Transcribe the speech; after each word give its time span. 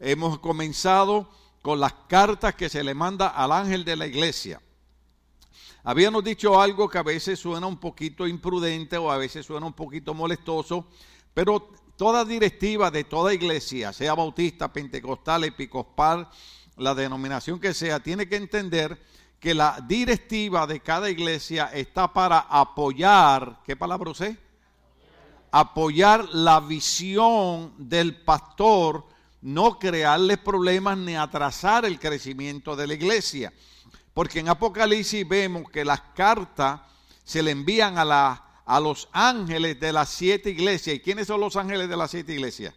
hemos 0.00 0.38
comenzado 0.38 1.28
con 1.62 1.78
las 1.78 1.92
cartas 2.08 2.54
que 2.54 2.68
se 2.68 2.82
le 2.82 2.94
manda 2.94 3.28
al 3.28 3.52
ángel 3.52 3.84
de 3.84 3.96
la 3.96 4.06
iglesia. 4.06 4.60
Habíamos 5.84 6.24
dicho 6.24 6.60
algo 6.60 6.88
que 6.88 6.98
a 6.98 7.02
veces 7.02 7.38
suena 7.38 7.66
un 7.66 7.78
poquito 7.78 8.26
imprudente 8.26 8.96
o 8.96 9.10
a 9.10 9.18
veces 9.18 9.46
suena 9.46 9.66
un 9.66 9.72
poquito 9.72 10.12
molestoso, 10.12 10.86
pero 11.32 11.70
toda 11.96 12.24
directiva 12.24 12.90
de 12.90 13.04
toda 13.04 13.32
iglesia, 13.32 13.92
sea 13.92 14.14
bautista, 14.14 14.72
pentecostal, 14.72 15.44
episcopal, 15.44 16.28
la 16.76 16.94
denominación 16.94 17.60
que 17.60 17.74
sea, 17.74 18.00
tiene 18.00 18.28
que 18.28 18.36
entender 18.36 18.98
que 19.38 19.54
la 19.54 19.82
directiva 19.86 20.66
de 20.66 20.80
cada 20.80 21.10
iglesia 21.10 21.70
está 21.72 22.12
para 22.12 22.40
apoyar, 22.40 23.60
¿qué 23.64 23.74
palabra 23.74 24.10
usé? 24.10 24.36
Apoyar 25.50 26.28
la 26.32 26.60
visión 26.60 27.72
del 27.78 28.16
pastor, 28.22 29.06
no 29.42 29.78
crearle 29.78 30.36
problemas 30.36 30.98
ni 30.98 31.16
atrasar 31.16 31.84
el 31.84 31.98
crecimiento 31.98 32.76
de 32.76 32.86
la 32.86 32.94
iglesia. 32.94 33.52
Porque 34.12 34.40
en 34.40 34.48
Apocalipsis 34.48 35.26
vemos 35.26 35.70
que 35.70 35.84
las 35.84 36.00
cartas 36.14 36.80
se 37.24 37.42
le 37.42 37.52
envían 37.52 37.98
a 37.98 38.04
la 38.04 38.46
a 38.70 38.78
los 38.78 39.08
ángeles 39.10 39.80
de 39.80 39.92
las 39.92 40.08
siete 40.10 40.50
iglesias. 40.50 40.94
¿Y 40.94 41.00
quiénes 41.00 41.26
son 41.26 41.40
los 41.40 41.56
ángeles 41.56 41.88
de 41.88 41.96
las 41.96 42.12
siete 42.12 42.34
iglesias? 42.34 42.72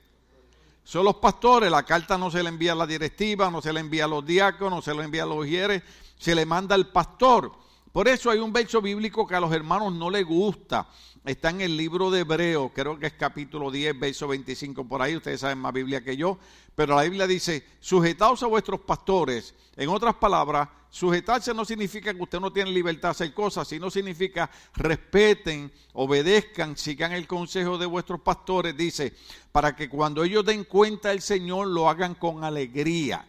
Son 0.83 1.05
los 1.05 1.17
pastores. 1.17 1.69
La 1.69 1.83
carta 1.83 2.17
no 2.17 2.31
se 2.31 2.41
le 2.41 2.49
envía 2.49 2.71
a 2.71 2.75
la 2.75 2.87
directiva, 2.87 3.51
no 3.51 3.61
se 3.61 3.71
le 3.71 3.79
envía 3.79 4.05
a 4.05 4.07
los 4.07 4.25
diáconos, 4.25 4.71
no 4.71 4.81
se 4.81 4.97
le 4.97 5.03
envía 5.03 5.21
a 5.21 5.27
los 5.27 5.45
hieres, 5.45 5.83
se 6.17 6.33
le 6.33 6.47
manda 6.47 6.73
al 6.73 6.87
pastor. 6.87 7.51
Por 7.91 8.07
eso 8.07 8.31
hay 8.31 8.39
un 8.39 8.51
verso 8.51 8.81
bíblico 8.81 9.27
que 9.27 9.35
a 9.35 9.39
los 9.39 9.53
hermanos 9.53 9.93
no 9.93 10.09
les 10.09 10.25
gusta. 10.25 10.87
Está 11.25 11.51
en 11.51 11.61
el 11.61 11.77
libro 11.77 12.11
de 12.11 12.19
Hebreo, 12.19 12.69
creo 12.73 12.99
que 12.99 13.07
es 13.07 13.13
capítulo 13.13 13.71
10, 13.71 13.97
verso 13.97 14.27
25 14.27 14.85
por 14.85 15.01
ahí. 15.01 15.15
Ustedes 15.15 15.39
saben 15.39 15.57
más 15.57 15.71
Biblia 15.71 16.03
que 16.03 16.17
yo. 16.17 16.37
Pero 16.75 16.95
la 16.95 17.03
Biblia 17.03 17.27
dice, 17.27 17.65
sujetaos 17.79 18.43
a 18.43 18.47
vuestros 18.47 18.81
pastores. 18.81 19.53
En 19.77 19.87
otras 19.87 20.15
palabras, 20.15 20.67
Sujetarse 20.93 21.55
no 21.55 21.65
significa 21.65 22.13
que 22.13 22.21
usted 22.21 22.39
no 22.39 22.53
tiene 22.53 22.69
libertad 22.69 23.09
de 23.09 23.11
hacer 23.11 23.33
cosas, 23.33 23.67
sino 23.67 23.89
significa 23.89 24.47
respeten, 24.75 25.71
obedezcan, 25.93 26.77
sigan 26.77 27.13
el 27.13 27.25
consejo 27.25 27.79
de 27.79 27.87
vuestros 27.87 28.21
pastores, 28.21 28.77
dice, 28.77 29.11
para 29.51 29.75
que 29.75 29.89
cuando 29.89 30.23
ellos 30.23 30.45
den 30.45 30.65
cuenta 30.65 31.09
del 31.09 31.23
Señor 31.23 31.65
lo 31.65 31.89
hagan 31.89 32.13
con 32.13 32.43
alegría. 32.43 33.25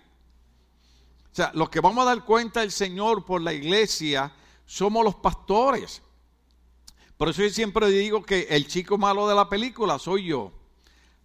O 1.32 1.34
sea, 1.34 1.52
los 1.54 1.70
que 1.70 1.80
vamos 1.80 2.02
a 2.02 2.10
dar 2.10 2.22
cuenta 2.26 2.60
del 2.60 2.70
Señor 2.70 3.24
por 3.24 3.40
la 3.40 3.54
iglesia 3.54 4.30
somos 4.66 5.02
los 5.02 5.14
pastores. 5.14 6.02
Por 7.24 7.30
eso 7.30 7.42
yo 7.42 7.48
siempre 7.48 7.88
digo 7.88 8.22
que 8.22 8.48
el 8.50 8.66
chico 8.66 8.98
malo 8.98 9.26
de 9.26 9.34
la 9.34 9.48
película 9.48 9.98
soy 9.98 10.26
yo. 10.26 10.52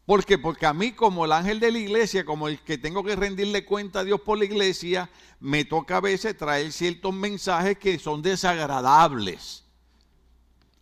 ¿Por 0.06 0.24
qué? 0.24 0.38
Porque 0.38 0.66
a 0.66 0.74
mí 0.74 0.94
como 0.94 1.26
el 1.26 1.34
ángel 1.34 1.60
de 1.60 1.74
la 1.74 1.78
iglesia, 1.78 2.24
como 2.24 2.48
el 2.48 2.58
que 2.60 2.78
tengo 2.78 3.04
que 3.04 3.18
rendirle 3.18 3.66
cuenta 3.66 4.00
a 4.00 4.04
Dios 4.06 4.22
por 4.22 4.38
la 4.38 4.46
iglesia, 4.46 5.10
me 5.42 5.66
toca 5.66 5.98
a 5.98 6.00
veces 6.00 6.38
traer 6.38 6.72
ciertos 6.72 7.14
mensajes 7.14 7.78
que 7.78 8.00
son 8.00 8.22
desagradables. 8.22 9.66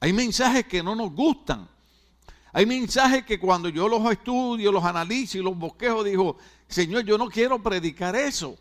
Hay 0.01 0.13
mensajes 0.13 0.67
que 0.67 0.83
no 0.83 0.93
nos 0.93 1.11
gustan. 1.11 1.67
Hay 2.53 2.67
mensajes 2.67 3.25
que 3.25 3.39
cuando 3.39 3.69
yo 3.69 3.87
los 3.87 4.11
estudio, 4.11 4.71
los 4.71 4.83
analizo 4.83 5.39
y 5.39 5.41
los 5.41 5.57
bosquejo, 5.57 6.03
digo, 6.03 6.37
Señor, 6.67 7.05
yo 7.05 7.17
no 7.17 7.27
quiero 7.27 7.57
predicar 7.57 8.15
eso. 8.15 8.55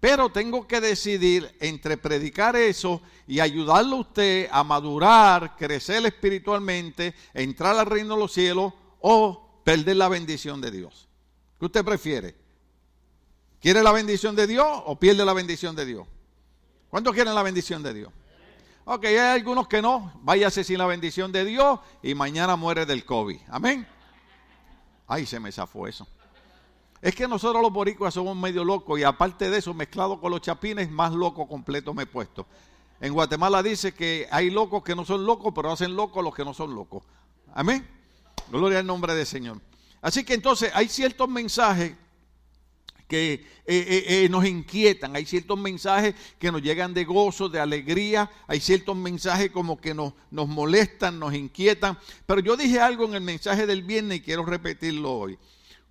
Pero 0.00 0.28
tengo 0.28 0.66
que 0.66 0.80
decidir 0.80 1.56
entre 1.60 1.96
predicar 1.96 2.54
eso 2.54 3.00
y 3.26 3.40
ayudarle 3.40 3.96
a 3.96 4.00
usted 4.00 4.48
a 4.50 4.62
madurar, 4.62 5.56
crecer 5.56 6.04
espiritualmente, 6.04 7.14
entrar 7.32 7.76
al 7.76 7.86
reino 7.86 8.14
de 8.14 8.20
los 8.20 8.32
cielos 8.32 8.72
o 9.00 9.62
perder 9.64 9.96
la 9.96 10.08
bendición 10.08 10.60
de 10.60 10.70
Dios. 10.70 11.08
¿Qué 11.58 11.64
usted 11.64 11.84
prefiere? 11.84 12.36
¿Quiere 13.60 13.82
la 13.82 13.92
bendición 13.92 14.36
de 14.36 14.46
Dios 14.46 14.66
o 14.84 14.98
pierde 14.98 15.24
la 15.24 15.32
bendición 15.32 15.74
de 15.74 15.86
Dios? 15.86 16.06
¿Cuántos 16.90 17.14
quieren 17.14 17.34
la 17.34 17.42
bendición 17.42 17.82
de 17.82 17.94
Dios? 17.94 18.12
Ok, 18.84 19.06
hay 19.06 19.16
algunos 19.16 19.66
que 19.66 19.82
no. 19.82 20.12
Váyase 20.22 20.62
sin 20.62 20.78
la 20.78 20.86
bendición 20.86 21.32
de 21.32 21.44
Dios 21.44 21.80
y 22.02 22.14
mañana 22.14 22.54
muere 22.54 22.86
del 22.86 23.04
COVID. 23.04 23.40
Amén. 23.48 23.86
Ay, 25.08 25.26
se 25.26 25.40
me 25.40 25.50
zafó 25.50 25.88
eso. 25.88 26.06
Es 27.02 27.14
que 27.14 27.28
nosotros 27.28 27.62
los 27.62 27.72
boricuas 27.72 28.14
somos 28.14 28.36
medio 28.36 28.64
locos 28.64 28.98
y 28.98 29.02
aparte 29.02 29.50
de 29.50 29.58
eso, 29.58 29.74
mezclado 29.74 30.20
con 30.20 30.30
los 30.30 30.40
chapines, 30.40 30.90
más 30.90 31.12
loco 31.12 31.46
completo 31.46 31.92
me 31.94 32.04
he 32.04 32.06
puesto. 32.06 32.46
En 33.00 33.12
Guatemala 33.12 33.62
dice 33.62 33.92
que 33.92 34.26
hay 34.30 34.50
locos 34.50 34.82
que 34.82 34.96
no 34.96 35.04
son 35.04 35.26
locos, 35.26 35.52
pero 35.54 35.70
hacen 35.70 35.94
locos 35.94 36.24
los 36.24 36.34
que 36.34 36.44
no 36.44 36.54
son 36.54 36.74
locos. 36.74 37.02
Amén. 37.54 37.86
Gloria 38.50 38.78
al 38.78 38.86
nombre 38.86 39.14
del 39.14 39.26
Señor. 39.26 39.60
Así 40.00 40.24
que 40.24 40.34
entonces 40.34 40.70
hay 40.74 40.88
ciertos 40.88 41.28
mensajes 41.28 41.94
que 43.08 43.34
eh, 43.34 43.44
eh, 43.66 44.04
eh, 44.08 44.28
nos 44.28 44.44
inquietan, 44.44 45.14
hay 45.14 45.26
ciertos 45.26 45.58
mensajes 45.58 46.14
que 46.38 46.50
nos 46.50 46.62
llegan 46.62 46.92
de 46.92 47.04
gozo, 47.04 47.48
de 47.48 47.60
alegría, 47.60 48.30
hay 48.48 48.60
ciertos 48.60 48.96
mensajes 48.96 49.50
como 49.50 49.80
que 49.80 49.94
nos, 49.94 50.14
nos 50.30 50.48
molestan, 50.48 51.18
nos 51.18 51.34
inquietan. 51.34 51.98
Pero 52.26 52.40
yo 52.40 52.56
dije 52.56 52.80
algo 52.80 53.04
en 53.04 53.14
el 53.14 53.20
mensaje 53.20 53.66
del 53.66 53.82
viernes 53.82 54.18
y 54.18 54.20
quiero 54.22 54.44
repetirlo 54.44 55.12
hoy. 55.12 55.38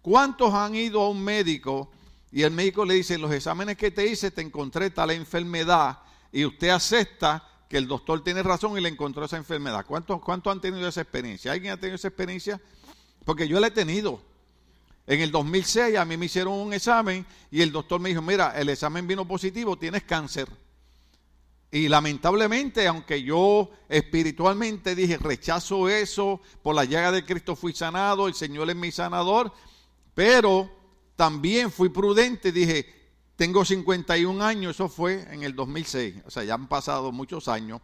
¿Cuántos 0.06 0.54
han 0.54 0.76
ido 0.76 1.02
a 1.02 1.10
un 1.10 1.24
médico 1.24 1.90
y 2.32 2.44
el 2.44 2.52
médico 2.52 2.86
le 2.86 2.94
dice, 2.94 3.18
los 3.18 3.32
exámenes 3.32 3.76
que 3.76 3.90
te 3.90 4.06
hice 4.06 4.30
te 4.30 4.44
encontré 4.44 4.92
tal 4.92 5.10
enfermedad 5.10 5.98
y 6.32 6.46
usted 6.46 6.70
acepta 6.70 7.44
que 7.68 7.78
el 7.78 7.88
doctor 7.88 8.24
tiene 8.24 8.44
razón 8.44 8.78
y 8.78 8.82
le 8.82 8.90
encontró 8.90 9.26
esa 9.26 9.38
enfermedad. 9.38 9.84
¿Cuántos, 9.84 10.22
¿Cuántos 10.22 10.54
han 10.54 10.62
tenido 10.62 10.88
esa 10.88 11.02
experiencia? 11.02 11.54
¿Alguien 11.54 11.74
ha 11.74 11.78
tenido 11.78 11.96
esa 11.96 12.10
experiencia? 12.10 12.62
Porque 13.24 13.48
yo 13.48 13.60
la 13.60 13.66
he 13.66 13.72
tenido. 13.72 14.22
En 15.08 15.22
el 15.22 15.32
2006 15.32 15.98
a 15.98 16.06
mí 16.06 16.18
me 16.18 16.28
hicieron 16.28 16.54
un 16.54 16.72
examen 16.72 17.26
y 17.50 17.64
el 17.64 17.72
doctor 17.72 18.00
me 18.00 18.10
dijo, 18.10 18.22
mira, 18.22 18.54
el 18.60 18.70
examen 18.70 19.08
vino 19.08 19.28
positivo, 19.28 19.76
tienes 19.76 20.04
cáncer. 20.04 20.48
Y 21.72 21.88
lamentablemente, 21.88 22.86
aunque 22.86 23.24
yo 23.24 23.72
espiritualmente 23.90 24.94
dije, 24.94 25.18
rechazo 25.18 25.90
eso, 25.90 26.42
por 26.62 26.76
la 26.76 26.86
llaga 26.86 27.12
de 27.12 27.26
Cristo 27.26 27.56
fui 27.56 27.74
sanado, 27.74 28.28
el 28.28 28.36
Señor 28.36 28.70
es 28.70 28.76
mi 28.76 28.92
sanador, 28.92 29.52
pero 30.16 30.72
también 31.16 31.72
fui 31.72 31.90
prudente, 31.90 32.52
dije, 32.52 32.92
tengo 33.36 33.64
51 33.64 34.44
años, 34.44 34.76
eso 34.76 34.90
fue 34.90 35.28
en 35.32 35.44
el 35.44 35.56
2006, 35.56 36.24
o 36.26 36.32
sea, 36.32 36.44
ya 36.44 36.56
han 36.56 36.68
pasado 36.68 37.12
muchos 37.12 37.48
años. 37.48 37.82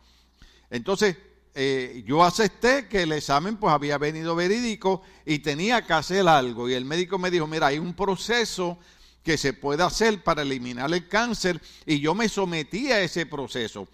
Entonces, 0.69 1.17
eh, 1.53 2.03
yo 2.07 2.23
acepté 2.23 2.87
que 2.87 3.03
el 3.03 3.11
examen 3.11 3.57
pues 3.57 3.73
había 3.73 3.97
venido 3.97 4.35
verídico 4.35 5.01
y 5.25 5.39
tenía 5.39 5.85
que 5.85 5.93
hacer 5.93 6.27
algo. 6.27 6.69
Y 6.69 6.73
el 6.73 6.85
médico 6.85 7.19
me 7.19 7.29
dijo, 7.29 7.45
mira, 7.45 7.67
hay 7.67 7.77
un 7.77 7.93
proceso 7.93 8.79
que 9.21 9.37
se 9.37 9.53
puede 9.53 9.83
hacer 9.83 10.23
para 10.23 10.41
eliminar 10.41 10.91
el 10.93 11.07
cáncer 11.07 11.61
y 11.85 11.99
yo 11.99 12.15
me 12.15 12.29
sometí 12.29 12.91
a 12.91 13.01
ese 13.01 13.25
proceso. 13.25 13.87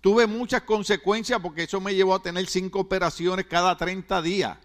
Tuve 0.00 0.26
muchas 0.26 0.62
consecuencias 0.62 1.40
porque 1.40 1.64
eso 1.64 1.80
me 1.80 1.94
llevó 1.94 2.14
a 2.14 2.22
tener 2.22 2.46
cinco 2.46 2.80
operaciones 2.80 3.46
cada 3.46 3.76
30 3.76 4.22
días. 4.22 4.56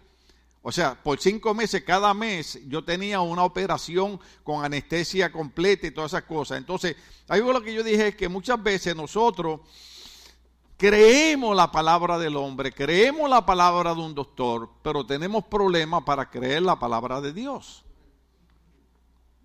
O 0.68 0.72
sea, 0.72 1.00
por 1.00 1.20
cinco 1.20 1.54
meses, 1.54 1.84
cada 1.84 2.12
mes, 2.12 2.58
yo 2.66 2.82
tenía 2.82 3.20
una 3.20 3.44
operación 3.44 4.18
con 4.42 4.64
anestesia 4.64 5.30
completa 5.30 5.86
y 5.86 5.92
todas 5.92 6.10
esas 6.12 6.24
cosas. 6.24 6.58
Entonces, 6.58 6.96
algo 7.28 7.52
lo 7.52 7.62
que 7.62 7.72
yo 7.72 7.84
dije 7.84 8.08
es 8.08 8.16
que 8.16 8.28
muchas 8.28 8.60
veces 8.60 8.96
nosotros 8.96 9.60
creemos 10.76 11.54
la 11.54 11.70
palabra 11.70 12.18
del 12.18 12.34
hombre, 12.34 12.72
creemos 12.72 13.30
la 13.30 13.46
palabra 13.46 13.94
de 13.94 14.00
un 14.00 14.12
doctor, 14.12 14.68
pero 14.82 15.06
tenemos 15.06 15.44
problemas 15.44 16.02
para 16.02 16.28
creer 16.28 16.62
la 16.62 16.76
palabra 16.76 17.20
de 17.20 17.32
Dios. 17.32 17.84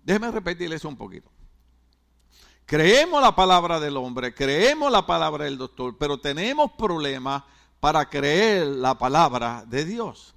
Déjeme 0.02 0.28
repetirles 0.32 0.84
un 0.84 0.96
poquito. 0.96 1.30
Creemos 2.66 3.22
la 3.22 3.36
palabra 3.36 3.78
del 3.78 3.96
hombre, 3.96 4.34
creemos 4.34 4.90
la 4.90 5.06
palabra 5.06 5.44
del 5.44 5.56
doctor, 5.56 5.96
pero 5.96 6.18
tenemos 6.18 6.72
problemas 6.72 7.44
para 7.78 8.10
creer 8.10 8.66
la 8.66 8.98
palabra 8.98 9.62
de 9.68 9.84
Dios. 9.84 10.34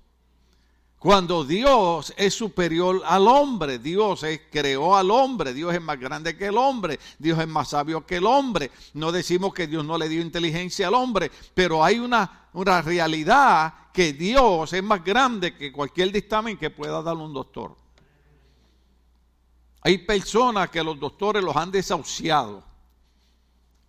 Cuando 1.06 1.44
Dios 1.44 2.12
es 2.18 2.34
superior 2.34 3.04
al 3.06 3.28
hombre, 3.28 3.78
Dios 3.78 4.26
creó 4.50 4.96
al 4.96 5.12
hombre, 5.12 5.54
Dios 5.54 5.72
es 5.72 5.80
más 5.80 6.00
grande 6.00 6.36
que 6.36 6.48
el 6.48 6.58
hombre, 6.58 7.00
Dios 7.20 7.38
es 7.38 7.48
más 7.48 7.70
sabio 7.70 8.04
que 8.08 8.16
el 8.16 8.26
hombre. 8.26 8.72
No 8.96 9.12
decimos 9.12 9.54
que 9.54 9.68
Dios 9.68 9.86
no 9.86 10.00
le 10.00 10.10
dio 10.10 10.20
inteligencia 10.20 10.88
al 10.88 10.96
hombre, 10.96 11.30
pero 11.54 11.84
hay 11.84 12.00
una, 12.00 12.48
una 12.54 12.82
realidad 12.82 13.72
que 13.94 14.14
Dios 14.14 14.74
es 14.74 14.82
más 14.82 15.04
grande 15.04 15.56
que 15.56 15.72
cualquier 15.72 16.12
dictamen 16.12 16.58
que 16.58 16.72
pueda 16.72 17.04
dar 17.04 17.18
un 17.18 17.32
doctor. 17.32 17.76
Hay 19.82 20.00
personas 20.00 20.72
que 20.72 20.84
los 20.84 21.00
doctores 21.00 21.44
los 21.44 21.56
han 21.56 21.70
desahuciado 21.70 22.64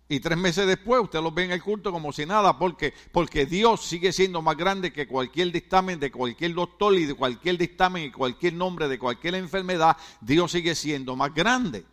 y 0.09 0.19
tres 0.21 0.37
meses 0.37 0.65
después 0.65 1.01
usted 1.01 1.21
los 1.21 1.33
ve 1.33 1.43
en 1.43 1.51
el 1.51 1.61
culto 1.61 1.91
como 1.91 2.13
si 2.13 2.25
nada, 2.25 2.57
porque, 2.57 2.93
porque 3.11 3.45
Dios 3.45 3.83
sigue 3.83 4.13
siendo 4.13 4.41
más 4.41 4.55
grande 4.55 4.93
que 4.93 5.05
cualquier 5.05 5.51
dictamen 5.51 5.99
de 5.99 6.11
cualquier 6.11 6.53
doctor 6.53 6.95
y 6.95 7.05
de 7.05 7.13
cualquier 7.13 7.57
dictamen 7.57 8.05
y 8.05 8.11
cualquier 8.11 8.53
nombre 8.53 8.87
de 8.87 8.97
cualquier 8.97 9.35
enfermedad, 9.35 9.97
Dios 10.21 10.51
sigue 10.51 10.75
siendo 10.75 11.15
más 11.15 11.33
grande. 11.33 11.83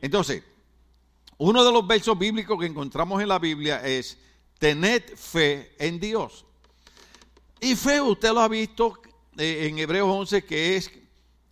Entonces, 0.00 0.42
uno 1.36 1.64
de 1.64 1.72
los 1.72 1.86
versos 1.86 2.18
bíblicos 2.18 2.58
que 2.58 2.66
encontramos 2.66 3.20
en 3.20 3.28
la 3.28 3.38
Biblia 3.38 3.84
es, 3.86 4.16
tened 4.58 5.02
fe 5.14 5.74
en 5.78 6.00
Dios. 6.00 6.46
Y 7.60 7.76
fe, 7.76 8.00
usted 8.00 8.32
lo 8.32 8.40
ha 8.40 8.48
visto 8.48 9.00
eh, 9.36 9.68
en 9.68 9.78
Hebreos 9.78 10.08
11, 10.08 10.44
que 10.44 10.76
es 10.76 10.90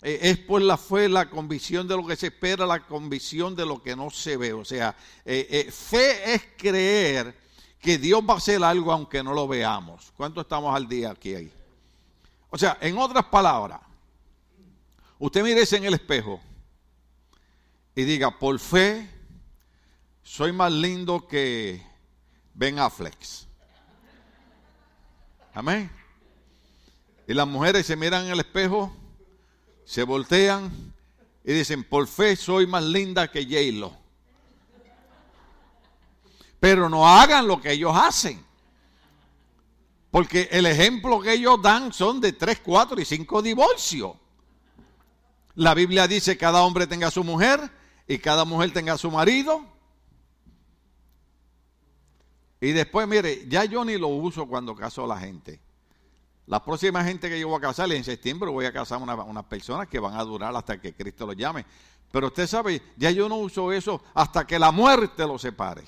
es 0.08 0.38
por 0.38 0.62
la 0.62 0.76
fe, 0.76 1.08
la 1.08 1.28
convicción 1.28 1.88
de 1.88 1.96
lo 1.96 2.06
que 2.06 2.14
se 2.14 2.28
espera, 2.28 2.64
la 2.64 2.86
convicción 2.86 3.56
de 3.56 3.66
lo 3.66 3.82
que 3.82 3.96
no 3.96 4.08
se 4.08 4.36
ve. 4.36 4.52
O 4.52 4.64
sea, 4.64 4.94
eh, 5.24 5.48
eh, 5.50 5.72
fe 5.72 6.32
es 6.32 6.42
creer 6.56 7.36
que 7.80 7.98
Dios 7.98 8.22
va 8.22 8.34
a 8.34 8.36
hacer 8.36 8.62
algo 8.62 8.92
aunque 8.92 9.20
no 9.24 9.34
lo 9.34 9.48
veamos. 9.48 10.12
¿Cuánto 10.16 10.40
estamos 10.40 10.72
al 10.76 10.86
día 10.86 11.10
aquí 11.10 11.34
ahí? 11.34 11.52
O 12.50 12.56
sea, 12.56 12.78
en 12.80 12.96
otras 12.98 13.24
palabras, 13.24 13.80
usted 15.18 15.42
mírese 15.42 15.76
en 15.76 15.84
el 15.86 15.94
espejo 15.94 16.40
y 17.96 18.04
diga, 18.04 18.38
por 18.38 18.56
fe, 18.60 19.10
soy 20.22 20.52
más 20.52 20.70
lindo 20.70 21.26
que 21.26 21.82
Ben 22.54 22.78
Affleck. 22.78 23.16
Amén. 25.52 25.90
Y 27.26 27.34
las 27.34 27.48
mujeres 27.48 27.86
se 27.86 27.96
miran 27.96 28.26
en 28.26 28.32
el 28.32 28.38
espejo, 28.38 28.94
se 29.86 30.02
voltean 30.02 30.92
y 31.44 31.52
dicen, 31.52 31.84
por 31.84 32.08
fe 32.08 32.34
soy 32.34 32.66
más 32.66 32.82
linda 32.82 33.30
que 33.30 33.44
j 33.44 33.96
Pero 36.58 36.90
no 36.90 37.08
hagan 37.08 37.46
lo 37.46 37.60
que 37.60 37.72
ellos 37.72 37.92
hacen. 37.94 38.44
Porque 40.10 40.48
el 40.50 40.66
ejemplo 40.66 41.20
que 41.20 41.34
ellos 41.34 41.62
dan 41.62 41.92
son 41.92 42.20
de 42.20 42.32
tres, 42.32 42.60
cuatro 42.64 43.00
y 43.00 43.04
cinco 43.04 43.40
divorcios. 43.40 44.16
La 45.54 45.72
Biblia 45.72 46.08
dice 46.08 46.36
cada 46.36 46.62
hombre 46.62 46.86
tenga 46.86 47.10
su 47.10 47.22
mujer 47.22 47.70
y 48.08 48.18
cada 48.18 48.44
mujer 48.44 48.72
tenga 48.72 48.98
su 48.98 49.10
marido. 49.10 49.64
Y 52.60 52.72
después, 52.72 53.06
mire, 53.06 53.46
ya 53.48 53.64
yo 53.64 53.84
ni 53.84 53.98
lo 53.98 54.08
uso 54.08 54.46
cuando 54.46 54.74
caso 54.74 55.04
a 55.04 55.06
la 55.06 55.18
gente. 55.18 55.60
La 56.46 56.62
próxima 56.62 57.02
gente 57.02 57.28
que 57.28 57.40
yo 57.40 57.48
voy 57.48 57.58
a 57.58 57.60
casar, 57.60 57.90
en 57.90 58.04
septiembre 58.04 58.50
voy 58.50 58.66
a 58.66 58.72
casar 58.72 59.00
unas 59.00 59.44
personas 59.44 59.88
que 59.88 59.98
van 59.98 60.14
a 60.14 60.22
durar 60.22 60.54
hasta 60.54 60.80
que 60.80 60.94
Cristo 60.94 61.26
los 61.26 61.36
llame. 61.36 61.66
Pero 62.12 62.28
usted 62.28 62.46
sabe, 62.46 62.80
ya 62.96 63.10
yo 63.10 63.28
no 63.28 63.36
uso 63.36 63.72
eso 63.72 64.02
hasta 64.14 64.46
que 64.46 64.58
la 64.58 64.70
muerte 64.70 65.26
lo 65.26 65.38
separe. 65.38 65.82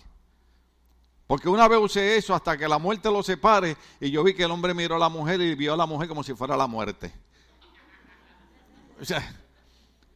Porque 1.28 1.48
una 1.48 1.68
vez 1.68 1.78
usé 1.78 2.16
eso 2.16 2.34
hasta 2.34 2.56
que 2.56 2.66
la 2.66 2.78
muerte 2.78 3.10
lo 3.10 3.22
separe 3.22 3.76
y 4.00 4.10
yo 4.10 4.24
vi 4.24 4.34
que 4.34 4.44
el 4.44 4.50
hombre 4.50 4.74
miró 4.74 4.96
a 4.96 4.98
la 4.98 5.08
mujer 5.08 5.40
y 5.40 5.54
vio 5.54 5.74
a 5.74 5.76
la 5.76 5.86
mujer 5.86 6.08
como 6.08 6.24
si 6.24 6.34
fuera 6.34 6.56
la 6.56 6.66
muerte. 6.66 7.12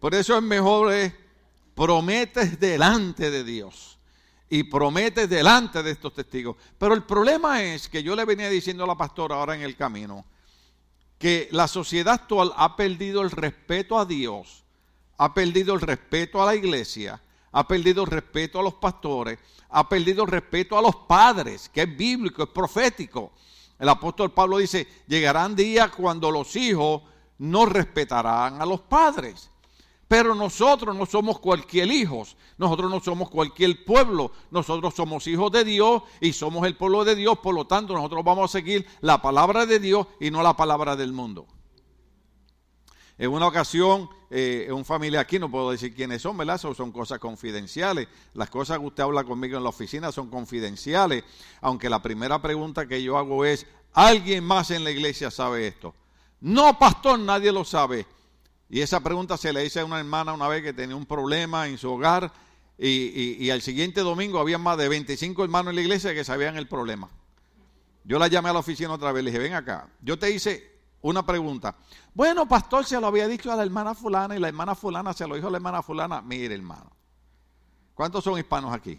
Por 0.01 0.15
eso 0.15 0.37
es 0.37 0.43
mejor 0.43 0.93
eh, 0.93 1.15
prometes 1.75 2.59
delante 2.59 3.31
de 3.31 3.45
Dios 3.45 3.93
y 4.53 4.65
prometes 4.65 5.31
delante 5.31 5.83
de 5.83 5.93
estos 5.93 6.13
testigos. 6.13 6.57
Pero 6.77 6.93
el 6.93 7.05
problema 7.05 7.63
es 7.63 7.89
que 7.89 8.03
yo 8.03 8.15
le 8.15 8.27
venía 8.27 8.51
diciendo 8.51 8.85
a 8.85 8.87
la 8.87 8.99
pastora 8.99 9.37
ahora 9.37 9.55
en 9.55 9.63
el 9.63 9.77
camino, 9.77 10.27
que 11.17 11.49
la 11.53 11.67
sociedad 11.67 12.13
actual 12.13 12.53
ha 12.59 12.77
perdido 12.77 13.23
el 13.23 13.31
respeto 13.31 13.99
a 13.99 14.05
Dios, 14.05 14.63
ha 15.17 15.33
perdido 15.33 15.73
el 15.73 15.81
respeto 15.81 16.43
a 16.43 16.45
la 16.45 16.55
iglesia, 16.55 17.19
ha 17.51 17.67
perdido 17.67 18.03
el 18.03 18.11
respeto 18.11 18.61
a 18.61 18.63
los 18.63 18.75
pastores, 18.75 19.39
ha 19.71 19.89
perdido 19.89 20.25
el 20.25 20.31
respeto 20.31 20.77
a 20.77 20.83
los 20.83 20.97
padres, 20.97 21.71
que 21.71 21.85
es 21.85 21.97
bíblico, 21.97 22.43
es 22.43 22.51
profético. 22.51 23.33
El 23.79 23.89
apóstol 23.89 24.33
Pablo 24.33 24.59
dice, 24.59 24.87
llegarán 25.07 25.57
días 25.57 25.91
cuando 25.97 26.31
los 26.31 26.57
hijos 26.57 27.01
no 27.39 27.65
respetarán 27.65 28.61
a 28.61 28.67
los 28.67 28.83
padres. 28.83 29.49
Pero 30.13 30.35
nosotros 30.35 30.95
no 30.95 31.07
somos 31.07 31.39
cualquier 31.39 31.91
hijos, 31.91 32.37
nosotros 32.59 32.91
no 32.91 33.01
somos 33.01 33.31
cualquier 33.31 33.83
pueblo, 33.83 34.31
nosotros 34.51 34.93
somos 34.93 35.27
hijos 35.27 35.51
de 35.51 35.65
Dios 35.65 36.03
y 36.21 36.35
somos 36.35 36.67
el 36.67 36.77
pueblo 36.77 37.03
de 37.03 37.15
Dios, 37.17 37.39
por 37.39 37.55
lo 37.55 37.67
tanto 37.67 37.95
nosotros 37.95 38.23
vamos 38.23 38.51
a 38.51 38.53
seguir 38.53 38.87
la 39.01 39.23
palabra 39.23 39.65
de 39.65 39.79
Dios 39.79 40.07
y 40.21 40.31
no 40.31 40.43
la 40.43 40.55
palabra 40.55 40.97
del 40.97 41.15
mundo. 41.15 41.47
En 43.17 43.31
una 43.31 43.47
ocasión, 43.47 44.11
eh, 44.29 44.69
un 44.71 44.85
familia 44.85 45.21
aquí, 45.21 45.39
no 45.39 45.51
puedo 45.51 45.71
decir 45.71 45.95
quiénes 45.95 46.21
son, 46.21 46.37
¿verdad? 46.37 46.59
son 46.59 46.93
cosas 46.93 47.19
confidenciales. 47.19 48.07
Las 48.35 48.51
cosas 48.51 48.81
que 48.81 48.85
usted 48.85 49.05
habla 49.05 49.25
conmigo 49.25 49.57
en 49.57 49.63
la 49.63 49.71
oficina 49.71 50.13
son 50.13 50.29
confidenciales, 50.29 51.25
aunque 51.63 51.89
la 51.89 52.03
primera 52.03 52.43
pregunta 52.43 52.87
que 52.87 53.03
yo 53.03 53.17
hago 53.17 53.47
es, 53.47 53.67
¿alguien 53.95 54.45
más 54.45 54.73
en 54.73 54.85
la 54.85 54.91
iglesia 54.91 55.31
sabe 55.31 55.69
esto? 55.69 55.95
No, 56.43 56.79
pastor, 56.79 57.19
nadie 57.19 57.51
lo 57.51 57.65
sabe. 57.65 58.07
Y 58.73 58.81
esa 58.81 59.01
pregunta 59.01 59.37
se 59.37 59.53
le 59.53 59.67
hice 59.67 59.81
a 59.81 59.85
una 59.85 59.99
hermana 59.99 60.33
una 60.33 60.49
vez 60.49 60.63
que 60.63 60.73
tenía 60.73 60.97
un 60.97 61.05
problema 61.05 61.69
en 61.69 61.77
su 61.77 61.93
hogar 61.93 62.33
y, 62.79 63.51
al 63.51 63.61
siguiente 63.61 64.01
domingo 64.01 64.41
había 64.41 64.57
más 64.57 64.79
de 64.79 64.89
25 64.89 65.45
hermanos 65.45 65.73
en 65.73 65.77
la 65.77 65.83
iglesia 65.83 66.15
que 66.15 66.25
sabían 66.25 66.57
el 66.57 66.67
problema. 66.67 67.11
Yo 68.03 68.19
la 68.19 68.29
llamé 68.29 68.49
a 68.49 68.55
la 68.55 68.61
oficina 68.61 68.91
otra 68.91 69.13
vez, 69.13 69.21
y 69.21 69.25
le 69.27 69.31
dije, 69.31 69.43
ven 69.43 69.53
acá, 69.53 69.91
yo 70.01 70.19
te 70.19 70.31
hice 70.31 70.81
una 71.03 71.23
pregunta. 71.27 71.77
Bueno, 72.15 72.49
pastor, 72.49 72.87
se 72.87 72.99
lo 72.99 73.09
había 73.09 73.29
dicho 73.29 73.53
a 73.53 73.57
la 73.57 73.63
hermana 73.63 73.95
fulana 73.95 74.37
y 74.37 74.39
la 74.39 74.49
hermana 74.49 74.75
fulana 74.75 75.13
se 75.13 75.29
lo 75.29 75.35
dijo 75.35 75.49
a 75.49 75.51
la 75.51 75.59
hermana 75.59 75.83
fulana. 75.83 76.23
Mire, 76.23 76.55
hermano, 76.55 76.91
¿cuántos 77.93 78.25
son 78.25 78.39
hispanos 78.39 78.73
aquí? 78.73 78.99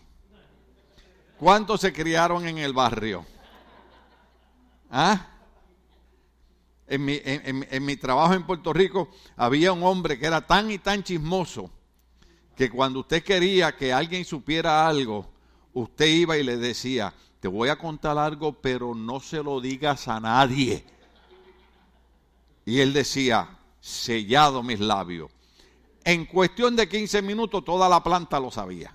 ¿Cuántos 1.39 1.81
se 1.81 1.91
criaron 1.91 2.45
en 2.45 2.59
el 2.59 2.73
barrio? 2.73 3.25
¿Ah? 4.91 5.32
En 6.87 7.85
mi, 7.85 7.97
trabajo 7.97 8.33
en 8.33 8.45
Puerto 8.45 8.73
Rico 8.73 9.09
había 9.35 9.71
un 9.71 9.83
hombre 9.83 10.19
que 10.19 10.25
era 10.25 10.45
tan 10.45 10.69
y 10.69 10.79
tan 10.79 11.03
chismoso 11.03 11.71
que 12.55 12.69
cuando 12.69 12.99
usted 12.99 13.23
quería 13.23 13.75
que 13.75 13.93
alguien 13.93 14.25
supiera 14.25 14.87
algo, 14.87 15.31
usted 15.73 16.05
iba 16.05 16.37
y 16.37 16.43
le 16.43 16.57
decía, 16.57 17.13
te 17.39 17.47
voy 17.47 17.69
a 17.69 17.77
contar 17.77 18.17
algo, 18.17 18.53
pero 18.53 18.93
no 18.93 19.19
se 19.19 19.41
lo 19.41 19.59
digas 19.59 20.07
a 20.07 20.19
nadie. 20.19 20.85
Y 22.65 22.79
él 22.79 22.93
decía, 22.93 23.57
sellado 23.79 24.61
mis 24.61 24.79
labios. 24.79 25.31
En 26.03 26.25
cuestión 26.25 26.75
de 26.75 26.87
15 26.87 27.21
minutos 27.21 27.65
toda 27.65 27.89
la 27.89 28.03
planta 28.03 28.39
lo 28.39 28.51
sabía. 28.51 28.93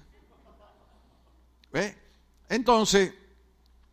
Entonces, 2.49 3.13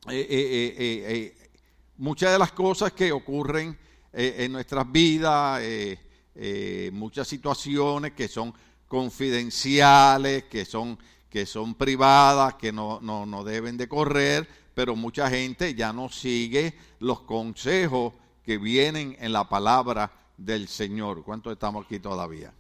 eh, 0.10 0.28
eh, 0.30 0.76
eh, 0.78 1.50
muchas 1.98 2.32
de 2.32 2.40
las 2.40 2.52
cosas 2.52 2.94
que 2.94 3.12
ocurren 3.12 3.78
eh, 4.18 4.46
en 4.46 4.54
nuestras 4.54 4.90
vidas, 4.90 5.60
eh, 5.62 6.00
eh, 6.36 6.90
muchas 6.94 7.28
situaciones 7.28 8.14
que 8.14 8.30
son 8.30 8.54
confidenciales, 8.88 10.46
que 10.46 10.64
son, 10.64 10.98
que 11.30 11.46
son 11.46 11.76
privadas, 11.76 12.54
que 12.54 12.72
no, 12.72 13.02
no, 13.02 13.26
no 13.26 13.44
deben 13.44 13.76
de 13.76 13.90
correr, 13.90 14.48
pero 14.74 14.96
mucha 14.96 15.30
gente 15.30 15.76
ya 15.76 15.92
no 15.92 16.08
sigue 16.08 16.76
los 17.00 17.24
consejos 17.24 18.14
que 18.42 18.58
vienen 18.58 19.18
en 19.20 19.34
la 19.34 19.50
palabra 19.50 20.14
del 20.38 20.70
Señor. 20.70 21.22
¿Cuántos 21.26 21.52
estamos 21.52 21.86
aquí 21.86 22.00
todavía? 22.00 22.54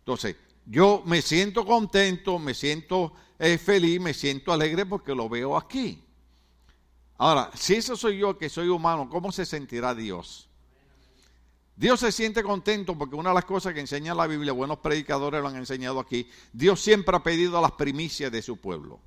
Entonces, 0.00 0.36
yo 0.66 1.02
me 1.06 1.22
siento 1.22 1.64
contento, 1.64 2.38
me 2.38 2.52
siento 2.52 3.14
feliz, 3.38 3.98
me 3.98 4.12
siento 4.12 4.52
alegre 4.52 4.84
porque 4.84 5.14
lo 5.14 5.26
veo 5.30 5.56
aquí. 5.56 6.04
Ahora, 7.16 7.50
si 7.54 7.76
eso 7.76 7.96
soy 7.96 8.18
yo 8.18 8.36
que 8.36 8.50
soy 8.50 8.68
humano, 8.68 9.08
¿cómo 9.08 9.32
se 9.32 9.46
sentirá 9.46 9.94
Dios? 9.94 10.45
Dios 11.76 12.00
se 12.00 12.10
siente 12.10 12.42
contento 12.42 12.96
porque 12.96 13.16
una 13.16 13.28
de 13.28 13.34
las 13.34 13.44
cosas 13.44 13.74
que 13.74 13.80
enseña 13.80 14.14
la 14.14 14.26
Biblia, 14.26 14.52
buenos 14.52 14.78
predicadores 14.78 15.42
lo 15.42 15.48
han 15.48 15.56
enseñado 15.56 16.00
aquí, 16.00 16.28
Dios 16.52 16.80
siempre 16.80 17.14
ha 17.14 17.22
pedido 17.22 17.60
las 17.60 17.72
primicias 17.72 18.32
de 18.32 18.40
su 18.40 18.56
pueblo. 18.56 18.98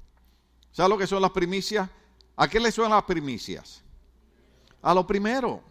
¿Sabe 0.72 0.90
lo 0.90 0.98
que 0.98 1.08
son 1.08 1.22
las 1.22 1.32
primicias? 1.32 1.90
¿A 2.36 2.48
qué 2.48 2.60
le 2.60 2.72
suenan 2.72 2.98
las 2.98 3.06
primicias? 3.06 3.82
A 4.84 4.94
lo 4.94 5.06
primero. 5.08 5.64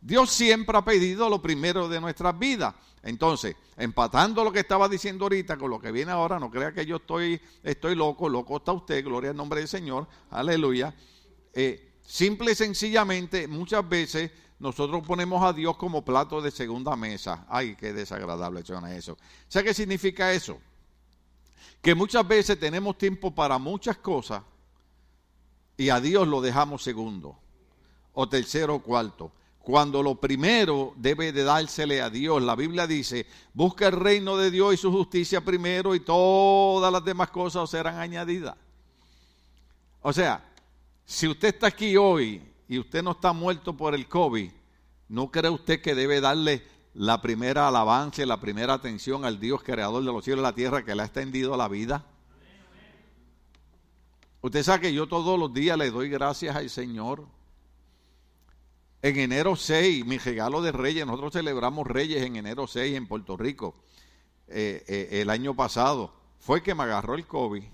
Dios 0.00 0.30
siempre 0.30 0.78
ha 0.78 0.84
pedido 0.84 1.28
lo 1.28 1.42
primero 1.42 1.88
de 1.88 2.00
nuestras 2.00 2.38
vidas. 2.38 2.72
Entonces, 3.02 3.56
empatando 3.76 4.44
lo 4.44 4.52
que 4.52 4.60
estaba 4.60 4.88
diciendo 4.88 5.24
ahorita 5.24 5.56
con 5.56 5.70
lo 5.70 5.80
que 5.80 5.90
viene 5.90 6.12
ahora, 6.12 6.38
no 6.38 6.50
crea 6.50 6.72
que 6.72 6.86
yo 6.86 6.96
estoy, 6.96 7.40
estoy 7.64 7.96
loco, 7.96 8.28
loco 8.28 8.58
está 8.58 8.72
usted, 8.72 9.04
gloria 9.04 9.30
al 9.30 9.36
nombre 9.36 9.58
del 9.58 9.68
Señor, 9.68 10.06
aleluya. 10.30 10.94
Eh, 11.52 11.94
simple 12.06 12.52
y 12.52 12.54
sencillamente, 12.54 13.48
muchas 13.48 13.88
veces 13.88 14.30
nosotros 14.58 15.06
ponemos 15.06 15.42
a 15.44 15.52
Dios 15.52 15.76
como 15.76 16.04
plato 16.04 16.40
de 16.40 16.50
segunda 16.50 16.96
mesa. 16.96 17.46
Ay, 17.48 17.76
qué 17.76 17.92
desagradable 17.92 18.64
suena 18.64 18.94
eso. 18.96 19.16
¿Sabe 19.46 19.66
qué 19.66 19.74
significa 19.74 20.32
eso? 20.32 20.58
Que 21.80 21.94
muchas 21.94 22.26
veces 22.26 22.58
tenemos 22.58 22.98
tiempo 22.98 23.32
para 23.32 23.58
muchas 23.58 23.98
cosas 23.98 24.42
y 25.76 25.90
a 25.90 26.00
Dios 26.00 26.26
lo 26.26 26.40
dejamos 26.40 26.82
segundo, 26.82 27.38
o 28.12 28.28
tercero 28.28 28.74
o 28.74 28.82
cuarto. 28.82 29.30
Cuando 29.60 30.02
lo 30.02 30.16
primero 30.16 30.92
debe 30.96 31.30
de 31.30 31.44
dársele 31.44 32.02
a 32.02 32.10
Dios. 32.10 32.42
La 32.42 32.56
Biblia 32.56 32.86
dice, 32.86 33.26
busca 33.52 33.86
el 33.86 33.92
reino 33.92 34.36
de 34.36 34.50
Dios 34.50 34.74
y 34.74 34.76
su 34.76 34.90
justicia 34.90 35.42
primero 35.42 35.94
y 35.94 36.00
todas 36.00 36.90
las 36.90 37.04
demás 37.04 37.30
cosas 37.30 37.70
serán 37.70 37.98
añadidas. 37.98 38.56
O 40.00 40.12
sea, 40.12 40.42
si 41.04 41.28
usted 41.28 41.48
está 41.48 41.68
aquí 41.68 41.96
hoy 41.96 42.42
y 42.68 42.78
usted 42.78 43.02
no 43.02 43.12
está 43.12 43.32
muerto 43.32 43.76
por 43.76 43.94
el 43.94 44.06
COVID, 44.06 44.50
¿no 45.08 45.30
cree 45.30 45.50
usted 45.50 45.80
que 45.80 45.94
debe 45.94 46.20
darle 46.20 46.62
la 46.92 47.22
primera 47.22 47.66
alabanza 47.66 48.22
y 48.22 48.26
la 48.26 48.40
primera 48.40 48.74
atención 48.74 49.24
al 49.24 49.40
Dios 49.40 49.62
creador 49.62 50.04
de 50.04 50.12
los 50.12 50.22
cielos 50.22 50.42
y 50.42 50.44
la 50.44 50.54
tierra 50.54 50.84
que 50.84 50.94
le 50.94 51.02
ha 51.02 51.06
extendido 51.06 51.56
la 51.56 51.68
vida? 51.68 52.04
Usted 54.42 54.62
sabe 54.62 54.82
que 54.82 54.94
yo 54.94 55.08
todos 55.08 55.38
los 55.38 55.52
días 55.52 55.78
le 55.78 55.90
doy 55.90 56.10
gracias 56.10 56.54
al 56.54 56.68
Señor. 56.70 57.26
En 59.00 59.16
enero 59.18 59.56
6, 59.56 60.04
mi 60.04 60.18
regalo 60.18 60.60
de 60.60 60.72
Reyes, 60.72 61.06
nosotros 61.06 61.32
celebramos 61.32 61.86
Reyes 61.86 62.22
en 62.22 62.36
enero 62.36 62.66
6 62.66 62.96
en 62.96 63.06
Puerto 63.06 63.36
Rico, 63.36 63.76
eh, 64.46 64.84
eh, 64.86 65.20
el 65.22 65.30
año 65.30 65.54
pasado, 65.54 66.12
fue 66.38 66.62
que 66.62 66.74
me 66.74 66.82
agarró 66.82 67.14
el 67.14 67.26
COVID. 67.26 67.64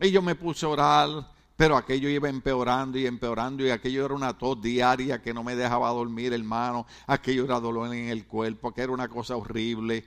Y 0.00 0.10
yo 0.10 0.22
me 0.22 0.34
puse 0.34 0.66
a 0.66 0.68
orar, 0.68 1.33
pero 1.56 1.76
aquello 1.76 2.08
iba 2.08 2.28
empeorando 2.28 2.98
y 2.98 3.06
empeorando 3.06 3.64
y 3.64 3.70
aquello 3.70 4.04
era 4.04 4.14
una 4.14 4.36
tos 4.36 4.60
diaria 4.60 5.22
que 5.22 5.32
no 5.32 5.44
me 5.44 5.54
dejaba 5.54 5.88
dormir, 5.90 6.32
hermano. 6.32 6.86
Aquello 7.06 7.44
era 7.44 7.60
dolor 7.60 7.94
en 7.94 8.08
el 8.08 8.26
cuerpo, 8.26 8.72
que 8.72 8.82
era 8.82 8.92
una 8.92 9.08
cosa 9.08 9.36
horrible. 9.36 10.04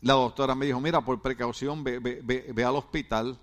La 0.00 0.14
doctora 0.14 0.54
me 0.54 0.66
dijo, 0.66 0.80
mira, 0.80 1.00
por 1.00 1.20
precaución, 1.20 1.82
ve, 1.82 1.98
ve, 1.98 2.22
ve 2.22 2.64
al 2.64 2.76
hospital. 2.76 3.38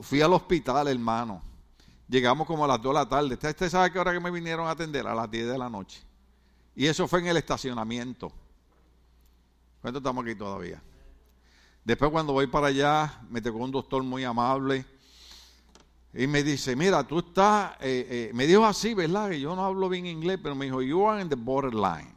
Fui 0.00 0.20
al 0.20 0.32
hospital, 0.32 0.88
hermano 0.88 1.42
Llegamos 2.08 2.46
como 2.46 2.64
a 2.64 2.68
las 2.68 2.82
2 2.82 2.92
de 2.92 3.00
la 3.00 3.08
tarde. 3.08 3.34
¿Usted 3.34 3.70
sabe 3.70 3.90
qué 3.90 3.98
hora 3.98 4.12
que 4.12 4.20
me 4.20 4.30
vinieron 4.30 4.66
a 4.66 4.72
atender? 4.72 5.06
A 5.06 5.14
las 5.14 5.30
10 5.30 5.46
de 5.48 5.58
la 5.58 5.70
noche. 5.70 6.02
Y 6.74 6.86
eso 6.86 7.08
fue 7.08 7.20
en 7.20 7.28
el 7.28 7.38
estacionamiento. 7.38 8.30
¿Cuánto 9.80 9.98
estamos 9.98 10.22
aquí 10.24 10.34
todavía? 10.34 10.82
Después 11.84 12.10
cuando 12.10 12.34
voy 12.34 12.48
para 12.48 12.66
allá, 12.66 13.20
me 13.30 13.40
tocó 13.40 13.58
un 13.58 13.70
doctor 13.70 14.02
muy 14.02 14.24
amable 14.24 14.84
y 16.14 16.26
me 16.26 16.42
dice, 16.42 16.76
mira, 16.76 17.06
tú 17.06 17.20
estás, 17.20 17.72
eh, 17.80 18.06
eh", 18.10 18.30
me 18.34 18.46
dijo 18.46 18.64
así, 18.64 18.92
¿verdad? 18.92 19.30
Que 19.30 19.40
yo 19.40 19.56
no 19.56 19.64
hablo 19.64 19.88
bien 19.88 20.06
inglés, 20.06 20.38
pero 20.42 20.54
me 20.54 20.66
dijo, 20.66 20.82
you 20.82 21.08
are 21.08 21.22
in 21.22 21.28
the 21.28 21.36
borderline. 21.36 22.12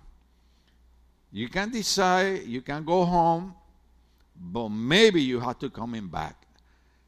You 1.31 1.49
can 1.49 1.71
decide, 1.71 2.45
you 2.45 2.61
can 2.61 2.83
go 2.83 3.05
home, 3.05 3.53
but 4.35 4.69
maybe 4.69 5.25
you 5.25 5.39
have 5.39 5.57
to 5.59 5.71
come 5.71 5.99
back. 6.01 6.35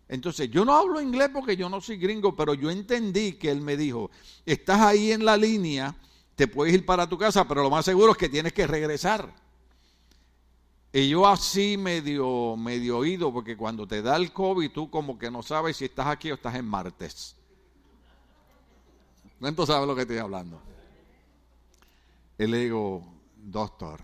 Entonces, 0.09 0.49
yo 0.49 0.63
no 0.63 0.73
hablo 0.73 1.01
inglés 1.01 1.29
porque 1.33 1.57
yo 1.57 1.67
no 1.67 1.81
soy 1.81 1.97
gringo, 1.97 2.35
pero 2.35 2.53
yo 2.53 2.69
entendí 2.69 3.33
que 3.33 3.51
él 3.51 3.61
me 3.61 3.75
dijo, 3.75 4.09
estás 4.45 4.79
ahí 4.79 5.11
en 5.11 5.25
la 5.25 5.35
línea, 5.35 5.93
te 6.35 6.47
puedes 6.47 6.73
ir 6.73 6.85
para 6.85 7.07
tu 7.07 7.17
casa, 7.17 7.45
pero 7.47 7.63
lo 7.63 7.69
más 7.69 7.83
seguro 7.83 8.13
es 8.13 8.17
que 8.17 8.29
tienes 8.29 8.53
que 8.53 8.65
regresar. 8.65 9.33
Y 10.93 11.09
yo 11.09 11.27
así 11.27 11.77
medio, 11.77 12.55
medio 12.55 12.99
oído, 12.99 13.31
porque 13.31 13.57
cuando 13.57 13.87
te 13.87 14.01
da 14.01 14.15
el 14.15 14.31
COVID, 14.31 14.71
tú 14.71 14.89
como 14.89 15.19
que 15.19 15.29
no 15.29 15.43
sabes 15.43 15.77
si 15.77 15.85
estás 15.85 16.07
aquí 16.07 16.31
o 16.31 16.35
estás 16.35 16.55
en 16.55 16.65
martes. 16.65 17.35
¿Cuánto 19.39 19.65
sabes 19.65 19.87
lo 19.87 19.95
que 19.95 20.01
estoy 20.01 20.17
hablando? 20.17 20.61
Y 22.39 22.47
le 22.47 22.57
digo, 22.59 23.03
doctor, 23.35 23.99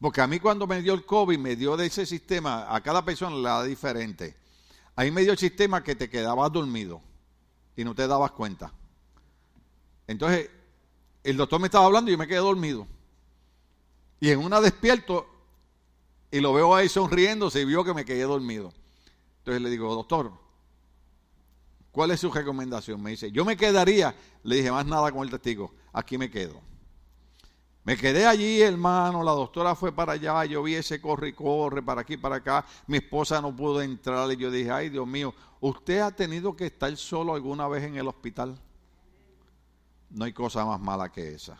porque 0.00 0.20
a 0.20 0.26
mí 0.26 0.38
cuando 0.38 0.66
me 0.66 0.82
dio 0.82 0.94
el 0.94 1.04
COVID, 1.04 1.38
me 1.38 1.56
dio 1.56 1.76
de 1.76 1.86
ese 1.86 2.06
sistema, 2.06 2.72
a 2.72 2.80
cada 2.80 3.04
persona 3.04 3.34
le 3.36 3.42
da 3.42 3.64
diferente 3.64 4.36
Ahí 4.98 5.12
me 5.12 5.22
dio 5.22 5.30
el 5.30 5.38
sistema 5.38 5.84
que 5.84 5.94
te 5.94 6.10
quedabas 6.10 6.50
dormido 6.50 7.00
y 7.76 7.84
no 7.84 7.94
te 7.94 8.08
dabas 8.08 8.32
cuenta. 8.32 8.72
Entonces, 10.08 10.50
el 11.22 11.36
doctor 11.36 11.60
me 11.60 11.68
estaba 11.68 11.86
hablando 11.86 12.10
y 12.10 12.14
yo 12.14 12.18
me 12.18 12.26
quedé 12.26 12.38
dormido. 12.38 12.84
Y 14.18 14.30
en 14.30 14.40
una 14.40 14.60
despierto 14.60 15.24
y 16.30 16.40
lo 16.40 16.52
veo 16.52 16.74
ahí 16.74 16.88
sonriendo, 16.88 17.50
se 17.50 17.64
vio 17.64 17.84
que 17.84 17.94
me 17.94 18.04
quedé 18.04 18.22
dormido. 18.22 18.72
Entonces 19.38 19.62
le 19.62 19.70
digo, 19.70 19.94
doctor, 19.94 20.32
¿cuál 21.90 22.10
es 22.10 22.20
su 22.20 22.30
recomendación? 22.30 23.02
Me 23.02 23.10
dice, 23.10 23.30
yo 23.32 23.44
me 23.44 23.56
quedaría, 23.56 24.14
le 24.42 24.56
dije, 24.56 24.70
más 24.70 24.86
nada 24.86 25.10
con 25.10 25.22
el 25.22 25.30
testigo, 25.30 25.72
aquí 25.92 26.18
me 26.18 26.30
quedo. 26.30 26.60
Me 27.84 27.96
quedé 27.96 28.26
allí, 28.26 28.60
hermano, 28.60 29.22
la 29.22 29.32
doctora 29.32 29.74
fue 29.74 29.92
para 29.92 30.12
allá, 30.12 30.44
yo 30.44 30.62
vi 30.62 30.74
ese 30.74 31.00
corre 31.00 31.28
y 31.28 31.32
corre, 31.32 31.82
para 31.82 32.02
aquí, 32.02 32.18
para 32.18 32.36
acá, 32.36 32.66
mi 32.86 32.98
esposa 32.98 33.40
no 33.40 33.56
pudo 33.56 33.80
entrar 33.80 34.30
y 34.30 34.36
yo 34.36 34.50
dije, 34.50 34.70
ay 34.70 34.90
Dios 34.90 35.06
mío, 35.06 35.34
¿usted 35.60 36.00
ha 36.00 36.10
tenido 36.10 36.54
que 36.54 36.66
estar 36.66 36.94
solo 36.98 37.34
alguna 37.34 37.66
vez 37.66 37.84
en 37.84 37.96
el 37.96 38.06
hospital? 38.06 38.60
No 40.10 40.26
hay 40.26 40.34
cosa 40.34 40.66
más 40.66 40.78
mala 40.78 41.10
que 41.10 41.34
esa. 41.34 41.58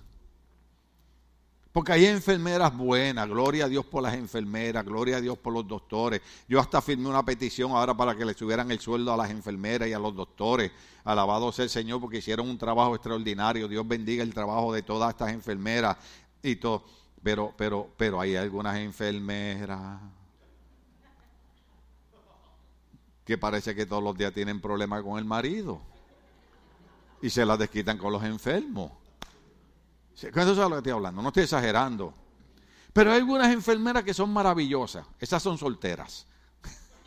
Porque 1.72 1.92
hay 1.92 2.06
enfermeras 2.06 2.74
buenas, 2.76 3.28
gloria 3.28 3.66
a 3.66 3.68
Dios 3.68 3.84
por 3.84 4.02
las 4.02 4.14
enfermeras, 4.14 4.84
gloria 4.84 5.18
a 5.18 5.20
Dios 5.20 5.36
por 5.36 5.52
los 5.52 5.68
doctores. 5.68 6.22
Yo 6.48 6.58
hasta 6.60 6.80
firmé 6.80 7.08
una 7.08 7.24
petición 7.24 7.72
ahora 7.72 7.94
para 7.94 8.16
que 8.16 8.24
le 8.24 8.34
subieran 8.34 8.70
el 8.70 8.80
sueldo 8.80 9.12
a 9.12 9.16
las 9.16 9.30
enfermeras 9.30 9.88
y 9.88 9.92
a 9.92 9.98
los 9.98 10.14
doctores. 10.14 10.72
Alabado 11.04 11.52
sea 11.52 11.64
el 11.64 11.70
Señor 11.70 12.00
porque 12.00 12.18
hicieron 12.18 12.48
un 12.48 12.56
trabajo 12.56 12.94
extraordinario. 12.94 13.68
Dios 13.68 13.86
bendiga 13.86 14.22
el 14.22 14.32
trabajo 14.32 14.72
de 14.72 14.82
todas 14.82 15.10
estas 15.10 15.30
enfermeras 15.30 15.98
y 16.42 16.56
todo. 16.56 16.84
Pero, 17.22 17.52
pero, 17.56 17.90
pero 17.96 18.20
hay 18.20 18.36
algunas 18.36 18.78
enfermeras 18.78 20.00
que 23.24 23.36
parece 23.36 23.74
que 23.74 23.84
todos 23.84 24.02
los 24.02 24.16
días 24.16 24.32
tienen 24.32 24.58
problemas 24.58 25.02
con 25.02 25.18
el 25.18 25.26
marido 25.26 25.82
y 27.20 27.28
se 27.28 27.44
las 27.44 27.58
desquitan 27.58 27.98
con 27.98 28.12
los 28.12 28.22
enfermos. 28.22 28.92
¿Cuánto 30.20 30.52
es 30.52 30.58
lo 30.58 30.82
que 30.82 30.90
hablando? 30.90 31.22
No 31.22 31.28
estoy 31.28 31.44
exagerando. 31.44 32.12
Pero 32.92 33.12
hay 33.12 33.18
algunas 33.18 33.52
enfermeras 33.52 34.02
que 34.02 34.12
son 34.12 34.32
maravillosas. 34.32 35.06
Esas 35.20 35.42
son 35.42 35.56
solteras. 35.56 36.26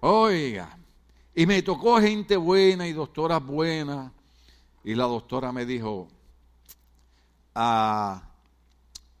Oiga, 0.00 0.78
y 1.34 1.46
me 1.46 1.62
tocó 1.62 2.00
gente 2.00 2.36
buena 2.36 2.86
y 2.86 2.92
doctoras 2.92 3.44
buenas. 3.44 4.12
Y 4.84 4.94
la 4.94 5.04
doctora 5.04 5.50
me 5.50 5.66
dijo, 5.66 6.06
ah, 7.54 8.22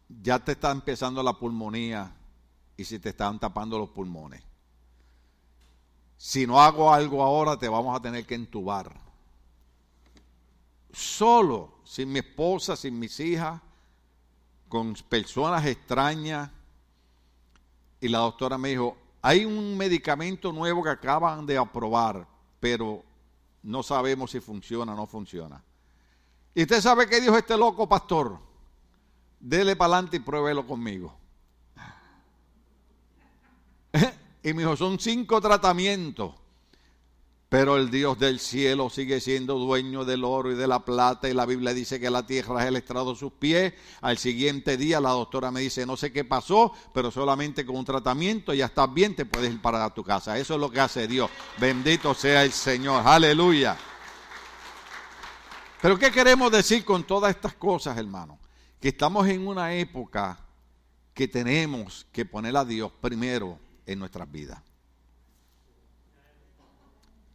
ya 0.08 0.38
te 0.38 0.52
está 0.52 0.70
empezando 0.70 1.22
la 1.24 1.32
pulmonía 1.32 2.14
y 2.76 2.84
si 2.84 3.00
te 3.00 3.08
están 3.08 3.40
tapando 3.40 3.78
los 3.78 3.90
pulmones. 3.90 4.42
Si 6.16 6.46
no 6.46 6.60
hago 6.60 6.92
algo 6.94 7.22
ahora, 7.22 7.58
te 7.58 7.68
vamos 7.68 7.96
a 7.96 8.00
tener 8.00 8.24
que 8.24 8.36
entubar 8.36 9.05
solo, 10.96 11.74
sin 11.84 12.10
mi 12.10 12.20
esposa, 12.20 12.74
sin 12.74 12.98
mis 12.98 13.20
hijas, 13.20 13.60
con 14.68 14.94
personas 15.08 15.64
extrañas. 15.66 16.50
Y 18.00 18.08
la 18.08 18.18
doctora 18.18 18.56
me 18.56 18.70
dijo, 18.70 18.96
hay 19.20 19.44
un 19.44 19.76
medicamento 19.76 20.52
nuevo 20.52 20.82
que 20.82 20.88
acaban 20.88 21.44
de 21.44 21.58
aprobar, 21.58 22.26
pero 22.58 23.04
no 23.62 23.82
sabemos 23.82 24.30
si 24.30 24.40
funciona 24.40 24.94
o 24.94 24.96
no 24.96 25.06
funciona. 25.06 25.62
Y 26.54 26.62
usted 26.62 26.80
sabe 26.80 27.06
qué 27.06 27.20
dijo 27.20 27.36
este 27.36 27.58
loco 27.58 27.86
pastor. 27.86 28.38
Dele 29.38 29.76
para 29.76 29.94
adelante 29.94 30.16
y 30.16 30.20
pruébelo 30.20 30.66
conmigo. 30.66 31.14
y 34.42 34.52
me 34.54 34.62
dijo, 34.62 34.76
son 34.76 34.98
cinco 34.98 35.42
tratamientos. 35.42 36.34
Pero 37.58 37.78
el 37.78 37.90
Dios 37.90 38.18
del 38.18 38.38
cielo 38.38 38.90
sigue 38.90 39.18
siendo 39.18 39.54
dueño 39.54 40.04
del 40.04 40.24
oro 40.24 40.52
y 40.52 40.54
de 40.54 40.66
la 40.66 40.84
plata 40.84 41.26
y 41.26 41.32
la 41.32 41.46
Biblia 41.46 41.72
dice 41.72 41.98
que 41.98 42.10
la 42.10 42.26
tierra 42.26 42.60
es 42.60 42.68
el 42.68 42.76
estrado 42.76 43.14
de 43.14 43.18
sus 43.18 43.32
pies. 43.32 43.72
Al 44.02 44.18
siguiente 44.18 44.76
día 44.76 45.00
la 45.00 45.08
doctora 45.08 45.50
me 45.50 45.60
dice, 45.60 45.86
no 45.86 45.96
sé 45.96 46.12
qué 46.12 46.22
pasó, 46.22 46.74
pero 46.92 47.10
solamente 47.10 47.64
con 47.64 47.76
un 47.76 47.86
tratamiento 47.86 48.52
ya 48.52 48.66
estás 48.66 48.92
bien, 48.92 49.16
te 49.16 49.24
puedes 49.24 49.50
ir 49.50 49.62
para 49.62 49.88
tu 49.88 50.04
casa. 50.04 50.36
Eso 50.36 50.52
es 50.52 50.60
lo 50.60 50.70
que 50.70 50.80
hace 50.80 51.08
Dios. 51.08 51.30
Bendito 51.58 52.12
sea 52.12 52.44
el 52.44 52.52
Señor. 52.52 53.02
Aleluya. 53.06 53.74
Pero 55.80 55.98
¿qué 55.98 56.10
queremos 56.10 56.52
decir 56.52 56.84
con 56.84 57.04
todas 57.04 57.34
estas 57.34 57.54
cosas, 57.54 57.96
hermano? 57.96 58.38
Que 58.78 58.88
estamos 58.88 59.26
en 59.28 59.46
una 59.46 59.72
época 59.72 60.38
que 61.14 61.26
tenemos 61.26 62.06
que 62.12 62.26
poner 62.26 62.54
a 62.54 62.66
Dios 62.66 62.92
primero 63.00 63.58
en 63.86 63.98
nuestras 63.98 64.30
vidas. 64.30 64.60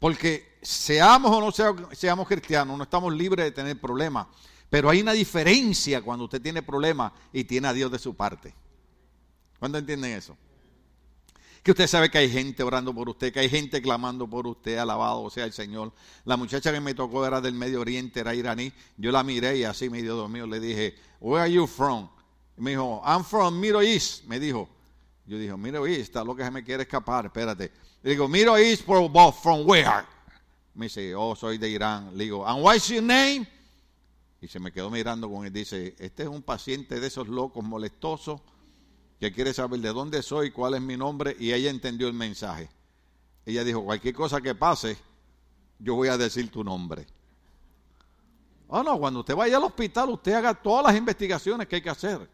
Porque 0.01 0.57
seamos 0.63 1.31
o 1.31 1.39
no 1.39 1.51
seamos 1.93 2.27
cristianos, 2.27 2.75
no 2.75 2.83
estamos 2.83 3.13
libres 3.13 3.45
de 3.45 3.51
tener 3.51 3.79
problemas. 3.79 4.25
Pero 4.67 4.89
hay 4.89 4.99
una 4.99 5.11
diferencia 5.11 6.01
cuando 6.01 6.25
usted 6.25 6.41
tiene 6.41 6.63
problemas 6.63 7.11
y 7.31 7.43
tiene 7.43 7.67
a 7.67 7.73
Dios 7.73 7.91
de 7.91 7.99
su 7.99 8.15
parte. 8.15 8.51
¿Cuándo 9.59 9.77
entienden 9.77 10.13
eso? 10.13 10.35
Que 11.61 11.69
usted 11.69 11.85
sabe 11.85 12.09
que 12.09 12.17
hay 12.17 12.31
gente 12.31 12.63
orando 12.63 12.95
por 12.95 13.09
usted, 13.09 13.31
que 13.31 13.41
hay 13.41 13.49
gente 13.49 13.79
clamando 13.79 14.27
por 14.27 14.47
usted, 14.47 14.79
alabado 14.79 15.29
sea 15.29 15.45
el 15.45 15.53
Señor. 15.53 15.93
La 16.25 16.35
muchacha 16.35 16.73
que 16.73 16.79
me 16.79 16.95
tocó 16.95 17.23
era 17.23 17.39
del 17.39 17.53
Medio 17.53 17.81
Oriente, 17.81 18.21
era 18.21 18.33
iraní. 18.33 18.73
Yo 18.97 19.11
la 19.11 19.21
miré 19.21 19.59
y 19.59 19.65
así 19.65 19.87
medio 19.87 20.15
dormido 20.15 20.47
le 20.47 20.59
dije, 20.59 20.95
Where 21.19 21.43
are 21.43 21.53
you 21.53 21.67
from? 21.67 22.09
me 22.57 22.71
dijo, 22.71 23.03
I'm 23.05 23.23
from 23.23 23.59
Middle 23.59 23.85
East. 23.87 24.23
Me 24.23 24.39
dijo, 24.39 24.67
yo 25.27 25.37
dije, 25.37 25.55
Middle 25.55 25.87
East, 25.87 26.01
está 26.01 26.23
lo 26.23 26.35
que 26.35 26.43
se 26.43 26.49
me 26.49 26.63
quiere 26.63 26.81
escapar, 26.81 27.25
espérate. 27.27 27.71
Le 28.03 28.11
digo, 28.11 28.27
Middle 28.27 28.57
East, 28.57 28.83
from 28.83 29.67
where? 29.67 30.05
Me 30.73 30.85
dice, 30.85 31.13
oh, 31.15 31.35
soy 31.35 31.57
de 31.57 31.69
Irán. 31.69 32.17
Le 32.17 32.23
digo, 32.23 32.47
and 32.47 32.63
what's 32.63 32.87
your 32.87 33.03
name? 33.03 33.47
Y 34.41 34.47
se 34.47 34.59
me 34.59 34.71
quedó 34.71 34.89
mirando 34.89 35.29
con 35.29 35.45
él. 35.45 35.53
Dice, 35.53 35.95
este 35.99 36.23
es 36.23 36.29
un 36.29 36.41
paciente 36.41 36.99
de 36.99 37.07
esos 37.07 37.27
locos 37.27 37.63
molestosos 37.63 38.41
que 39.19 39.31
quiere 39.31 39.53
saber 39.53 39.79
de 39.81 39.89
dónde 39.89 40.23
soy, 40.23 40.49
cuál 40.49 40.73
es 40.73 40.81
mi 40.81 40.97
nombre. 40.97 41.35
Y 41.39 41.53
ella 41.53 41.69
entendió 41.69 42.07
el 42.07 42.13
mensaje. 42.13 42.69
Ella 43.45 43.63
dijo, 43.63 43.83
cualquier 43.83 44.15
cosa 44.15 44.41
que 44.41 44.55
pase, 44.55 44.97
yo 45.77 45.95
voy 45.95 46.07
a 46.07 46.17
decir 46.17 46.49
tu 46.49 46.63
nombre. 46.63 47.05
Oh, 48.67 48.81
no, 48.81 48.97
cuando 48.97 49.19
usted 49.19 49.35
vaya 49.35 49.57
al 49.57 49.63
hospital, 49.63 50.09
usted 50.09 50.33
haga 50.33 50.55
todas 50.55 50.85
las 50.85 50.95
investigaciones 50.95 51.67
que 51.67 51.75
hay 51.75 51.81
que 51.81 51.89
hacer. 51.89 52.27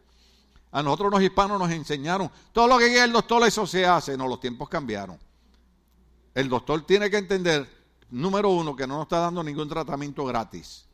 A 0.71 0.83
nosotros 0.83 1.11
los 1.11 1.21
hispanos 1.21 1.59
nos 1.59 1.71
enseñaron, 1.71 2.29
todo 2.53 2.67
lo 2.67 2.77
que 2.77 2.87
quiere 2.87 3.05
el 3.05 3.11
doctor, 3.11 3.45
eso 3.45 3.65
se 3.65 3.85
hace. 3.85 4.15
No, 4.15 4.27
los 4.27 4.39
tiempos 4.39 4.69
cambiaron. 4.69 5.17
El 6.37 6.49
doctor 6.49 6.85
tiene 6.85 7.09
que 7.09 7.17
entender 7.17 7.67
número 8.11 8.51
uno, 8.51 8.75
que 8.75 8.85
no 8.85 8.97
nos 8.97 9.05
está 9.05 9.17
dando 9.17 9.43
ningún 9.43 9.67
tratamiento 9.67 10.23
gratis. 10.23 10.85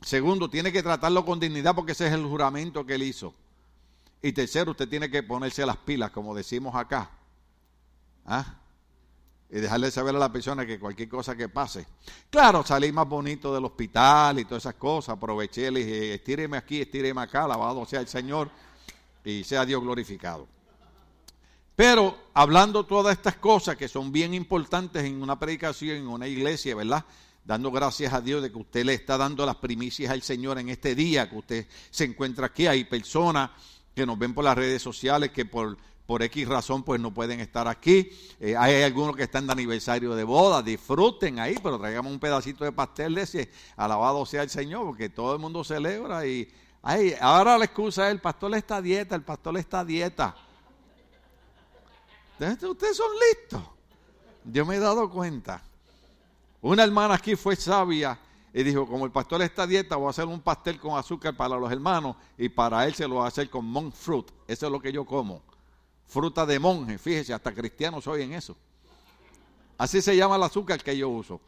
Segundo, 0.00 0.48
tiene 0.48 0.70
que 0.70 0.80
tratarlo 0.80 1.24
con 1.24 1.40
dignidad 1.40 1.74
porque 1.74 1.90
ese 1.90 2.06
es 2.06 2.12
el 2.12 2.24
juramento 2.24 2.86
que 2.86 2.94
él 2.94 3.02
hizo. 3.02 3.34
Y 4.22 4.30
tercero, 4.30 4.70
usted 4.70 4.88
tiene 4.88 5.10
que 5.10 5.24
ponerse 5.24 5.66
las 5.66 5.78
pilas, 5.78 6.12
como 6.12 6.36
decimos 6.36 6.76
acá. 6.76 7.10
¿Ah? 8.26 8.60
Y 9.50 9.58
dejarle 9.58 9.90
saber 9.90 10.14
a 10.14 10.20
la 10.20 10.30
persona 10.30 10.64
que 10.64 10.78
cualquier 10.78 11.08
cosa 11.08 11.34
que 11.34 11.48
pase. 11.48 11.88
Claro, 12.30 12.64
salí 12.64 12.92
más 12.92 13.08
bonito 13.08 13.52
del 13.52 13.64
hospital 13.64 14.38
y 14.38 14.44
todas 14.44 14.62
esas 14.62 14.74
cosas. 14.76 15.16
Aproveché, 15.16 15.68
le 15.72 15.84
dije, 15.84 16.14
estíreme 16.14 16.56
aquí, 16.56 16.82
estíreme 16.82 17.22
acá, 17.22 17.42
alabado 17.42 17.84
sea 17.86 17.98
el 17.98 18.06
Señor 18.06 18.52
y 19.24 19.42
sea 19.42 19.66
Dios 19.66 19.82
glorificado. 19.82 20.59
Pero 21.80 22.14
hablando 22.34 22.84
todas 22.84 23.16
estas 23.16 23.36
cosas 23.36 23.74
que 23.74 23.88
son 23.88 24.12
bien 24.12 24.34
importantes 24.34 25.02
en 25.02 25.22
una 25.22 25.38
predicación, 25.38 25.96
en 25.96 26.08
una 26.08 26.28
iglesia, 26.28 26.76
¿verdad? 26.76 27.06
Dando 27.42 27.70
gracias 27.70 28.12
a 28.12 28.20
Dios 28.20 28.42
de 28.42 28.52
que 28.52 28.58
usted 28.58 28.84
le 28.84 28.92
está 28.92 29.16
dando 29.16 29.46
las 29.46 29.56
primicias 29.56 30.12
al 30.12 30.20
Señor 30.20 30.58
en 30.58 30.68
este 30.68 30.94
día 30.94 31.30
que 31.30 31.38
usted 31.38 31.66
se 31.90 32.04
encuentra 32.04 32.44
aquí. 32.44 32.66
Hay 32.66 32.84
personas 32.84 33.52
que 33.94 34.04
nos 34.04 34.18
ven 34.18 34.34
por 34.34 34.44
las 34.44 34.58
redes 34.58 34.82
sociales 34.82 35.30
que 35.30 35.46
por, 35.46 35.78
por 36.04 36.22
X 36.22 36.46
razón 36.46 36.82
pues 36.82 37.00
no 37.00 37.14
pueden 37.14 37.40
estar 37.40 37.66
aquí. 37.66 38.10
Eh, 38.40 38.54
hay 38.58 38.82
algunos 38.82 39.16
que 39.16 39.22
están 39.22 39.46
de 39.46 39.52
aniversario 39.54 40.14
de 40.14 40.24
boda, 40.24 40.62
disfruten 40.62 41.38
ahí, 41.38 41.54
pero 41.62 41.78
traigamos 41.78 42.12
un 42.12 42.20
pedacito 42.20 42.62
de 42.62 42.72
pastel 42.72 43.14
de 43.14 43.22
ese, 43.22 43.50
alabado 43.78 44.26
sea 44.26 44.42
el 44.42 44.50
Señor, 44.50 44.84
porque 44.84 45.08
todo 45.08 45.32
el 45.32 45.38
mundo 45.38 45.64
celebra 45.64 46.26
y 46.26 46.46
ay, 46.82 47.14
ahora 47.18 47.56
la 47.56 47.64
excusa 47.64 48.08
es 48.08 48.12
el 48.12 48.20
pastor 48.20 48.54
está 48.54 48.82
dieta, 48.82 49.14
el 49.14 49.22
pastor 49.22 49.56
está 49.56 49.82
dieta. 49.82 50.36
Ustedes 52.40 52.96
son 52.96 53.10
listos. 53.28 53.62
Yo 54.44 54.64
me 54.64 54.76
he 54.76 54.78
dado 54.78 55.10
cuenta. 55.10 55.62
Una 56.62 56.84
hermana 56.84 57.14
aquí 57.14 57.36
fue 57.36 57.54
sabia 57.54 58.18
y 58.52 58.62
dijo, 58.62 58.86
como 58.86 59.04
el 59.04 59.12
pastor 59.12 59.42
está 59.42 59.64
a 59.64 59.66
dieta, 59.66 59.96
voy 59.96 60.06
a 60.06 60.10
hacer 60.10 60.24
un 60.24 60.40
pastel 60.40 60.80
con 60.80 60.98
azúcar 60.98 61.36
para 61.36 61.58
los 61.58 61.70
hermanos 61.70 62.16
y 62.38 62.48
para 62.48 62.86
él 62.86 62.94
se 62.94 63.06
lo 63.06 63.16
voy 63.16 63.24
a 63.24 63.28
hacer 63.28 63.50
con 63.50 63.66
monk 63.66 63.94
fruit. 63.94 64.30
Eso 64.48 64.66
es 64.66 64.72
lo 64.72 64.80
que 64.80 64.90
yo 64.90 65.04
como. 65.04 65.42
Fruta 66.06 66.46
de 66.46 66.58
monje, 66.58 66.98
fíjese, 66.98 67.34
hasta 67.34 67.52
cristianos 67.52 68.06
en 68.06 68.32
eso. 68.32 68.56
Así 69.76 70.00
se 70.00 70.16
llama 70.16 70.36
el 70.36 70.42
azúcar 70.42 70.82
que 70.82 70.96
yo 70.96 71.08
uso. 71.10 71.40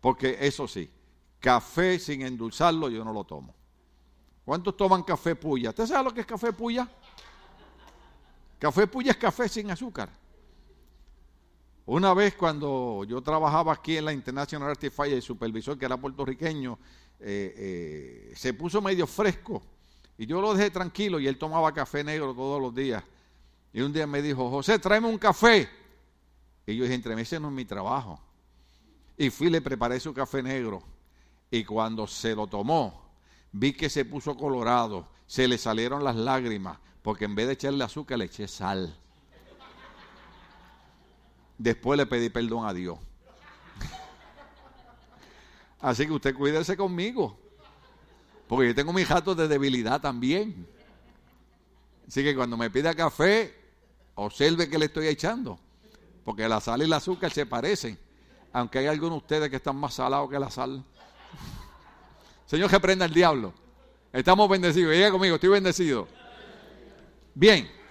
Porque 0.00 0.36
eso 0.40 0.66
sí, 0.66 0.90
café 1.38 1.98
sin 2.00 2.22
endulzarlo 2.22 2.88
yo 2.90 3.04
no 3.04 3.12
lo 3.12 3.22
tomo. 3.22 3.54
¿Cuántos 4.44 4.76
toman 4.76 5.04
café 5.04 5.36
puya? 5.36 5.70
¿Usted 5.70 5.86
sabe 5.86 6.04
lo 6.04 6.12
que 6.12 6.20
es 6.20 6.26
café 6.26 6.52
puya? 6.52 6.88
Café 8.58 8.88
puya 8.88 9.12
es 9.12 9.16
café 9.16 9.48
sin 9.48 9.70
azúcar. 9.70 10.21
Una 11.92 12.14
vez 12.14 12.36
cuando 12.36 13.04
yo 13.06 13.20
trabajaba 13.20 13.74
aquí 13.74 13.98
en 13.98 14.06
la 14.06 14.14
International 14.14 14.70
Artificial, 14.70 15.12
el 15.12 15.20
supervisor 15.20 15.78
que 15.78 15.84
era 15.84 15.98
puertorriqueño, 15.98 16.78
eh, 17.20 17.54
eh, 17.54 18.32
se 18.34 18.54
puso 18.54 18.80
medio 18.80 19.06
fresco 19.06 19.62
y 20.16 20.24
yo 20.24 20.40
lo 20.40 20.54
dejé 20.54 20.70
tranquilo 20.70 21.20
y 21.20 21.28
él 21.28 21.36
tomaba 21.36 21.70
café 21.74 22.02
negro 22.02 22.32
todos 22.32 22.62
los 22.62 22.74
días. 22.74 23.04
Y 23.74 23.82
un 23.82 23.92
día 23.92 24.06
me 24.06 24.22
dijo, 24.22 24.48
José, 24.48 24.78
tráeme 24.78 25.06
un 25.06 25.18
café. 25.18 25.68
Y 26.66 26.76
yo 26.76 26.84
dije, 26.84 26.94
entre 26.94 27.20
ese 27.20 27.38
no 27.38 27.48
es 27.48 27.54
mi 27.54 27.66
trabajo. 27.66 28.18
Y 29.18 29.28
fui, 29.28 29.50
le 29.50 29.60
preparé 29.60 30.00
su 30.00 30.14
café 30.14 30.42
negro. 30.42 30.82
Y 31.50 31.62
cuando 31.62 32.06
se 32.06 32.34
lo 32.34 32.46
tomó, 32.46 33.02
vi 33.52 33.74
que 33.74 33.90
se 33.90 34.06
puso 34.06 34.34
colorado, 34.34 35.08
se 35.26 35.46
le 35.46 35.58
salieron 35.58 36.02
las 36.02 36.16
lágrimas, 36.16 36.78
porque 37.02 37.26
en 37.26 37.34
vez 37.34 37.48
de 37.48 37.52
echarle 37.52 37.84
azúcar 37.84 38.16
le 38.16 38.24
eché 38.24 38.48
sal. 38.48 38.96
Después 41.58 41.96
le 41.96 42.06
pedí 42.06 42.28
perdón 42.28 42.66
a 42.66 42.72
Dios. 42.72 42.98
Así 45.80 46.06
que 46.06 46.12
usted 46.12 46.34
cuídese 46.34 46.76
conmigo. 46.76 47.38
Porque 48.46 48.68
yo 48.68 48.74
tengo 48.74 48.92
mis 48.92 49.06
jatos 49.06 49.36
de 49.36 49.48
debilidad 49.48 50.00
también. 50.00 50.66
Así 52.06 52.22
que 52.22 52.34
cuando 52.36 52.56
me 52.56 52.70
pida 52.70 52.94
café, 52.94 53.54
observe 54.14 54.68
que 54.68 54.78
le 54.78 54.86
estoy 54.86 55.08
echando. 55.08 55.58
Porque 56.24 56.48
la 56.48 56.60
sal 56.60 56.80
y 56.82 56.84
el 56.84 56.92
azúcar 56.92 57.32
se 57.32 57.46
parecen. 57.46 57.98
Aunque 58.52 58.78
hay 58.78 58.86
algunos 58.86 59.14
de 59.14 59.18
ustedes 59.18 59.50
que 59.50 59.56
están 59.56 59.76
más 59.76 59.94
salados 59.94 60.30
que 60.30 60.38
la 60.38 60.50
sal. 60.50 60.84
Señor, 62.46 62.70
que 62.70 62.78
prenda 62.78 63.06
el 63.06 63.14
diablo. 63.14 63.52
Estamos 64.12 64.48
bendecidos. 64.48 64.92
Diga 64.92 65.10
conmigo, 65.10 65.36
estoy 65.36 65.50
bendecido. 65.50 66.06
Bien. 67.34 67.81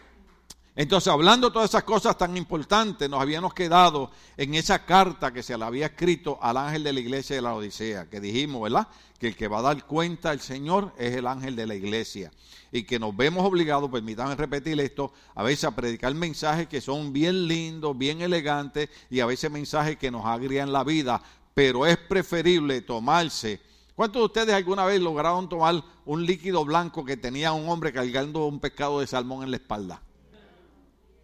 Entonces, 0.81 1.13
hablando 1.13 1.51
todas 1.51 1.69
esas 1.69 1.83
cosas 1.83 2.17
tan 2.17 2.35
importantes, 2.35 3.07
nos 3.07 3.21
habíamos 3.21 3.53
quedado 3.53 4.09
en 4.35 4.55
esa 4.55 4.83
carta 4.83 5.31
que 5.31 5.43
se 5.43 5.55
le 5.55 5.63
había 5.63 5.85
escrito 5.85 6.39
al 6.41 6.57
ángel 6.57 6.83
de 6.83 6.91
la 6.91 6.99
iglesia 6.99 7.35
de 7.35 7.43
la 7.43 7.53
Odisea, 7.53 8.09
que 8.09 8.19
dijimos, 8.19 8.63
¿verdad? 8.63 8.87
Que 9.19 9.27
el 9.27 9.35
que 9.35 9.47
va 9.47 9.59
a 9.59 9.61
dar 9.61 9.85
cuenta 9.85 10.31
al 10.31 10.39
Señor 10.39 10.91
es 10.97 11.15
el 11.15 11.27
ángel 11.27 11.55
de 11.55 11.67
la 11.67 11.75
iglesia. 11.75 12.31
Y 12.71 12.81
que 12.81 12.97
nos 12.97 13.15
vemos 13.15 13.45
obligados, 13.45 13.91
permítanme 13.91 14.33
repetir 14.33 14.79
esto, 14.79 15.13
a 15.35 15.43
veces 15.43 15.65
a 15.65 15.75
predicar 15.75 16.15
mensajes 16.15 16.67
que 16.67 16.81
son 16.81 17.13
bien 17.13 17.47
lindos, 17.47 17.95
bien 17.95 18.21
elegantes, 18.23 18.89
y 19.11 19.19
a 19.19 19.27
veces 19.27 19.51
mensajes 19.51 19.97
que 19.97 20.09
nos 20.09 20.25
agrian 20.25 20.73
la 20.73 20.83
vida, 20.83 21.21
pero 21.53 21.85
es 21.85 21.97
preferible 21.97 22.81
tomarse. 22.81 23.61
¿Cuántos 23.95 24.19
de 24.19 24.25
ustedes 24.25 24.55
alguna 24.55 24.85
vez 24.85 24.99
lograron 24.99 25.47
tomar 25.47 25.75
un 26.05 26.25
líquido 26.25 26.65
blanco 26.65 27.05
que 27.05 27.17
tenía 27.17 27.51
un 27.51 27.69
hombre 27.69 27.93
cargando 27.93 28.47
un 28.47 28.59
pescado 28.59 28.99
de 28.99 29.05
salmón 29.05 29.43
en 29.43 29.51
la 29.51 29.57
espalda? 29.57 30.01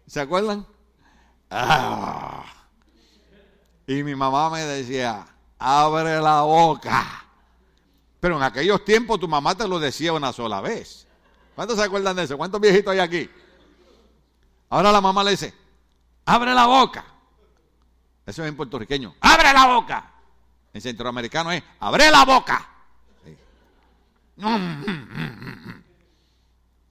¿Se 0.08 0.20
acuerdan? 0.20 0.66
Ah. 1.50 2.44
Y 3.86 4.02
mi 4.02 4.14
mamá 4.14 4.48
me 4.48 4.64
decía, 4.64 5.26
abre 5.58 6.18
la 6.20 6.42
boca. 6.42 7.24
Pero 8.18 8.38
en 8.38 8.42
aquellos 8.42 8.84
tiempos 8.84 9.20
tu 9.20 9.28
mamá 9.28 9.54
te 9.54 9.68
lo 9.68 9.78
decía 9.78 10.14
una 10.14 10.32
sola 10.32 10.62
vez. 10.62 11.06
¿Cuántos 11.54 11.76
se 11.76 11.84
acuerdan 11.84 12.16
de 12.16 12.24
eso? 12.24 12.38
¿Cuántos 12.38 12.60
viejitos 12.60 12.92
hay 12.92 13.00
aquí? 13.00 13.30
Ahora 14.70 14.90
la 14.92 15.00
mamá 15.00 15.22
le 15.22 15.32
dice, 15.32 15.54
abre 16.24 16.54
la 16.54 16.66
boca. 16.66 17.04
Eso 18.24 18.42
es 18.42 18.48
en 18.48 18.56
puertorriqueño. 18.56 19.14
Abre 19.20 19.52
la 19.52 19.66
boca. 19.66 20.10
En 20.72 20.80
centroamericano 20.80 21.52
es, 21.52 21.62
abre 21.80 22.10
la 22.10 22.24
boca. 22.24 22.68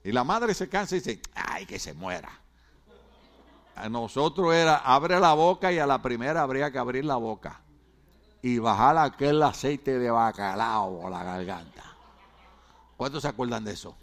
Y 0.04 0.12
la 0.12 0.22
madre 0.22 0.54
se 0.54 0.68
cansa 0.68 0.94
y 0.94 1.00
dice, 1.00 1.20
ay, 1.34 1.66
que 1.66 1.80
se 1.80 1.94
muera 1.94 2.30
nosotros 3.88 4.54
era 4.54 4.76
abre 4.76 5.20
la 5.20 5.34
boca 5.34 5.72
y 5.72 5.78
a 5.78 5.86
la 5.86 6.00
primera 6.00 6.42
habría 6.42 6.70
que 6.70 6.78
abrir 6.78 7.04
la 7.04 7.16
boca 7.16 7.62
y 8.42 8.58
bajar 8.58 8.98
aquel 8.98 9.42
aceite 9.42 9.98
de 9.98 10.10
bacalao 10.10 11.06
a 11.06 11.10
la 11.10 11.24
garganta. 11.24 11.84
¿Cuántos 12.96 13.22
se 13.22 13.28
acuerdan 13.28 13.64
de 13.64 13.72
eso? 13.72 13.96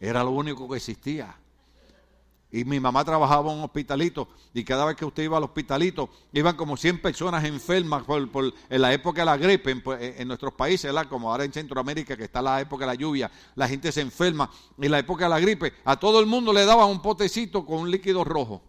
Era 0.00 0.22
lo 0.22 0.30
único 0.30 0.68
que 0.68 0.76
existía. 0.76 1.34
Y 2.50 2.64
mi 2.64 2.80
mamá 2.80 3.04
trabajaba 3.04 3.52
en 3.52 3.58
un 3.58 3.64
hospitalito 3.64 4.28
y 4.54 4.64
cada 4.64 4.86
vez 4.86 4.96
que 4.96 5.04
usted 5.04 5.22
iba 5.22 5.36
al 5.36 5.44
hospitalito 5.44 6.08
iban 6.32 6.56
como 6.56 6.78
100 6.78 7.02
personas 7.02 7.44
enfermas 7.44 8.04
por, 8.04 8.54
en 8.70 8.80
la 8.80 8.92
época 8.94 9.20
de 9.20 9.26
la 9.26 9.36
gripe 9.36 9.82
en, 10.16 10.28
nuestros 10.28 10.54
países, 10.54 10.90
como 11.10 11.30
ahora 11.30 11.44
en 11.44 11.52
Centroamérica 11.52 12.16
que 12.16 12.24
está 12.24 12.40
la 12.40 12.58
época 12.62 12.84
de 12.84 12.92
la 12.92 12.94
lluvia, 12.94 13.30
la 13.54 13.68
gente 13.68 13.92
se 13.92 14.00
enferma. 14.00 14.50
En 14.80 14.90
la 14.90 14.98
época 14.98 15.24
de 15.24 15.30
la 15.30 15.40
gripe 15.40 15.74
a 15.84 15.96
todo 15.96 16.20
el 16.20 16.26
mundo 16.26 16.54
le 16.54 16.64
daban 16.64 16.88
un 16.88 17.02
potecito 17.02 17.66
con 17.66 17.80
un 17.80 17.90
líquido 17.90 18.24
rojo. 18.24 18.62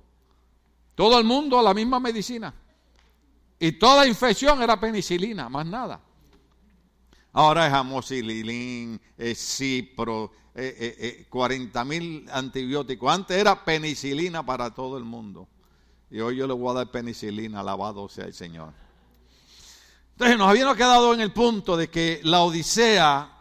Todo 0.99 1.17
el 1.17 1.23
mundo 1.23 1.57
a 1.57 1.63
la 1.63 1.73
misma 1.73 1.97
medicina. 1.97 2.53
Y 3.57 3.71
toda 3.71 4.05
infección 4.05 4.61
era 4.61 4.77
penicilina, 4.77 5.47
más 5.47 5.65
nada. 5.65 6.01
Ahora 7.31 7.67
es 7.67 7.73
amoxicilina, 7.73 8.99
es 9.17 9.39
cipro, 9.39 10.29
40 11.29 11.85
mil 11.85 12.27
antibióticos. 12.29 13.13
Antes 13.13 13.37
era 13.37 13.63
penicilina 13.63 14.45
para 14.45 14.73
todo 14.73 14.97
el 14.97 15.05
mundo. 15.05 15.47
Y 16.11 16.19
hoy 16.19 16.35
yo 16.35 16.45
le 16.45 16.53
voy 16.53 16.71
a 16.71 16.79
dar 16.79 16.91
penicilina, 16.91 17.61
alabado 17.61 18.09
sea 18.09 18.25
el 18.25 18.33
Señor. 18.33 18.73
Entonces 20.15 20.37
nos 20.37 20.49
habíamos 20.49 20.75
quedado 20.75 21.13
en 21.13 21.21
el 21.21 21.31
punto 21.31 21.77
de 21.77 21.89
que 21.89 22.19
la 22.23 22.41
Odisea, 22.41 23.37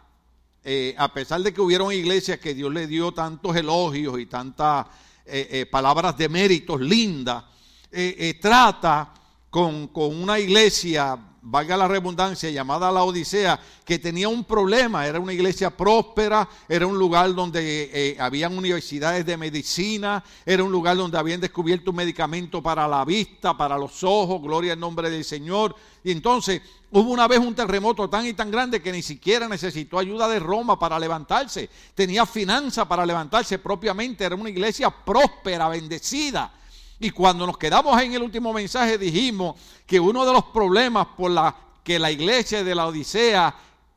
eh, 0.63 0.95
a 0.97 1.11
pesar 1.11 1.41
de 1.41 1.53
que 1.53 1.59
hubieron 1.59 1.91
iglesias 1.91 2.39
que 2.39 2.53
Dios 2.53 2.71
le 2.71 2.87
dio 2.87 3.11
tantos 3.11 3.53
elogios 3.57 4.17
y 4.17 4.27
tantas 4.27 4.87
eh, 5.31 5.47
eh, 5.51 5.65
palabras 5.65 6.17
de 6.17 6.27
méritos 6.27 6.81
lindas, 6.81 7.43
eh, 7.91 8.37
trata 8.41 9.13
con, 9.49 9.87
con, 9.87 10.15
una 10.21 10.39
iglesia, 10.39 11.17
valga 11.41 11.77
la 11.77 11.87
redundancia, 11.87 12.49
llamada 12.49 12.91
la 12.91 13.03
Odisea, 13.03 13.59
que 13.85 13.99
tenía 13.99 14.29
un 14.29 14.43
problema. 14.43 15.05
Era 15.05 15.19
una 15.19 15.33
iglesia 15.33 15.69
próspera, 15.69 16.47
era 16.67 16.85
un 16.85 16.97
lugar 16.97 17.33
donde 17.33 18.17
habían 18.19 18.57
universidades 18.57 19.25
de 19.25 19.37
medicina, 19.37 20.23
era 20.45 20.63
un 20.63 20.71
lugar 20.71 20.97
donde 20.97 21.17
habían 21.17 21.41
descubierto 21.41 21.91
un 21.91 21.97
medicamento 21.97 22.61
para 22.61 22.87
la 22.87 23.05
vista, 23.05 23.57
para 23.57 23.77
los 23.77 24.03
ojos, 24.03 24.41
gloria 24.41 24.73
al 24.73 24.79
nombre 24.79 25.09
del 25.09 25.23
Señor. 25.23 25.75
Y 26.03 26.11
entonces 26.11 26.61
Hubo 26.91 27.11
una 27.11 27.27
vez 27.27 27.37
un 27.37 27.53
terremoto 27.53 28.09
tan 28.09 28.25
y 28.25 28.33
tan 28.33 28.49
grande 28.49 28.81
que 28.81 28.91
ni 28.91 29.03
siquiera 29.03 29.47
necesitó 29.47 29.99
ayuda 29.99 30.27
de 30.27 30.39
Roma 30.39 30.79
para 30.79 30.97
levantarse. 30.97 31.69
Tenía 31.93 32.25
finanzas 32.25 32.87
para 32.87 33.05
levantarse 33.05 33.59
propiamente. 33.59 34.23
Era 34.23 34.33
una 34.33 34.49
iglesia 34.49 34.89
próspera, 34.89 35.67
bendecida. 35.69 36.51
Y 36.99 37.11
cuando 37.11 37.47
nos 37.47 37.57
quedamos 37.57 37.99
en 38.01 38.13
el 38.13 38.21
último 38.21 38.51
mensaje 38.51 38.97
dijimos 38.97 39.55
que 39.85 39.99
uno 39.99 40.25
de 40.25 40.33
los 40.33 40.45
problemas 40.45 41.07
por 41.17 41.31
la 41.31 41.55
que 41.83 41.97
la 41.97 42.11
iglesia 42.11 42.63
de 42.63 42.75
la 42.75 42.87
Odisea 42.87 43.55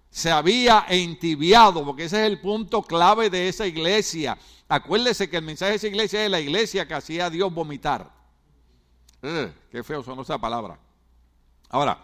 se 0.09 0.31
había 0.31 0.87
entibiado, 0.88 1.85
porque 1.85 2.05
ese 2.05 2.21
es 2.21 2.31
el 2.31 2.41
punto 2.41 2.83
clave 2.83 3.29
de 3.29 3.49
esa 3.49 3.67
iglesia. 3.67 4.38
Acuérdese 4.69 5.29
que 5.29 5.38
el 5.38 5.45
mensaje 5.45 5.73
de 5.73 5.77
esa 5.77 5.87
iglesia 5.88 6.25
es 6.25 6.31
la 6.31 6.41
iglesia 6.41 6.87
que 6.87 6.95
hacía 6.95 7.27
a 7.27 7.31
Dios 7.31 7.53
vomitar. 7.53 8.11
Eh, 9.23 9.53
qué 9.71 9.83
feo 9.83 10.03
son 10.03 10.21
esa 10.21 10.38
palabra. 10.38 10.79
Ahora, 11.71 11.99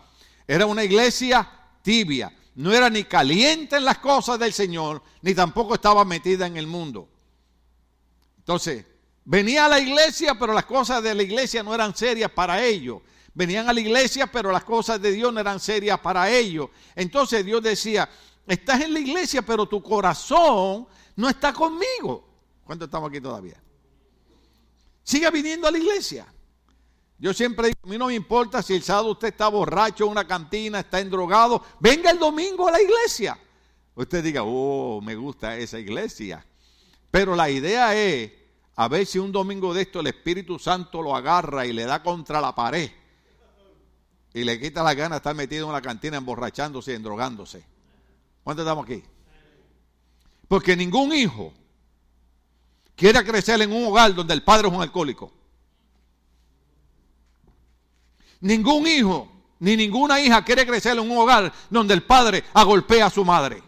era 0.47 0.67
una 0.67 0.85
iglesia 0.85 1.49
tibia. 1.83 2.35
No 2.55 2.73
era 2.73 2.91
ni 2.91 3.05
caliente 3.05 3.77
en 3.77 3.85
las 3.85 3.99
cosas 3.99 4.39
del 4.39 4.53
Señor, 4.53 5.03
ni 5.23 5.33
tampoco 5.33 5.75
estaba 5.75 6.05
metida 6.05 6.47
en 6.47 6.57
el 6.57 6.67
mundo. 6.67 7.09
Entonces, 8.39 8.85
venía 9.29 9.67
a 9.67 9.69
la 9.69 9.79
iglesia, 9.79 10.39
pero 10.39 10.55
las 10.55 10.65
cosas 10.65 11.03
de 11.03 11.15
la 11.15 11.23
iglesia 11.23 11.63
no 11.63 11.75
eran 11.75 11.95
serias 11.95 12.31
para 12.31 12.65
ellos. 12.65 13.03
Venían 13.35 13.69
a 13.69 13.75
la 13.75 13.81
iglesia, 13.81 14.27
pero 14.27 14.51
las 14.51 14.65
cosas 14.65 15.01
de 15.03 15.13
Dios 15.13 15.33
no 15.33 15.39
eran 15.39 15.61
serias 15.61 16.01
para 16.01 16.31
ellos. 16.31 16.71
Entonces 16.97 17.45
Dios 17.45 17.63
decía, 17.63 18.09
estás 18.47 18.81
en 18.81 18.95
la 18.95 19.01
iglesia, 19.01 19.43
pero 19.43 19.67
tu 19.67 19.83
corazón 19.83 20.89
no 21.15 21.29
está 21.29 21.53
conmigo. 21.53 22.27
¿Cuánto 22.65 22.87
estamos 22.87 23.11
aquí 23.11 23.21
todavía? 23.21 23.61
Siga 25.05 25.31
viniendo 25.31 25.69
a 25.69 25.71
la 25.71 25.79
iglesia. 25.79 26.27
Yo 27.19 27.35
siempre 27.35 27.69
digo, 27.69 27.81
a 27.83 27.87
mí 27.87 27.99
no 27.99 28.07
me 28.07 28.15
importa 28.15 28.63
si 28.63 28.75
el 28.75 28.83
sábado 28.83 29.11
usted 29.11 29.29
está 29.29 29.49
borracho 29.49 30.05
en 30.05 30.11
una 30.13 30.27
cantina, 30.27 30.81
está 30.81 31.01
endrogado, 31.01 31.63
venga 31.81 32.11
el 32.11 32.19
domingo 32.19 32.67
a 32.67 32.73
la 32.73 32.81
iglesia. 32.81 33.39
Usted 33.95 34.25
diga, 34.25 34.43
oh, 34.45 35.03
me 35.03 35.17
gusta 35.17 35.57
esa 35.59 35.79
iglesia. 35.79 36.47
Pero 37.11 37.37
la 37.37 37.51
idea 37.51 37.95
es, 37.95 38.38
a 38.81 38.87
ver 38.87 39.05
si 39.07 39.19
un 39.19 39.33
domingo 39.33 39.75
de 39.75 39.83
esto 39.83 39.99
el 39.99 40.07
Espíritu 40.07 40.57
Santo 40.57 41.03
lo 41.03 41.17
agarra 41.17 41.67
y 41.67 41.73
le 41.73 41.85
da 41.85 42.01
contra 42.01 42.41
la 42.41 42.55
pared. 42.55 42.89
Y 44.33 44.45
le 44.45 44.61
quita 44.61 44.85
la 44.85 44.95
gana 44.95 45.17
de 45.17 45.19
estar 45.19 45.35
metido 45.35 45.65
en 45.65 45.71
una 45.71 45.83
cantina 45.83 46.17
emborrachándose 46.17 46.93
y 46.93 46.95
endrogándose. 46.95 47.65
¿Cuántos 48.45 48.65
estamos 48.65 48.85
aquí? 48.85 49.03
Porque 50.47 50.77
ningún 50.77 51.13
hijo 51.13 51.53
quiere 52.95 53.25
crecer 53.25 53.61
en 53.63 53.73
un 53.73 53.87
hogar 53.87 54.15
donde 54.15 54.33
el 54.33 54.45
padre 54.45 54.69
es 54.69 54.75
un 54.75 54.81
alcohólico. 54.81 55.33
Ningún 58.39 58.87
hijo 58.87 59.29
ni 59.59 59.77
ninguna 59.77 60.21
hija 60.21 60.45
quiere 60.45 60.65
crecer 60.65 60.97
en 60.97 61.11
un 61.11 61.19
hogar 61.19 61.53
donde 61.69 61.95
el 61.95 62.05
padre 62.05 62.45
agolpea 62.55 63.07
a 63.07 63.11
su 63.11 63.25
madre. 63.25 63.61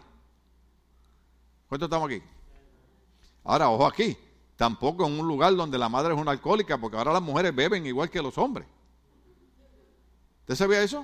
¿Cuántos 1.67 1.87
estamos 1.87 2.09
aquí? 2.09 2.23
Ahora, 3.43 3.69
ojo 3.69 3.85
aquí, 3.85 4.17
tampoco 4.61 5.07
en 5.07 5.19
un 5.19 5.27
lugar 5.27 5.55
donde 5.55 5.75
la 5.75 5.89
madre 5.89 6.13
es 6.13 6.19
una 6.19 6.29
alcohólica, 6.29 6.77
porque 6.77 6.95
ahora 6.95 7.13
las 7.13 7.21
mujeres 7.23 7.55
beben 7.55 7.83
igual 7.87 8.11
que 8.11 8.21
los 8.21 8.37
hombres. 8.37 8.67
¿Usted 10.41 10.53
sabía 10.53 10.83
eso? 10.83 11.03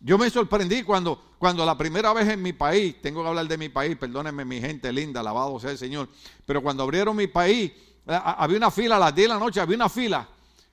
Yo 0.00 0.18
me 0.18 0.28
sorprendí 0.28 0.82
cuando, 0.82 1.36
cuando 1.38 1.64
la 1.64 1.78
primera 1.78 2.12
vez 2.12 2.26
en 2.26 2.42
mi 2.42 2.52
país, 2.52 3.00
tengo 3.00 3.22
que 3.22 3.28
hablar 3.28 3.46
de 3.46 3.56
mi 3.56 3.68
país, 3.68 3.96
perdónenme 3.96 4.44
mi 4.44 4.60
gente 4.60 4.92
linda, 4.92 5.20
alabado 5.20 5.60
sea 5.60 5.70
el 5.70 5.78
Señor, 5.78 6.08
pero 6.44 6.60
cuando 6.60 6.82
abrieron 6.82 7.14
mi 7.14 7.28
país, 7.28 7.70
había 8.04 8.56
una 8.56 8.72
fila 8.72 8.96
a 8.96 8.98
las 8.98 9.14
10 9.14 9.28
de 9.28 9.34
la 9.34 9.38
noche, 9.38 9.60
había 9.60 9.76
una 9.76 9.88
fila 9.88 10.26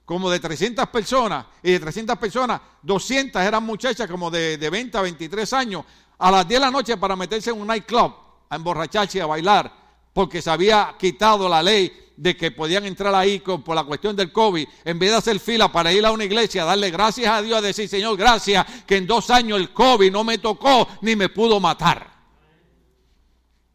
como 0.04 0.32
de 0.32 0.40
300 0.40 0.88
personas, 0.88 1.46
y 1.62 1.74
de 1.74 1.80
300 1.80 2.18
personas, 2.18 2.60
200 2.82 3.40
eran 3.40 3.64
muchachas 3.64 4.10
como 4.10 4.32
de, 4.32 4.58
de 4.58 4.70
20 4.72 4.98
a 4.98 5.02
23 5.02 5.54
años, 5.54 5.86
a 6.18 6.32
las 6.32 6.48
10 6.48 6.60
de 6.60 6.66
la 6.66 6.72
noche 6.72 6.98
para 6.98 7.16
meterse 7.16 7.52
en 7.52 7.62
un 7.62 7.68
nightclub, 7.68 8.16
a 8.50 8.56
emborracharse 8.56 9.20
y 9.20 9.22
a 9.22 9.28
bailar, 9.28 9.85
porque 10.16 10.42
se 10.42 10.50
había 10.50 10.96
quitado 10.98 11.50
la 11.50 11.62
ley 11.62 11.92
de 12.16 12.38
que 12.38 12.50
podían 12.50 12.86
entrar 12.86 13.14
ahí 13.14 13.40
por 13.40 13.76
la 13.76 13.84
cuestión 13.84 14.16
del 14.16 14.32
COVID, 14.32 14.66
en 14.86 14.98
vez 14.98 15.12
de 15.12 15.18
hacer 15.18 15.42
fila 15.42 15.70
para 15.70 15.92
ir 15.92 16.06
a 16.06 16.12
una 16.12 16.24
iglesia, 16.24 16.64
darle 16.64 16.90
gracias 16.90 17.30
a 17.30 17.42
Dios, 17.42 17.58
a 17.58 17.62
decir, 17.62 17.90
Señor, 17.90 18.16
gracias 18.16 18.66
que 18.88 18.96
en 18.96 19.08
dos 19.08 19.30
años 19.30 19.60
el 19.60 19.74
COVID 19.74 20.10
no 20.10 20.24
me 20.24 20.38
tocó 20.38 20.88
ni 21.02 21.18
me 21.18 21.28
pudo 21.28 21.60
matar. 21.60 22.10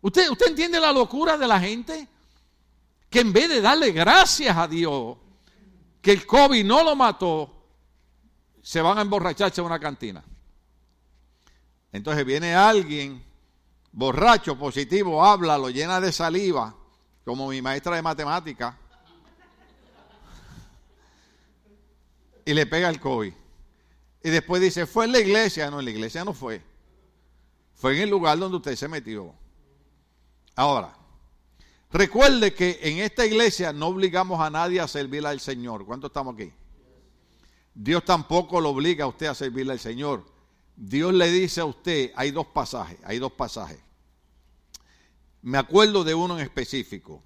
¿Usted, 0.00 0.30
¿Usted 0.30 0.46
entiende 0.46 0.80
la 0.80 0.94
locura 0.94 1.36
de 1.36 1.46
la 1.46 1.60
gente? 1.60 2.08
Que 3.10 3.20
en 3.20 3.34
vez 3.34 3.50
de 3.50 3.60
darle 3.60 3.92
gracias 3.92 4.56
a 4.56 4.66
Dios, 4.66 5.18
que 6.00 6.12
el 6.12 6.24
COVID 6.24 6.64
no 6.64 6.82
lo 6.82 6.96
mató, 6.96 7.66
se 8.62 8.80
van 8.80 8.96
a 8.96 9.02
emborracharse 9.02 9.60
en 9.60 9.66
una 9.66 9.78
cantina. 9.78 10.24
Entonces 11.92 12.24
viene 12.24 12.54
alguien 12.54 13.29
borracho, 13.92 14.58
positivo, 14.58 15.24
habla, 15.24 15.58
lo 15.58 15.70
llena 15.70 16.00
de 16.00 16.12
saliva, 16.12 16.74
como 17.24 17.48
mi 17.48 17.60
maestra 17.62 17.96
de 17.96 18.02
matemática, 18.02 18.76
y 22.44 22.54
le 22.54 22.66
pega 22.66 22.88
el 22.88 23.00
COVID. 23.00 23.32
Y 24.22 24.30
después 24.30 24.60
dice, 24.60 24.86
fue 24.86 25.06
en 25.06 25.12
la 25.12 25.20
iglesia. 25.20 25.70
No, 25.70 25.78
en 25.78 25.84
la 25.86 25.90
iglesia 25.90 26.24
no 26.24 26.32
fue. 26.32 26.62
Fue 27.74 27.96
en 27.96 28.02
el 28.02 28.10
lugar 28.10 28.38
donde 28.38 28.58
usted 28.58 28.76
se 28.76 28.88
metió. 28.88 29.34
Ahora, 30.54 30.94
recuerde 31.90 32.52
que 32.52 32.78
en 32.82 32.98
esta 32.98 33.24
iglesia 33.24 33.72
no 33.72 33.86
obligamos 33.86 34.40
a 34.40 34.50
nadie 34.50 34.80
a 34.80 34.88
servirle 34.88 35.28
al 35.28 35.40
Señor. 35.40 35.86
¿Cuánto 35.86 36.08
estamos 36.08 36.34
aquí? 36.34 36.52
Dios 37.74 38.04
tampoco 38.04 38.60
lo 38.60 38.70
obliga 38.70 39.04
a 39.04 39.08
usted 39.08 39.26
a 39.26 39.34
servirle 39.34 39.72
al 39.72 39.80
Señor. 39.80 40.24
Dios 40.82 41.12
le 41.12 41.30
dice 41.30 41.60
a 41.60 41.66
usted, 41.66 42.10
hay 42.16 42.30
dos 42.30 42.46
pasajes, 42.46 42.98
hay 43.04 43.18
dos 43.18 43.32
pasajes. 43.32 43.78
Me 45.42 45.58
acuerdo 45.58 46.04
de 46.04 46.14
uno 46.14 46.38
en 46.38 46.42
específico. 46.42 47.22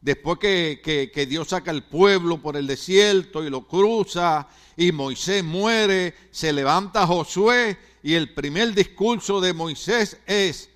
Después 0.00 0.40
que, 0.40 1.26
Dios 1.28 1.50
saca 1.50 1.70
al 1.70 1.84
pueblo 1.84 2.42
por 2.42 2.56
el 2.56 2.66
desierto 2.66 3.44
y 3.44 3.50
lo 3.50 3.68
cruza 3.68 4.48
y 4.76 4.90
Moisés 4.90 5.44
muere, 5.44 6.12
se 6.32 6.52
levanta 6.52 7.06
Josué 7.06 7.78
y 8.02 8.14
el 8.14 8.34
primer 8.34 8.74
discurso 8.74 9.40
de 9.40 9.52
Moisés 9.52 10.18
es, 10.26 10.68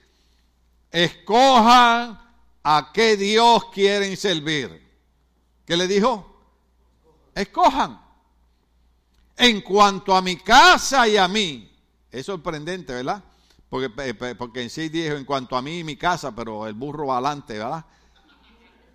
escojan 0.93 2.21
a 2.63 2.91
qué 2.95 3.17
Dios 3.17 3.65
quieren 3.73 4.17
servir. 4.17 4.81
¿Qué 5.67 5.77
le 5.77 5.89
dijo? 5.89 6.41
Escojan. 7.35 8.01
En 9.37 9.61
cuanto 9.61 10.15
a 10.15 10.23
mi 10.23 10.37
casa 10.37 11.09
y 11.09 11.17
a 11.17 11.27
mí, 11.27 11.76
es 12.19 12.27
sorprendente, 12.27 12.95
¿verdad? 12.95 13.23
Porque, 13.69 13.91
eh, 13.99 14.37
en 14.55 14.71
sí 14.71 14.89
dijo 14.89 15.17
en 15.17 15.25
cuanto 15.25 15.57
a 15.57 15.63
mí 15.63 15.81
y 15.81 15.85
mi 15.85 15.97
casa, 15.97 16.35
pero 16.35 16.67
el 16.67 16.75
burro 16.75 17.09
va 17.09 17.19
adelante, 17.19 17.59
¿verdad? 17.59 17.85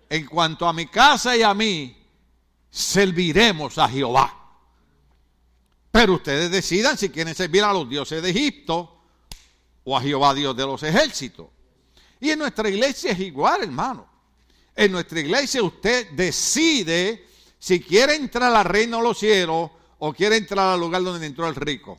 En 0.08 0.26
cuanto 0.26 0.66
a 0.66 0.72
mi 0.72 0.86
casa 0.86 1.36
y 1.36 1.42
a 1.42 1.54
mí, 1.54 1.96
serviremos 2.70 3.78
a 3.78 3.88
Jehová. 3.88 4.38
Pero 5.90 6.14
ustedes 6.14 6.50
decidan 6.50 6.96
si 6.96 7.10
quieren 7.10 7.34
servir 7.34 7.62
a 7.62 7.72
los 7.72 7.88
dioses 7.88 8.22
de 8.22 8.30
Egipto 8.30 9.02
o 9.84 9.96
a 9.96 10.00
Jehová 10.00 10.34
Dios 10.34 10.56
de 10.56 10.64
los 10.64 10.82
ejércitos. 10.82 11.48
Y 12.18 12.30
en 12.30 12.38
nuestra 12.38 12.68
iglesia 12.68 13.12
es 13.12 13.20
igual, 13.20 13.62
hermano. 13.62 14.08
En 14.74 14.90
nuestra 14.90 15.20
iglesia 15.20 15.62
usted 15.62 16.10
decide 16.12 17.26
si 17.58 17.80
quiere 17.80 18.16
entrar 18.16 18.54
al 18.54 18.64
reino 18.64 18.96
de 18.96 19.02
los 19.02 19.18
cielos 19.18 19.70
o 19.98 20.12
quiere 20.12 20.36
entrar 20.36 20.68
al 20.68 20.80
lugar 20.80 21.02
donde 21.02 21.26
entró 21.26 21.46
el 21.46 21.54
rico. 21.54 21.98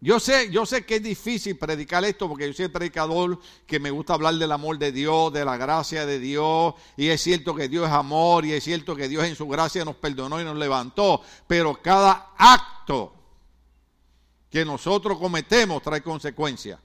Yo 0.00 0.20
sé, 0.20 0.48
yo 0.50 0.64
sé 0.64 0.86
que 0.86 0.96
es 0.96 1.02
difícil 1.02 1.58
predicar 1.58 2.04
esto 2.04 2.28
porque 2.28 2.46
yo 2.46 2.52
soy 2.52 2.66
el 2.66 2.70
predicador 2.70 3.40
que 3.66 3.80
me 3.80 3.90
gusta 3.90 4.14
hablar 4.14 4.34
del 4.34 4.52
amor 4.52 4.78
de 4.78 4.92
Dios, 4.92 5.32
de 5.32 5.44
la 5.44 5.56
gracia 5.56 6.06
de 6.06 6.20
Dios, 6.20 6.74
y 6.96 7.08
es 7.08 7.20
cierto 7.20 7.52
que 7.52 7.68
Dios 7.68 7.88
es 7.88 7.92
amor, 7.92 8.44
y 8.44 8.52
es 8.52 8.62
cierto 8.62 8.94
que 8.94 9.08
Dios 9.08 9.24
en 9.24 9.34
su 9.34 9.48
gracia 9.48 9.84
nos 9.84 9.96
perdonó 9.96 10.40
y 10.40 10.44
nos 10.44 10.56
levantó, 10.56 11.20
pero 11.48 11.82
cada 11.82 12.32
acto 12.38 13.12
que 14.48 14.64
nosotros 14.64 15.18
cometemos 15.18 15.82
trae 15.82 16.00
consecuencias. 16.00 16.78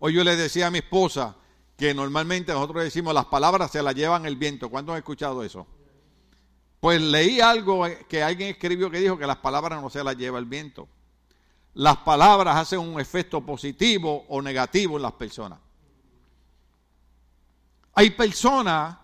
Hoy 0.00 0.12
yo 0.12 0.24
le 0.24 0.36
decía 0.36 0.66
a 0.66 0.70
mi 0.70 0.78
esposa 0.78 1.34
que 1.78 1.94
normalmente 1.94 2.52
nosotros 2.52 2.84
decimos 2.84 3.14
las 3.14 3.24
palabras 3.24 3.70
se 3.70 3.82
las 3.82 3.94
llevan 3.94 4.26
el 4.26 4.36
viento. 4.36 4.68
¿Cuántos 4.68 4.92
han 4.92 4.98
escuchado 4.98 5.42
eso? 5.42 5.66
Pues 6.78 7.00
leí 7.00 7.40
algo 7.40 7.86
que 8.06 8.22
alguien 8.22 8.50
escribió 8.50 8.90
que 8.90 9.00
dijo 9.00 9.16
que 9.16 9.26
las 9.26 9.38
palabras 9.38 9.80
no 9.80 9.88
se 9.88 10.04
las 10.04 10.14
lleva 10.16 10.38
el 10.38 10.44
viento 10.44 10.88
las 11.78 11.98
palabras 11.98 12.56
hacen 12.56 12.80
un 12.80 12.98
efecto 12.98 13.40
positivo 13.40 14.24
o 14.28 14.42
negativo 14.42 14.96
en 14.96 15.02
las 15.02 15.12
personas. 15.12 15.60
Hay 17.94 18.10
personas 18.10 18.96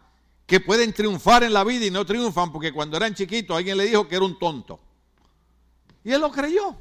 que 0.44 0.58
pueden 0.58 0.92
triunfar 0.92 1.44
en 1.44 1.52
la 1.52 1.62
vida 1.62 1.86
y 1.86 1.92
no 1.92 2.04
triunfan 2.04 2.50
porque 2.50 2.72
cuando 2.72 2.96
eran 2.96 3.14
chiquitos 3.14 3.56
alguien 3.56 3.76
le 3.76 3.86
dijo 3.86 4.08
que 4.08 4.16
era 4.16 4.24
un 4.24 4.36
tonto. 4.40 4.80
Y 6.02 6.10
él 6.10 6.20
lo 6.20 6.32
creyó. 6.32 6.74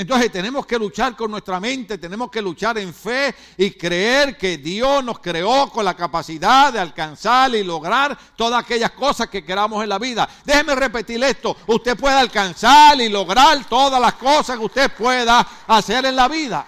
Entonces 0.00 0.32
tenemos 0.32 0.64
que 0.64 0.78
luchar 0.78 1.14
con 1.14 1.30
nuestra 1.30 1.60
mente, 1.60 1.98
tenemos 1.98 2.30
que 2.30 2.40
luchar 2.40 2.78
en 2.78 2.94
fe 2.94 3.34
y 3.58 3.72
creer 3.72 4.38
que 4.38 4.56
Dios 4.56 5.04
nos 5.04 5.18
creó 5.18 5.68
con 5.68 5.84
la 5.84 5.92
capacidad 5.92 6.72
de 6.72 6.80
alcanzar 6.80 7.54
y 7.54 7.62
lograr 7.62 8.16
todas 8.34 8.64
aquellas 8.64 8.92
cosas 8.92 9.28
que 9.28 9.44
queramos 9.44 9.82
en 9.82 9.90
la 9.90 9.98
vida. 9.98 10.26
Déjeme 10.42 10.74
repetir 10.74 11.22
esto, 11.22 11.54
usted 11.66 11.98
puede 11.98 12.14
alcanzar 12.14 12.98
y 12.98 13.10
lograr 13.10 13.68
todas 13.68 14.00
las 14.00 14.14
cosas 14.14 14.56
que 14.56 14.64
usted 14.64 14.90
pueda 14.96 15.46
hacer 15.66 16.06
en 16.06 16.16
la 16.16 16.28
vida. 16.28 16.66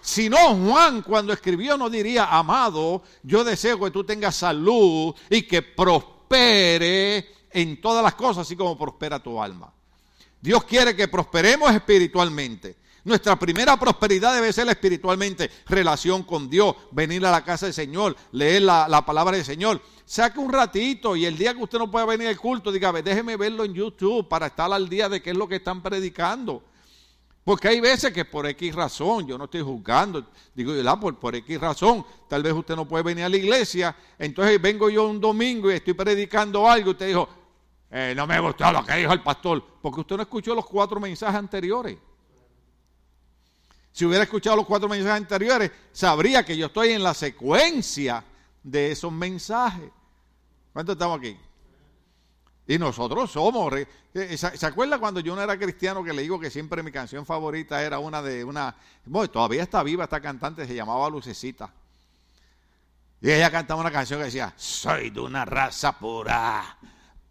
Si 0.00 0.30
no, 0.30 0.54
Juan 0.54 1.02
cuando 1.02 1.32
escribió 1.32 1.76
no 1.76 1.90
diría, 1.90 2.26
amado, 2.26 3.02
yo 3.24 3.42
deseo 3.42 3.80
que 3.80 3.90
tú 3.90 4.04
tengas 4.04 4.36
salud 4.36 5.12
y 5.28 5.42
que 5.42 5.62
prospere 5.62 7.48
en 7.50 7.80
todas 7.80 8.04
las 8.04 8.14
cosas, 8.14 8.46
así 8.46 8.54
como 8.54 8.78
prospera 8.78 9.20
tu 9.20 9.42
alma. 9.42 9.72
Dios 10.42 10.64
quiere 10.64 10.96
que 10.96 11.06
prosperemos 11.06 11.72
espiritualmente. 11.72 12.76
Nuestra 13.04 13.36
primera 13.38 13.76
prosperidad 13.76 14.34
debe 14.34 14.52
ser 14.52 14.68
espiritualmente, 14.68 15.50
relación 15.66 16.24
con 16.24 16.50
Dios, 16.50 16.74
venir 16.90 17.24
a 17.24 17.30
la 17.30 17.44
casa 17.44 17.66
del 17.66 17.74
Señor, 17.74 18.16
leer 18.32 18.62
la, 18.62 19.04
palabra 19.06 19.36
del 19.36 19.46
Señor. 19.46 19.80
Saque 20.04 20.40
un 20.40 20.52
ratito 20.52 21.14
y 21.14 21.24
el 21.26 21.38
día 21.38 21.54
que 21.54 21.62
usted 21.62 21.78
no 21.78 21.90
pueda 21.90 22.06
venir 22.06 22.26
al 22.26 22.38
culto, 22.38 22.72
diga, 22.72 22.92
déjeme 22.92 23.36
verlo 23.36 23.64
en 23.64 23.72
YouTube 23.72 24.28
para 24.28 24.46
estar 24.46 24.72
al 24.72 24.88
día 24.88 25.08
de 25.08 25.22
qué 25.22 25.30
es 25.30 25.36
lo 25.36 25.46
que 25.46 25.56
están 25.56 25.80
predicando. 25.80 26.64
Porque 27.44 27.68
hay 27.68 27.80
veces 27.80 28.12
que 28.12 28.24
por 28.24 28.46
X 28.46 28.74
razón, 28.74 29.26
yo 29.26 29.38
no 29.38 29.44
estoy 29.44 29.62
juzgando, 29.62 30.28
digo, 30.54 30.72
por, 31.00 31.18
por 31.18 31.34
X 31.36 31.60
razón, 31.60 32.04
tal 32.28 32.42
vez 32.42 32.52
usted 32.52 32.74
no 32.74 32.86
puede 32.86 33.04
venir 33.04 33.24
a 33.24 33.28
la 33.28 33.36
iglesia, 33.36 33.96
entonces 34.16 34.60
vengo 34.62 34.90
yo 34.90 35.08
un 35.08 35.20
domingo 35.20 35.70
y 35.70 35.74
estoy 35.74 35.94
predicando 35.94 36.68
algo, 36.68 36.90
y 36.90 36.92
usted 36.92 37.08
dijo, 37.08 37.28
eh, 37.94 38.14
no 38.16 38.26
me 38.26 38.40
gustó 38.40 38.72
lo 38.72 38.82
que 38.82 38.96
dijo 38.96 39.12
el 39.12 39.22
pastor, 39.22 39.62
porque 39.82 40.00
usted 40.00 40.16
no 40.16 40.22
escuchó 40.22 40.54
los 40.54 40.64
cuatro 40.64 40.98
mensajes 40.98 41.36
anteriores. 41.36 41.98
Si 43.92 44.06
hubiera 44.06 44.24
escuchado 44.24 44.56
los 44.56 44.66
cuatro 44.66 44.88
mensajes 44.88 45.18
anteriores, 45.18 45.70
sabría 45.92 46.42
que 46.42 46.56
yo 46.56 46.66
estoy 46.66 46.92
en 46.92 47.02
la 47.02 47.12
secuencia 47.12 48.24
de 48.62 48.92
esos 48.92 49.12
mensajes. 49.12 49.90
¿Cuántos 50.72 50.94
estamos 50.94 51.18
aquí? 51.18 51.36
Y 52.66 52.78
nosotros 52.78 53.30
somos. 53.30 53.74
Eh, 54.14 54.38
¿Se 54.38 54.66
acuerda 54.66 54.98
cuando 54.98 55.20
yo 55.20 55.36
no 55.36 55.42
era 55.42 55.58
cristiano 55.58 56.02
que 56.02 56.14
le 56.14 56.22
digo 56.22 56.40
que 56.40 56.48
siempre 56.48 56.82
mi 56.82 56.90
canción 56.90 57.26
favorita 57.26 57.82
era 57.82 57.98
una 57.98 58.22
de 58.22 58.42
una. 58.42 58.74
Bueno, 59.04 59.28
todavía 59.30 59.64
está 59.64 59.82
viva 59.82 60.04
esta 60.04 60.22
cantante, 60.22 60.66
se 60.66 60.74
llamaba 60.74 61.10
Lucecita. 61.10 61.70
Y 63.20 63.30
ella 63.30 63.50
cantaba 63.50 63.82
una 63.82 63.90
canción 63.90 64.20
que 64.20 64.26
decía: 64.26 64.54
Soy 64.56 65.10
de 65.10 65.20
una 65.20 65.44
raza 65.44 65.98
pura, 65.98 66.78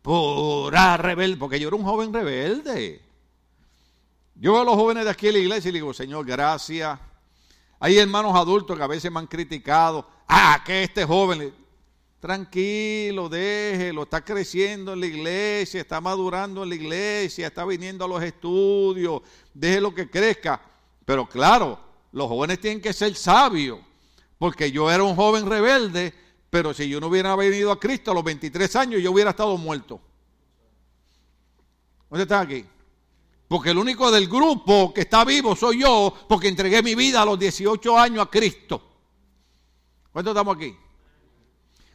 pura 0.02 0.98
rebelde. 0.98 1.38
Porque 1.38 1.60
yo 1.60 1.68
era 1.68 1.78
un 1.78 1.84
joven 1.84 2.14
rebelde. 2.14 3.02
Yo 4.36 4.54
veo 4.54 4.62
a 4.62 4.66
los 4.66 4.76
jóvenes 4.76 5.06
de 5.06 5.12
aquí 5.12 5.28
en 5.28 5.34
la 5.34 5.40
iglesia 5.40 5.70
y 5.70 5.74
digo, 5.74 5.94
Señor, 5.94 6.26
gracias. 6.26 7.00
Hay 7.80 7.98
hermanos 7.98 8.36
adultos 8.36 8.78
que 8.78 8.84
a 8.84 8.88
veces 8.88 9.12
me 9.12 9.20
han 9.20 9.28
criticado. 9.28 10.08
Ah, 10.28 10.62
que 10.66 10.84
este 10.84 11.06
joven. 11.06 11.54
Tranquilo, 12.22 13.30
déjelo, 13.30 14.04
está 14.04 14.24
creciendo 14.24 14.94
en 14.94 15.00
la 15.00 15.08
iglesia, 15.08 15.82
está 15.82 16.00
madurando 16.00 16.62
en 16.62 16.70
la 16.70 16.76
iglesia, 16.76 17.48
está 17.48 17.66
viniendo 17.66 18.06
a 18.06 18.08
los 18.08 18.22
estudios, 18.22 19.24
déjelo 19.56 19.96
que 19.96 20.08
crezca. 20.08 20.62
Pero 21.04 21.28
claro, 21.28 21.80
los 22.12 22.28
jóvenes 22.28 22.62
tienen 22.62 22.80
que 22.80 22.94
ser 22.94 23.16
sabios, 23.16 23.80
porque 24.38 24.72
yo 24.72 24.92
era 24.92 25.02
un 25.02 25.16
joven 25.16 25.48
rebelde, 25.48 26.14
pero 26.52 26.74
si 26.74 26.88
yo 26.90 27.00
no 27.00 27.08
hubiera 27.08 27.34
venido 27.36 27.72
a 27.72 27.80
Cristo 27.80 28.12
a 28.12 28.14
los 28.14 28.26
23 28.26 28.76
años, 28.76 29.02
yo 29.02 29.12
hubiera 29.12 29.30
estado 29.30 29.58
muerto. 29.58 30.02
¿Dónde 32.10 32.24
está 32.24 32.42
aquí? 32.42 32.66
Porque 33.48 33.70
el 33.70 33.78
único 33.78 34.12
del 34.12 34.28
grupo 34.28 34.94
que 34.94 35.02
está 35.02 35.24
vivo 35.24 35.56
soy 35.56 35.80
yo, 35.80 36.14
porque 36.28 36.50
entregué 36.50 36.84
mi 36.84 36.94
vida 36.94 37.22
a 37.22 37.26
los 37.26 37.40
18 37.40 37.98
años 37.98 38.28
a 38.28 38.30
Cristo. 38.30 38.82
¿Cuántos 40.12 40.34
estamos 40.34 40.58
aquí? 40.58 40.78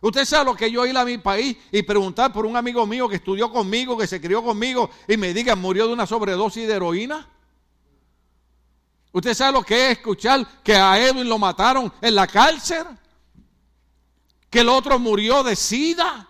Usted 0.00 0.24
sabe 0.24 0.46
lo 0.46 0.56
que 0.56 0.70
yo 0.70 0.86
ir 0.86 0.96
a 0.96 1.04
mi 1.04 1.18
país 1.18 1.54
y 1.70 1.82
preguntar 1.82 2.32
por 2.32 2.46
un 2.46 2.56
amigo 2.56 2.86
mío 2.86 3.10
que 3.10 3.16
estudió 3.16 3.52
conmigo, 3.52 3.98
que 3.98 4.06
se 4.06 4.22
crió 4.22 4.42
conmigo 4.42 4.88
y 5.06 5.18
me 5.18 5.34
diga 5.34 5.54
murió 5.54 5.86
de 5.86 5.92
una 5.92 6.06
sobredosis 6.06 6.66
de 6.66 6.74
heroína. 6.74 7.28
Usted 9.12 9.34
sabe 9.34 9.52
lo 9.52 9.62
que 9.62 9.86
es 9.86 9.98
escuchar 9.98 10.62
que 10.62 10.74
a 10.74 10.98
Edwin 10.98 11.28
lo 11.28 11.38
mataron 11.38 11.92
en 12.00 12.14
la 12.14 12.26
cárcel, 12.26 12.86
que 14.56 14.60
el 14.62 14.70
otro 14.70 14.98
murió 14.98 15.42
de 15.42 15.54
sida, 15.54 16.26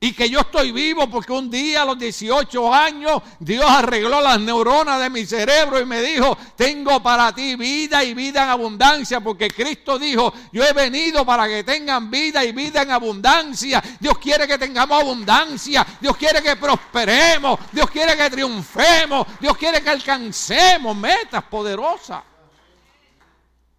y 0.00 0.12
que 0.12 0.28
yo 0.28 0.40
estoy 0.40 0.72
vivo 0.72 1.08
porque 1.08 1.32
un 1.32 1.48
día 1.48 1.82
a 1.82 1.84
los 1.84 1.96
18 1.96 2.74
años 2.74 3.22
Dios 3.38 3.64
arregló 3.64 4.20
las 4.20 4.40
neuronas 4.40 5.00
de 5.00 5.08
mi 5.08 5.24
cerebro 5.24 5.80
y 5.80 5.86
me 5.86 6.02
dijo, 6.02 6.36
tengo 6.56 7.00
para 7.00 7.32
ti 7.32 7.54
vida 7.54 8.02
y 8.02 8.12
vida 8.12 8.42
en 8.42 8.48
abundancia, 8.48 9.20
porque 9.20 9.48
Cristo 9.52 10.00
dijo, 10.00 10.34
yo 10.52 10.64
he 10.64 10.72
venido 10.72 11.24
para 11.24 11.46
que 11.46 11.62
tengan 11.62 12.10
vida 12.10 12.44
y 12.44 12.50
vida 12.50 12.82
en 12.82 12.90
abundancia. 12.90 13.80
Dios 14.00 14.18
quiere 14.18 14.48
que 14.48 14.58
tengamos 14.58 15.00
abundancia, 15.00 15.86
Dios 16.00 16.16
quiere 16.16 16.42
que 16.42 16.56
prosperemos, 16.56 17.60
Dios 17.70 17.88
quiere 17.88 18.16
que 18.16 18.30
triunfemos, 18.30 19.28
Dios 19.40 19.56
quiere 19.56 19.80
que 19.80 19.90
alcancemos 19.90 20.96
metas 20.96 21.44
poderosas. 21.44 22.24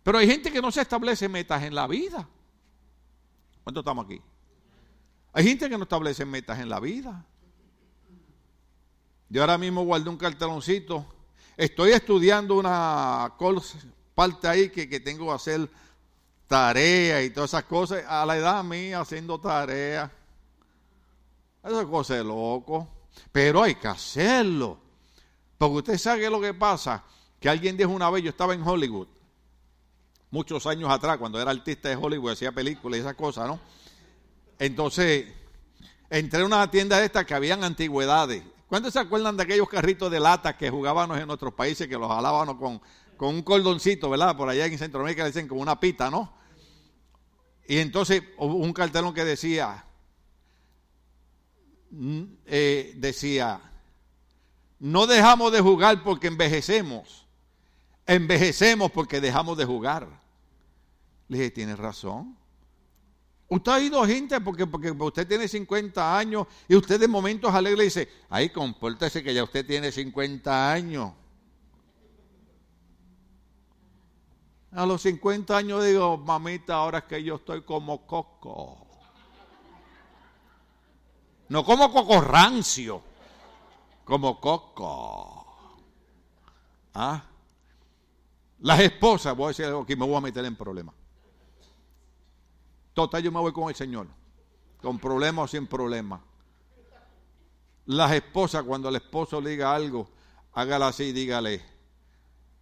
Pero 0.02 0.18
hay 0.18 0.28
gente 0.28 0.50
que 0.50 0.62
no 0.62 0.72
se 0.72 0.80
establece 0.80 1.28
metas 1.28 1.62
en 1.64 1.76
la 1.76 1.88
vida. 1.88 2.26
¿Cuánto 3.68 3.82
estamos 3.82 4.06
aquí? 4.06 4.22
Hay 5.34 5.44
gente 5.44 5.70
que 5.70 5.78
no 5.78 5.84
establece 5.84 6.24
metas 6.24 6.58
en 6.60 6.70
la 6.70 6.80
vida. 6.80 7.26
Yo 9.28 9.42
ahora 9.42 9.58
mismo 9.58 9.84
guardé 9.84 10.10
un 10.10 10.16
carteloncito. 10.16 11.06
Estoy 11.58 11.92
estudiando 11.92 12.56
una 12.56 13.34
parte 14.16 14.48
ahí 14.48 14.70
que, 14.70 15.02
tengo 15.02 15.26
que 15.26 15.34
hacer 15.34 15.70
tarea 16.48 17.22
y 17.22 17.30
todas 17.32 17.50
esas 17.50 17.66
cosas. 17.66 18.06
A 18.08 18.26
la 18.26 18.38
edad 18.38 18.64
mía 18.64 19.02
haciendo 19.02 19.38
tarea. 19.38 20.10
Esa 21.62 21.86
cosa 21.88 22.16
de 22.16 22.24
loco. 22.24 22.88
Pero 23.34 23.64
hay 23.64 23.76
que 23.76 23.90
hacerlo. 23.90 24.80
Porque 25.58 25.76
usted 25.76 25.98
sabe 25.98 26.30
lo 26.30 26.40
que 26.40 26.54
pasa. 26.54 27.04
Que 27.38 27.50
alguien 27.50 27.76
dijo 27.76 27.90
una 27.90 28.10
vez, 28.10 28.24
yo 28.24 28.30
estaba 28.30 28.54
en 28.54 28.66
Hollywood. 28.66 29.10
Muchos 30.30 30.68
años 30.68 30.90
atrás, 30.90 31.18
cuando 31.18 31.42
era 31.42 31.52
artista 31.52 31.90
de 31.90 31.96
Hollywood, 31.96 32.32
hacía 32.32 32.52
películas 32.52 32.98
y 32.98 33.02
esas 33.02 33.16
cosas, 33.16 33.48
¿no? 33.48 33.60
Entonces, 34.60 35.28
entré 36.10 36.42
a 36.42 36.46
una 36.46 36.70
tienda 36.70 37.00
de 37.00 37.06
estas 37.06 37.26
que 37.26 37.34
habían 37.34 37.64
antigüedades. 37.64 38.44
¿Cuántos 38.68 38.94
se 38.94 39.00
acuerdan 39.00 39.38
de 39.38 39.44
aquellos 39.44 39.70
carritos 39.70 40.12
de 40.12 40.20
lata 40.20 40.58
que 40.58 40.70
jugábamos 40.70 41.18
en 41.18 41.28
nuestros 41.28 41.54
países, 41.54 41.88
que 41.88 41.98
los 41.98 42.10
jalábamos 42.10 42.58
con, 42.58 42.82
con 43.16 43.36
un 43.36 43.42
cordoncito, 43.42 44.10
¿verdad? 44.10 44.36
Por 44.36 44.50
allá 44.50 44.66
en 44.66 44.78
Centroamérica 44.78 45.24
le 45.24 45.30
dicen 45.30 45.48
como 45.48 45.62
una 45.62 45.80
pita, 45.80 46.12
¿no? 46.12 46.34
Y 47.68 47.80
entonces 47.80 48.24
un 48.38 48.72
cartelón 48.72 49.14
que 49.14 49.26
decía, 49.26 49.86
mm, 51.92 52.24
eh, 52.46 52.94
decía, 52.96 53.62
no 54.80 55.06
dejamos 55.06 55.52
de 55.52 55.60
jugar 55.60 56.04
porque 56.04 56.28
envejecemos, 56.28 57.27
envejecemos 58.08 58.90
porque 58.92 59.22
dejamos 59.22 59.58
de 59.58 59.66
jugar. 59.66 60.08
Le 61.28 61.38
dije, 61.38 61.52
tienes 61.52 61.78
razón. 61.78 62.38
Usted 63.50 63.72
ha 63.72 63.80
ido 63.80 64.06
gente 64.06 64.42
porque, 64.42 64.66
porque 64.66 64.92
usted 64.92 65.28
tiene 65.28 65.48
50 65.48 66.18
años 66.18 66.48
y 66.68 66.76
usted 66.76 67.00
de 67.00 67.08
momentos 67.08 67.54
alegre 67.54 67.84
dice, 67.84 68.10
ay, 68.30 68.50
compórtese 68.50 69.24
que 69.24 69.34
ya 69.34 69.44
usted 69.44 69.66
tiene 69.66 69.92
50 69.92 70.72
años. 70.72 71.14
A 74.72 74.86
los 74.86 75.02
50 75.02 75.56
años 75.56 75.84
digo, 75.86 76.18
mamita, 76.18 76.76
ahora 76.76 77.00
es 77.00 77.04
que 77.06 77.24
yo 77.24 77.36
estoy 77.36 77.62
como 77.62 78.06
coco. 78.06 78.86
No 81.50 81.64
como 81.64 81.92
coco 81.92 82.20
rancio, 82.20 83.02
como 84.04 84.42
coco. 84.42 85.46
¿Ah? 86.94 87.24
Las 88.60 88.80
esposas, 88.80 89.36
voy 89.36 89.46
a 89.46 89.48
decir 89.50 89.66
algo 89.66 89.82
aquí, 89.82 89.96
me 89.96 90.06
voy 90.06 90.16
a 90.16 90.22
meter 90.22 90.44
en 90.46 90.56
problemas. 90.56 90.96
Total, 92.94 93.22
yo 93.22 93.32
me 93.32 93.40
voy 93.40 93.54
con 93.54 93.70
el 93.70 93.76
Señor. 93.76 94.08
Con 94.82 94.98
problemas 94.98 95.46
o 95.46 95.48
sin 95.48 95.68
problemas. 95.68 96.22
Las 97.86 98.12
esposas, 98.12 98.64
cuando 98.64 98.90
el 98.90 98.96
esposo 98.96 99.40
le 99.40 99.52
diga 99.52 99.74
algo, 99.74 100.10
hágala 100.54 100.88
así 100.88 101.06
y 101.06 101.12
dígale, 101.14 101.64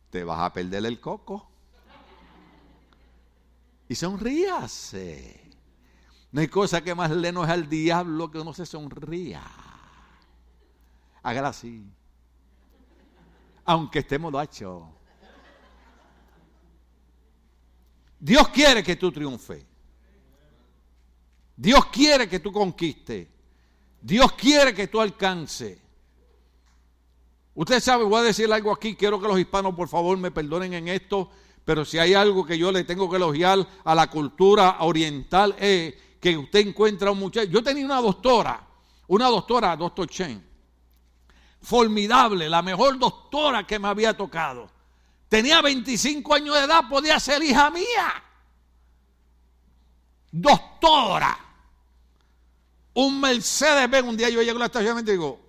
te 0.09 0.23
vas 0.23 0.39
a 0.39 0.53
perder 0.53 0.85
el 0.85 0.99
coco. 0.99 1.47
Y 3.87 3.95
sonríase. 3.95 5.41
No 6.31 6.41
hay 6.41 6.47
cosa 6.47 6.83
que 6.83 6.93
más 6.93 7.11
le 7.11 7.29
es 7.29 7.35
al 7.37 7.69
diablo 7.69 8.29
que 8.29 8.39
uno 8.39 8.53
se 8.53 8.65
sonría. 8.65 9.41
Hágala 11.23 11.49
así. 11.49 11.81
Aunque 13.63 13.99
estemos 13.99 14.33
hecho. 14.43 14.89
Dios 18.25 18.47
quiere 18.47 18.83
que 18.83 18.95
tú 18.95 19.11
triunfes. 19.11 19.63
Dios 21.55 21.85
quiere 21.91 22.27
que 22.27 22.39
tú 22.39 22.51
conquistes. 22.51 23.27
Dios 24.01 24.31
quiere 24.31 24.73
que 24.73 24.87
tú 24.87 24.99
alcances. 24.99 25.77
Usted 27.53 27.79
sabe, 27.79 28.03
voy 28.03 28.21
a 28.21 28.23
decir 28.23 28.51
algo 28.51 28.71
aquí, 28.71 28.95
quiero 28.95 29.21
que 29.21 29.27
los 29.27 29.37
hispanos 29.37 29.75
por 29.75 29.87
favor 29.87 30.17
me 30.17 30.31
perdonen 30.31 30.73
en 30.73 30.87
esto, 30.87 31.29
pero 31.63 31.85
si 31.85 31.99
hay 31.99 32.15
algo 32.15 32.43
que 32.43 32.57
yo 32.57 32.71
le 32.71 32.83
tengo 32.83 33.07
que 33.07 33.17
elogiar 33.17 33.59
a 33.83 33.93
la 33.93 34.09
cultura 34.09 34.77
oriental 34.79 35.55
es 35.59 35.93
que 36.19 36.35
usted 36.35 36.67
encuentra 36.67 37.11
un 37.11 37.19
muchacho. 37.19 37.51
Yo 37.51 37.61
tenía 37.61 37.85
una 37.85 38.01
doctora, 38.01 38.67
una 39.05 39.27
doctora, 39.27 39.77
doctor 39.77 40.07
Chen, 40.07 40.43
formidable, 41.61 42.49
la 42.49 42.63
mejor 42.63 42.97
doctora 42.97 43.67
que 43.67 43.77
me 43.77 43.87
había 43.87 44.17
tocado. 44.17 44.74
Tenía 45.29 45.61
25 45.61 46.33
años 46.33 46.55
de 46.55 46.61
edad, 46.65 46.87
podía 46.89 47.19
ser 47.19 47.43
hija 47.43 47.69
mía. 47.71 48.23
Doctora. 50.31 51.37
Un 52.93 53.19
Mercedes 53.19 53.89
Benz. 53.89 54.07
Un 54.07 54.17
día 54.17 54.29
yo 54.29 54.41
llego 54.41 54.57
a 54.57 54.59
la 54.59 54.65
estación 54.65 54.99
y 54.99 55.03
digo, 55.03 55.39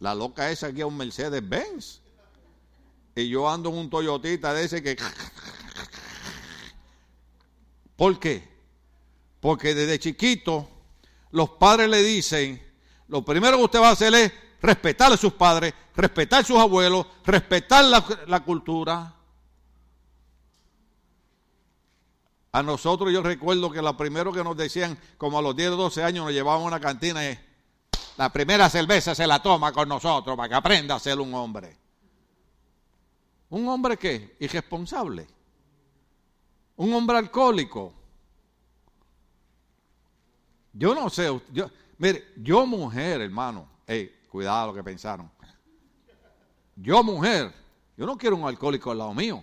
la 0.00 0.14
loca 0.14 0.50
esa 0.50 0.68
aquí 0.68 0.80
es 0.80 0.86
un 0.86 0.96
Mercedes 0.96 1.46
Benz. 1.48 2.00
Y 3.14 3.28
yo 3.28 3.48
ando 3.48 3.70
en 3.70 3.76
un 3.76 3.90
Toyotita 3.90 4.52
de 4.52 4.64
ese 4.64 4.82
que... 4.82 4.96
¿Por 7.96 8.18
qué? 8.20 8.46
Porque 9.40 9.74
desde 9.74 9.98
chiquito 9.98 10.68
los 11.30 11.50
padres 11.50 11.88
le 11.88 12.02
dicen, 12.02 12.62
lo 13.08 13.24
primero 13.24 13.56
que 13.56 13.64
usted 13.64 13.80
va 13.80 13.88
a 13.88 13.92
hacer 13.92 14.14
es 14.14 14.32
respetar 14.66 15.12
a 15.12 15.16
sus 15.16 15.32
padres, 15.32 15.72
respetar 15.94 16.40
a 16.40 16.44
sus 16.44 16.58
abuelos, 16.58 17.06
respetar 17.24 17.84
la, 17.84 18.40
cultura. 18.40 19.14
A 22.52 22.62
nosotros 22.62 23.12
yo 23.12 23.22
recuerdo 23.22 23.70
que 23.70 23.80
lo 23.80 23.96
primero 23.96 24.32
que 24.32 24.42
nos 24.42 24.56
decían, 24.56 24.98
como 25.16 25.38
a 25.38 25.42
los 25.42 25.54
10 25.54 25.70
o 25.70 25.76
12 25.76 26.02
años, 26.02 26.24
nos 26.24 26.34
llevaban 26.34 26.62
a 26.62 26.66
una 26.66 26.80
cantina 26.80 27.24
y 27.30 27.38
la 28.16 28.30
primera 28.32 28.68
cerveza 28.68 29.14
se 29.14 29.26
la 29.26 29.42
toma 29.42 29.72
con 29.72 29.88
nosotros 29.88 30.36
para 30.36 30.48
que 30.48 30.54
aprenda 30.54 30.96
a 30.96 31.00
ser 31.00 31.20
un 31.20 31.32
hombre. 31.34 31.76
¿Un 33.50 33.68
hombre 33.68 33.96
qué? 33.96 34.36
Irresponsable. 34.40 35.26
Un 36.76 36.92
hombre 36.92 37.18
alcohólico. 37.18 37.94
Yo 40.72 40.94
no 40.94 41.08
sé, 41.08 41.40
yo, 41.52 41.70
mire, 41.98 42.32
yo 42.36 42.66
mujer, 42.66 43.22
hermano, 43.22 43.66
cuidado 44.36 44.66
lo 44.66 44.74
que 44.74 44.84
pensaron. 44.84 45.30
Yo 46.76 47.02
mujer, 47.02 47.54
yo 47.96 48.04
no 48.04 48.18
quiero 48.18 48.36
un 48.36 48.46
alcohólico 48.46 48.90
al 48.90 48.98
lado 48.98 49.14
mío. 49.14 49.42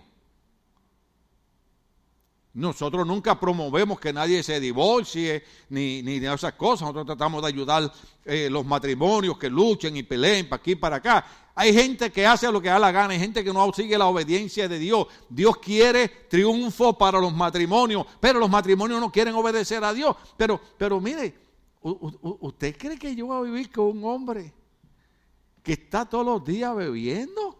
Nosotros 2.52 3.04
nunca 3.04 3.40
promovemos 3.40 3.98
que 3.98 4.12
nadie 4.12 4.40
se 4.44 4.60
divorcie 4.60 5.42
ni, 5.68 6.00
ni 6.00 6.24
esas 6.24 6.52
cosas. 6.52 6.82
Nosotros 6.82 7.06
tratamos 7.06 7.42
de 7.42 7.48
ayudar 7.48 7.92
eh, 8.24 8.48
los 8.48 8.64
matrimonios 8.64 9.36
que 9.36 9.50
luchen 9.50 9.96
y 9.96 10.04
peleen 10.04 10.48
para 10.48 10.60
aquí 10.60 10.70
y 10.70 10.76
para 10.76 10.96
acá. 10.96 11.26
Hay 11.56 11.74
gente 11.74 12.12
que 12.12 12.24
hace 12.24 12.52
lo 12.52 12.62
que 12.62 12.68
da 12.68 12.78
la 12.78 12.92
gana, 12.92 13.14
hay 13.14 13.18
gente 13.18 13.42
que 13.42 13.52
no 13.52 13.72
sigue 13.72 13.98
la 13.98 14.06
obediencia 14.06 14.68
de 14.68 14.78
Dios. 14.78 15.08
Dios 15.28 15.56
quiere 15.56 16.06
triunfo 16.06 16.96
para 16.96 17.18
los 17.18 17.34
matrimonios, 17.34 18.06
pero 18.20 18.38
los 18.38 18.48
matrimonios 18.48 19.00
no 19.00 19.10
quieren 19.10 19.34
obedecer 19.34 19.82
a 19.82 19.92
Dios. 19.92 20.14
Pero, 20.36 20.60
pero 20.78 21.00
mire, 21.00 21.34
¿usted 21.82 22.76
cree 22.78 22.96
que 22.96 23.16
yo 23.16 23.26
voy 23.26 23.38
a 23.38 23.50
vivir 23.50 23.72
con 23.72 23.86
un 23.86 24.04
hombre 24.04 24.54
que 25.64 25.72
está 25.72 26.04
todos 26.04 26.26
los 26.26 26.44
días 26.44 26.76
bebiendo? 26.76 27.58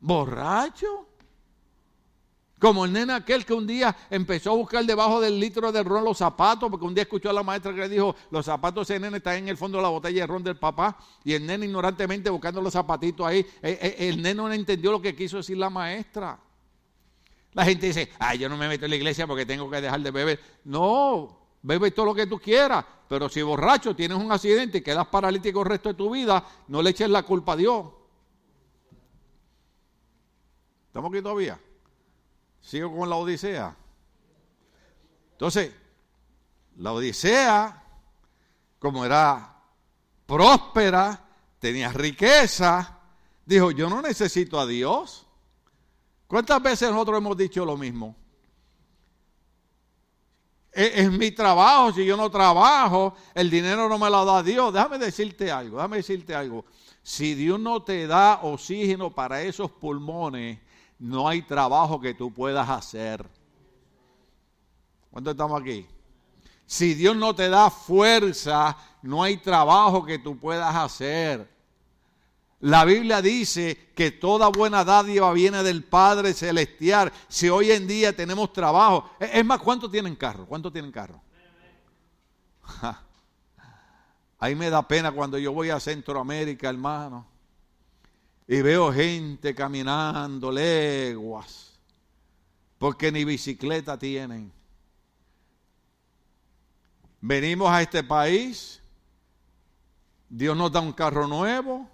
¿Borracho? 0.00 1.06
Como 2.60 2.84
el 2.84 2.92
nene 2.92 3.12
aquel 3.12 3.44
que 3.44 3.52
un 3.52 3.66
día 3.66 3.94
empezó 4.08 4.52
a 4.52 4.54
buscar 4.54 4.84
debajo 4.84 5.20
del 5.20 5.38
litro 5.38 5.70
de 5.70 5.82
ron 5.82 6.04
los 6.04 6.18
zapatos, 6.18 6.70
porque 6.70 6.86
un 6.86 6.94
día 6.94 7.02
escuchó 7.02 7.30
a 7.30 7.32
la 7.32 7.42
maestra 7.42 7.74
que 7.74 7.80
le 7.80 7.88
dijo, 7.88 8.14
los 8.30 8.46
zapatos 8.46 8.86
de 8.86 8.94
ese 8.94 9.00
nene 9.00 9.18
están 9.18 9.36
en 9.36 9.48
el 9.48 9.56
fondo 9.56 9.78
de 9.78 9.82
la 9.82 9.88
botella 9.88 10.22
de 10.22 10.26
ron 10.26 10.42
del 10.42 10.56
papá, 10.56 10.96
y 11.24 11.34
el 11.34 11.44
nene 11.44 11.66
ignorantemente 11.66 12.30
buscando 12.30 12.60
los 12.60 12.72
zapatitos 12.72 13.26
ahí, 13.26 13.40
eh, 13.62 13.78
eh, 13.80 13.96
el 14.08 14.22
nene 14.22 14.34
no 14.34 14.52
entendió 14.52 14.92
lo 14.92 15.02
que 15.02 15.14
quiso 15.14 15.36
decir 15.38 15.56
la 15.56 15.70
maestra. 15.70 16.38
La 17.52 17.64
gente 17.64 17.86
dice, 17.86 18.10
ay, 18.18 18.38
yo 18.38 18.48
no 18.48 18.56
me 18.56 18.68
meto 18.68 18.84
en 18.84 18.90
la 18.90 18.96
iglesia 18.96 19.26
porque 19.26 19.44
tengo 19.44 19.68
que 19.68 19.80
dejar 19.80 20.00
de 20.00 20.10
beber. 20.12 20.40
No, 20.64 21.47
bebe 21.62 21.90
todo 21.90 22.06
lo 22.06 22.14
que 22.14 22.26
tú 22.26 22.38
quieras, 22.38 22.84
pero 23.08 23.28
si 23.28 23.42
borracho 23.42 23.94
tienes 23.96 24.18
un 24.18 24.30
accidente 24.30 24.78
y 24.78 24.82
quedas 24.82 25.06
paralítico 25.08 25.62
el 25.62 25.68
resto 25.68 25.88
de 25.88 25.94
tu 25.94 26.10
vida, 26.10 26.44
no 26.68 26.82
le 26.82 26.90
eches 26.90 27.10
la 27.10 27.22
culpa 27.22 27.52
a 27.52 27.56
Dios. 27.56 27.86
¿Estamos 30.88 31.12
aquí 31.12 31.22
todavía? 31.22 31.60
Sigo 32.60 32.94
con 32.94 33.08
la 33.08 33.16
Odisea. 33.16 33.76
Entonces, 35.32 35.72
la 36.76 36.92
Odisea, 36.92 37.84
como 38.78 39.04
era 39.04 39.56
próspera, 40.26 41.24
tenía 41.58 41.92
riqueza, 41.92 42.98
dijo, 43.46 43.70
yo 43.70 43.88
no 43.88 44.02
necesito 44.02 44.60
a 44.60 44.66
Dios. 44.66 45.26
¿Cuántas 46.26 46.62
veces 46.62 46.90
nosotros 46.90 47.18
hemos 47.18 47.36
dicho 47.36 47.64
lo 47.64 47.76
mismo? 47.76 48.14
Es, 50.80 51.10
mi 51.10 51.32
trabajo, 51.32 51.92
si 51.92 52.04
yo 52.04 52.16
no 52.16 52.30
trabajo, 52.30 53.12
el 53.34 53.50
dinero 53.50 53.88
no 53.88 53.98
me 53.98 54.08
lo 54.08 54.24
da 54.24 54.44
Dios. 54.44 54.72
Déjame 54.72 54.96
decirte 54.96 55.50
algo, 55.50 55.78
déjame 55.78 55.96
decirte 55.96 56.36
algo. 56.36 56.64
Si 57.02 57.34
Dios 57.34 57.58
no 57.58 57.82
te 57.82 58.06
da 58.06 58.38
oxígeno 58.44 59.12
para 59.12 59.42
esos 59.42 59.72
pulmones, 59.72 60.60
no 61.00 61.26
hay 61.26 61.42
trabajo 61.42 62.00
que 62.00 62.14
tú 62.14 62.32
puedas 62.32 62.68
hacer. 62.68 63.26
¿Cuánto 65.10 65.32
estamos 65.32 65.60
aquí? 65.60 65.84
Si 66.64 66.94
Dios 66.94 67.16
no 67.16 67.34
te 67.34 67.48
da 67.48 67.70
fuerza, 67.70 68.76
no 69.02 69.24
hay 69.24 69.36
trabajo 69.38 70.04
que 70.04 70.20
tú 70.20 70.38
puedas 70.38 70.76
hacer. 70.76 71.50
La 72.60 72.84
Biblia 72.84 73.22
dice 73.22 73.90
que 73.94 74.10
toda 74.10 74.48
buena 74.48 74.84
dádiva 74.84 75.32
viene 75.32 75.62
del 75.62 75.84
Padre 75.84 76.34
Celestial. 76.34 77.12
Si 77.28 77.48
hoy 77.48 77.70
en 77.70 77.86
día 77.86 78.14
tenemos 78.14 78.52
trabajo, 78.52 79.10
es 79.20 79.44
más, 79.44 79.60
¿cuántos 79.60 79.90
tienen 79.90 80.16
carro? 80.16 80.44
¿Cuántos 80.46 80.72
tienen 80.72 80.90
carro? 80.90 81.22
Ahí 84.40 84.54
me 84.54 84.70
da 84.70 84.86
pena 84.86 85.12
cuando 85.12 85.38
yo 85.38 85.52
voy 85.52 85.70
a 85.70 85.80
Centroamérica, 85.80 86.68
hermano 86.68 87.38
y 88.50 88.62
veo 88.62 88.90
gente 88.90 89.54
caminando 89.54 90.50
leguas, 90.50 91.78
porque 92.78 93.12
ni 93.12 93.22
bicicleta 93.22 93.98
tienen. 93.98 94.50
Venimos 97.20 97.70
a 97.70 97.82
este 97.82 98.02
país, 98.02 98.80
Dios 100.30 100.56
nos 100.56 100.72
da 100.72 100.80
un 100.80 100.94
carro 100.94 101.28
nuevo 101.28 101.86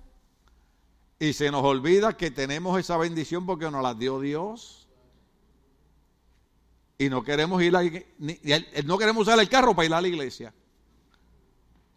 y 1.25 1.33
se 1.33 1.51
nos 1.51 1.65
olvida 1.65 2.17
que 2.17 2.31
tenemos 2.31 2.79
esa 2.79 2.99
bendición 2.99 3.47
porque 3.47 3.71
nos 3.71 3.83
la 3.83 3.95
dio 3.95 4.21
Dios. 4.21 4.87
Y 6.99 7.09
no 7.09 7.25
queremos 7.25 7.63
ir 7.63 7.75
a, 7.75 7.83
no 8.85 8.99
queremos 8.99 9.23
usar 9.23 9.39
el 9.41 9.49
carro 9.49 9.75
para 9.75 9.87
ir 9.87 9.95
a 9.95 10.03
la 10.03 10.09
iglesia. 10.09 10.53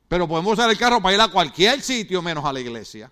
Pero 0.07 0.27
podemos 0.27 0.53
usar 0.53 0.69
el 0.69 0.77
carro 0.77 1.01
para 1.01 1.15
ir 1.15 1.21
a 1.21 1.27
cualquier 1.27 1.81
sitio 1.81 2.21
menos 2.21 2.45
a 2.45 2.53
la 2.53 2.61
iglesia. 2.61 3.11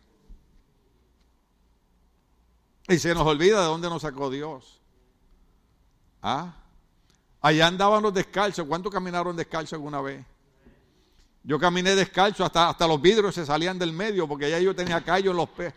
Y 2.87 2.97
se 2.97 3.13
nos 3.13 3.27
olvida 3.27 3.59
de 3.59 3.67
dónde 3.67 3.89
nos 3.89 4.01
sacó 4.01 4.29
Dios. 4.29 4.79
¿Ah? 6.21 6.55
Allá 7.41 7.67
andábamos 7.67 8.13
descalzos. 8.13 8.65
¿Cuántos 8.65 8.91
caminaron 8.91 9.35
descalzos 9.35 9.73
alguna 9.73 9.99
vez? 9.99 10.25
Yo 11.43 11.59
caminé 11.59 11.93
descalzo, 11.93 12.45
hasta, 12.45 12.69
hasta 12.69 12.87
los 12.87 13.01
vidrios 13.01 13.35
se 13.35 13.45
salían 13.45 13.77
del 13.77 13.91
medio, 13.91 14.27
porque 14.27 14.49
ya 14.49 14.59
yo 14.59 14.73
tenía 14.73 15.03
callo 15.03 15.31
en 15.31 15.37
los 15.37 15.49
pies. 15.49 15.73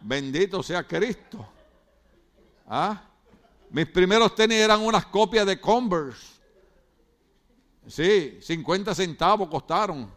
Bendito 0.00 0.62
sea 0.62 0.82
Cristo. 0.86 1.46
¿Ah? 2.66 3.02
Mis 3.70 3.86
primeros 3.86 4.34
tenis 4.34 4.58
eran 4.58 4.80
unas 4.80 5.06
copias 5.06 5.46
de 5.46 5.60
Converse. 5.60 6.40
Sí, 7.86 8.38
50 8.40 8.94
centavos 8.94 9.48
costaron. 9.48 10.10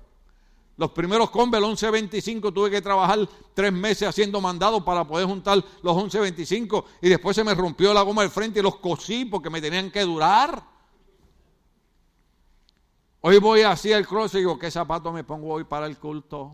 Los 0.75 0.91
primeros 0.91 1.29
Converse 1.29 1.65
1125 1.65 2.51
tuve 2.51 2.71
que 2.71 2.81
trabajar 2.81 3.27
tres 3.53 3.71
meses 3.71 4.07
haciendo 4.07 4.41
mandado 4.41 4.83
para 4.83 5.05
poder 5.05 5.27
juntar 5.27 5.63
los 5.81 5.95
1125 5.95 6.85
y 7.01 7.09
después 7.09 7.35
se 7.35 7.43
me 7.43 7.53
rompió 7.53 7.93
la 7.93 8.01
goma 8.01 8.23
del 8.23 8.31
frente 8.31 8.59
y 8.59 8.63
los 8.63 8.77
cosí 8.77 9.25
porque 9.25 9.49
me 9.49 9.61
tenían 9.61 9.91
que 9.91 10.01
durar. 10.01 10.63
Hoy 13.21 13.37
voy 13.37 13.61
así 13.61 13.93
al 13.93 14.05
cross 14.07 14.33
y 14.33 14.39
digo, 14.39 14.57
¿qué 14.57 14.69
zapato 14.71 15.11
me 15.13 15.23
pongo 15.23 15.53
hoy 15.53 15.63
para 15.63 15.85
el 15.85 15.97
culto? 15.97 16.51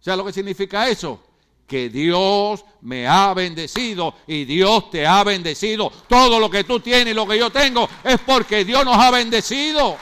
¿Sabes 0.00 0.18
lo 0.18 0.24
que 0.24 0.32
significa 0.32 0.88
eso? 0.88 1.20
Que 1.66 1.88
Dios 1.88 2.64
me 2.82 3.06
ha 3.06 3.34
bendecido 3.34 4.14
y 4.26 4.44
Dios 4.44 4.90
te 4.90 5.06
ha 5.06 5.24
bendecido. 5.24 5.90
Todo 6.08 6.38
lo 6.38 6.48
que 6.50 6.64
tú 6.64 6.80
tienes 6.80 7.12
y 7.12 7.14
lo 7.14 7.26
que 7.26 7.38
yo 7.38 7.50
tengo 7.50 7.88
es 8.04 8.18
porque 8.24 8.64
Dios 8.64 8.84
nos 8.84 8.96
ha 8.96 9.10
bendecido. 9.10 9.96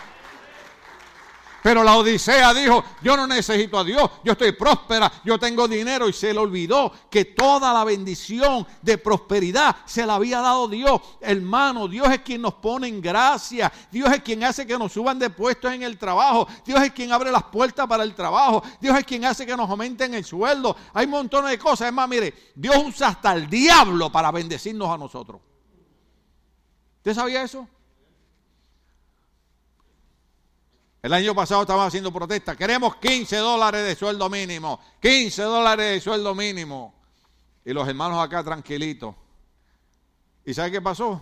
Pero 1.64 1.83
la 1.83 1.97
Odisea 1.97 2.53
dijo, 2.53 2.84
yo 3.01 3.16
no 3.16 3.26
necesito 3.26 3.78
a 3.78 3.84
Dios, 3.84 4.11
yo 4.22 4.32
estoy 4.32 4.53
próspera, 4.53 5.11
yo 5.24 5.39
tengo 5.39 5.66
dinero 5.66 6.07
y 6.07 6.12
se 6.12 6.30
le 6.30 6.39
olvidó 6.39 6.93
que 7.09 7.24
toda 7.24 7.72
la 7.72 7.84
bendición 7.84 8.66
de 8.82 8.99
prosperidad 8.99 9.74
se 9.86 10.05
la 10.05 10.16
había 10.16 10.43
dado 10.43 10.68
Dios. 10.68 11.01
Hermano, 11.22 11.89
Dios 11.89 12.07
es 12.11 12.18
quien 12.18 12.43
nos 12.43 12.53
pone 12.53 12.86
en 12.89 13.01
gracia, 13.01 13.72
Dios 13.91 14.12
es 14.12 14.22
quien 14.22 14.45
hace 14.45 14.66
que 14.66 14.76
nos 14.76 14.93
suban 14.93 15.18
de 15.18 15.30
puestos 15.30 15.72
en 15.72 15.82
el 15.82 15.97
trabajo, 15.97 16.47
Dios 16.66 16.82
es 16.82 16.93
quien 16.93 17.11
abre 17.12 17.32
las 17.32 17.45
puertas 17.45 17.86
para 17.86 18.03
el 18.03 18.14
trabajo, 18.14 18.62
Dios 18.78 18.99
es 18.99 19.05
quien 19.07 19.24
hace 19.24 19.47
que 19.47 19.57
nos 19.57 19.70
aumenten 19.70 20.12
el 20.12 20.24
sueldo. 20.26 20.76
Hay 20.93 21.07
montones 21.07 21.51
de 21.51 21.59
cosas. 21.59 21.89
Es 21.89 21.95
más, 21.95 22.07
mire, 22.07 22.34
Dios 22.55 22.76
usa 22.84 23.09
hasta 23.09 23.32
el 23.32 23.49
diablo 23.49 24.12
para 24.12 24.30
bendecirnos 24.30 24.91
a 24.91 24.99
nosotros. 24.99 25.41
¿Usted 26.99 27.14
sabía 27.14 27.43
eso? 27.43 27.66
El 31.05 31.12
año 31.12 31.34
pasado 31.34 31.61
estaban 31.61 31.86
haciendo 31.86 32.11
protesta. 32.11 32.57
Queremos 32.57 32.96
15 32.96 33.36
dólares 33.36 33.84
de 33.84 33.94
sueldo 33.94 34.30
mínimo. 34.30 34.80
15 35.02 35.42
dólares 35.42 35.92
de 35.92 36.00
sueldo 36.00 36.34
mínimo. 36.34 36.94
Y 37.62 37.74
los 37.74 37.86
hermanos 37.86 38.24
acá 38.24 38.42
tranquilitos. 38.42 39.14
¿Y 40.46 40.55
sabe 40.55 40.70
qué 40.70 40.80
pasó? 40.80 41.20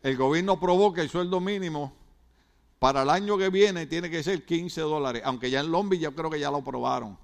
El 0.00 0.16
gobierno 0.16 0.60
probó 0.60 0.92
que 0.92 1.00
el 1.00 1.10
sueldo 1.10 1.40
mínimo 1.40 1.92
para 2.78 3.02
el 3.02 3.10
año 3.10 3.36
que 3.36 3.48
viene 3.48 3.86
tiene 3.86 4.08
que 4.08 4.22
ser 4.22 4.46
15 4.46 4.80
dólares, 4.82 5.22
aunque 5.24 5.50
ya 5.50 5.58
en 5.58 5.72
Lombi 5.72 5.98
yo 5.98 6.14
creo 6.14 6.30
que 6.30 6.38
ya 6.38 6.52
lo 6.52 6.62
probaron. 6.62 7.18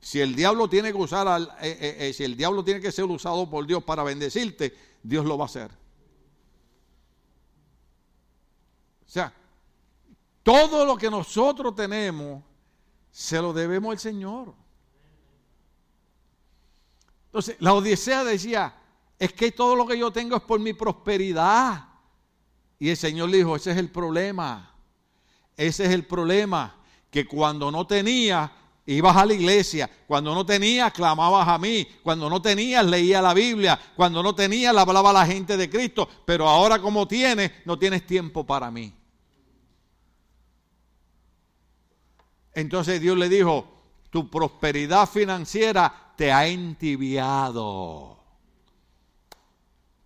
Si 0.00 0.22
el 0.22 0.34
diablo 0.34 0.70
tiene 0.70 0.90
que 0.90 0.98
usar, 0.98 1.28
al, 1.28 1.52
eh, 1.60 1.76
eh, 1.78 1.96
eh, 1.98 2.12
si 2.14 2.24
el 2.24 2.34
diablo 2.34 2.64
tiene 2.64 2.80
que 2.80 2.92
ser 2.92 3.04
usado 3.04 3.50
por 3.50 3.66
Dios 3.66 3.84
para 3.84 4.02
bendecirte, 4.04 4.74
Dios 5.02 5.26
lo 5.26 5.36
va 5.36 5.44
a 5.44 5.48
hacer. 5.48 5.70
O 9.06 9.10
sea, 9.10 9.34
todo 10.46 10.84
lo 10.84 10.96
que 10.96 11.10
nosotros 11.10 11.74
tenemos 11.74 12.40
se 13.10 13.42
lo 13.42 13.52
debemos 13.52 13.90
al 13.90 13.98
Señor. 13.98 14.54
Entonces, 17.24 17.56
la 17.58 17.74
Odisea 17.74 18.22
decía, 18.22 18.72
es 19.18 19.32
que 19.32 19.50
todo 19.50 19.74
lo 19.74 19.84
que 19.84 19.98
yo 19.98 20.12
tengo 20.12 20.36
es 20.36 20.42
por 20.44 20.60
mi 20.60 20.72
prosperidad. 20.72 21.88
Y 22.78 22.90
el 22.90 22.96
Señor 22.96 23.28
le 23.30 23.38
dijo, 23.38 23.56
ese 23.56 23.72
es 23.72 23.76
el 23.76 23.90
problema. 23.90 24.72
Ese 25.56 25.86
es 25.86 25.90
el 25.90 26.06
problema. 26.06 26.76
Que 27.10 27.26
cuando 27.26 27.72
no 27.72 27.84
tenía, 27.84 28.52
ibas 28.86 29.16
a 29.16 29.26
la 29.26 29.34
iglesia. 29.34 29.90
Cuando 30.06 30.32
no 30.32 30.46
tenías, 30.46 30.92
clamabas 30.92 31.48
a 31.48 31.58
mí. 31.58 31.88
Cuando 32.04 32.30
no 32.30 32.40
tenías, 32.40 32.86
leía 32.86 33.20
la 33.20 33.34
Biblia. 33.34 33.80
Cuando 33.96 34.22
no 34.22 34.32
tenías, 34.32 34.72
le 34.72 34.80
hablaba 34.80 35.10
a 35.10 35.14
la 35.14 35.26
gente 35.26 35.56
de 35.56 35.68
Cristo. 35.68 36.08
Pero 36.24 36.48
ahora 36.48 36.80
como 36.80 37.08
tienes, 37.08 37.50
no 37.64 37.76
tienes 37.76 38.06
tiempo 38.06 38.46
para 38.46 38.70
mí. 38.70 38.95
Entonces 42.56 43.02
Dios 43.02 43.18
le 43.18 43.28
dijo, 43.28 43.68
tu 44.08 44.30
prosperidad 44.30 45.06
financiera 45.06 46.14
te 46.16 46.32
ha 46.32 46.46
entibiado. 46.46 48.18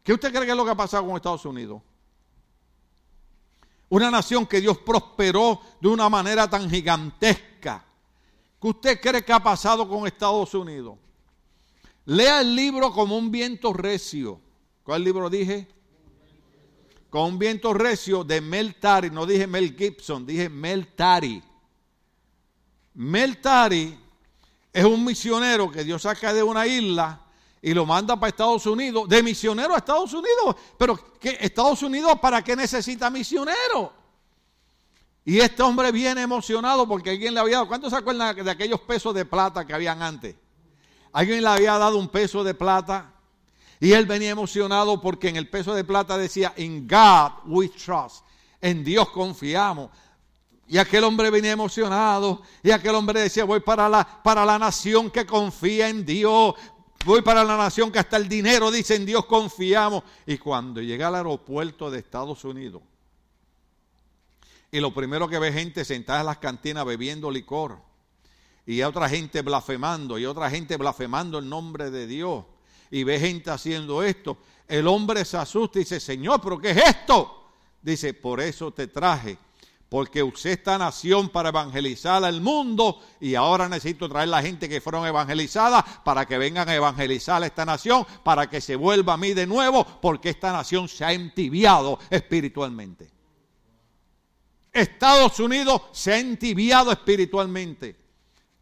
¿Qué 0.03 0.13
usted 0.13 0.33
cree 0.33 0.47
que 0.47 0.51
es 0.51 0.57
lo 0.57 0.65
que 0.65 0.73
ha 0.73 0.77
pasado 0.77 1.07
con 1.07 1.15
Estados 1.15 1.45
Unidos? 1.45 1.81
Una 3.89 4.11
nación 4.11 4.47
que 4.47 4.61
Dios 4.61 4.79
prosperó 4.79 5.61
de 5.81 5.87
una 5.87 6.09
manera 6.09 6.51
tan 6.51 6.69
gigantesca. 6.69 7.85
¿Qué 8.61 8.69
usted 8.69 9.01
cree 9.01 9.25
que 9.25 9.33
ha 9.33 9.41
pasado 9.41 9.89
con 9.89 10.09
Estados 10.09 10.53
Unidos? 10.53 10.99
Lea 12.05 12.41
el 12.41 12.57
libro 12.57 12.93
como 12.93 13.17
un 13.17 13.31
viento 13.31 13.73
recio. 13.73 14.41
¿Cuál 14.83 15.05
libro 15.05 15.31
dije? 15.31 15.69
Con 17.11 17.27
un 17.27 17.39
viento 17.39 17.73
recio 17.73 18.25
de 18.25 18.41
Mel 18.41 18.75
Tari. 18.75 19.09
No 19.11 19.25
dije 19.25 19.47
Mel 19.47 19.77
Gibson, 19.77 20.27
dije 20.27 20.49
Mel 20.49 20.89
Tari. 20.97 21.45
Mel 22.95 23.41
Tari 23.41 23.99
es 24.73 24.85
un 24.85 25.05
misionero 25.05 25.71
que 25.71 25.85
Dios 25.85 26.03
saca 26.03 26.33
de 26.33 26.43
una 26.43 26.67
isla 26.67 27.21
y 27.63 27.75
lo 27.75 27.85
manda 27.85 28.19
para 28.19 28.31
Estados 28.31 28.67
Unidos, 28.67 29.09
de 29.09 29.23
misionero 29.23 29.75
a 29.75 29.79
Estados 29.79 30.13
Unidos. 30.13 30.57
Pero 30.79 31.19
¿qué, 31.19 31.37
Estados 31.41 31.83
Unidos, 31.83 32.19
¿para 32.21 32.43
qué 32.43 32.57
necesita 32.57 33.11
misionero? 33.11 33.93
Y 35.25 35.39
este 35.39 35.63
hombre 35.63 35.93
viene 35.93 36.23
emocionado 36.23 36.89
porque 36.89 37.11
alguien 37.11 37.35
le 37.35 37.41
había 37.41 37.57
dado, 37.57 37.69
¿cuántos 37.69 37.91
se 37.91 37.97
acuerdan 37.97 38.35
de 38.45 38.51
aquellos 38.51 38.81
pesos 38.81 39.15
de 39.15 39.25
plata 39.25 39.67
que 39.67 39.75
habían 39.75 40.03
antes? 40.03 40.35
Alguien 41.13 41.43
le 41.43 41.49
había 41.49 41.77
dado 41.77 41.99
un 41.99 42.09
peso 42.09 42.43
de 42.43 42.55
plata 42.55 43.13
y 43.79 43.93
él 43.93 44.07
venía 44.07 44.31
emocionado 44.31 45.01
porque 45.01 45.29
en 45.29 45.37
el 45.37 45.49
peso 45.49 45.75
de 45.75 45.85
plata 45.85 46.17
decía, 46.17 46.55
in 46.57 46.89
God 46.89 47.33
we 47.47 47.69
trust, 47.69 48.25
en 48.61 48.85
Dios 48.85 49.11
confiamos. 49.11 49.91
Y 50.71 50.79
aquel 50.79 51.03
hombre 51.03 51.31
venía 51.31 51.51
emocionado. 51.51 52.43
Y 52.63 52.71
aquel 52.71 52.95
hombre 52.95 53.23
decía, 53.23 53.43
voy 53.45 53.59
para 53.59 53.89
la, 53.89 54.05
para 54.23 54.47
la 54.47 54.57
nación 54.57 55.11
que 55.11 55.27
confía 55.27 55.89
en 55.89 56.07
Dios. 56.07 56.55
Voy 57.05 57.23
para 57.23 57.43
la 57.43 57.57
nación 57.57 57.91
que 57.91 57.99
hasta 57.99 58.17
el 58.17 58.29
dinero 58.29 58.71
dice 58.71 58.95
en 58.95 59.05
Dios 59.05 59.27
confiamos. 59.27 60.05
Y 60.27 60.39
cuando 60.39 60.81
llega 60.81 61.09
al 61.09 61.17
aeropuerto 61.17 61.91
de 61.91 61.99
Estados 61.99 62.45
Unidos, 62.45 62.83
y 64.71 64.79
lo 64.79 64.95
primero 64.95 65.29
que 65.29 65.41
ve 65.41 65.53
gente 65.53 65.85
sentada 65.85 66.21
en 66.21 66.27
las 66.27 66.39
cantinas 66.39 66.85
bebiendo 66.85 67.33
licor, 67.33 67.79
y 68.65 68.81
otra 68.83 69.09
gente 69.09 69.43
blasfemando, 69.43 70.21
y 70.21 70.27
otra 70.27 70.49
gente 70.51 70.77
blasfemando 70.77 71.39
el 71.39 71.49
nombre 71.49 71.91
de 71.91 72.07
Dios, 72.07 72.45
y 72.93 73.03
ve 73.03 73.19
gente 73.19 73.51
haciendo 73.51 74.05
esto, 74.05 74.39
el 74.69 74.87
hombre 74.87 75.25
se 75.25 75.37
asusta 75.37 75.81
y 75.81 75.83
dice, 75.83 75.99
Señor, 75.99 76.41
¿pero 76.41 76.61
qué 76.61 76.71
es 76.71 76.77
esto? 76.77 77.49
Dice, 77.83 78.15
por 78.15 78.41
eso 78.41 78.71
te 78.71 78.87
traje 78.87 79.37
porque 79.91 80.23
usé 80.23 80.53
esta 80.53 80.79
nación 80.79 81.29
para 81.31 81.49
evangelizar 81.49 82.25
al 82.25 82.41
mundo 82.41 83.01
y 83.21 83.35
ahora 83.35 83.69
necesito 83.69 84.09
traer 84.09 84.29
la 84.29 84.41
gente 84.41 84.69
que 84.69 84.81
fueron 84.81 85.05
evangelizadas 85.05 85.85
para 86.05 86.27
que 86.27 86.39
vengan 86.39 86.69
a 86.69 86.77
evangelizar 86.77 87.43
a 87.43 87.47
esta 87.47 87.65
nación, 87.65 88.07
para 88.23 88.49
que 88.49 88.61
se 88.61 88.77
vuelva 88.77 89.15
a 89.15 89.17
mí 89.17 89.35
de 89.35 89.49
nuevo, 89.49 89.85
porque 90.01 90.31
esta 90.31 90.53
nación 90.53 90.89
se 90.89 91.05
ha 91.05 91.13
entibiado 91.13 91.99
espiritualmente. 92.09 93.11
Estados 94.73 95.41
Unidos 95.41 95.83
se 95.91 96.13
ha 96.13 96.19
entibiado 96.21 96.93
espiritualmente. 96.93 98.00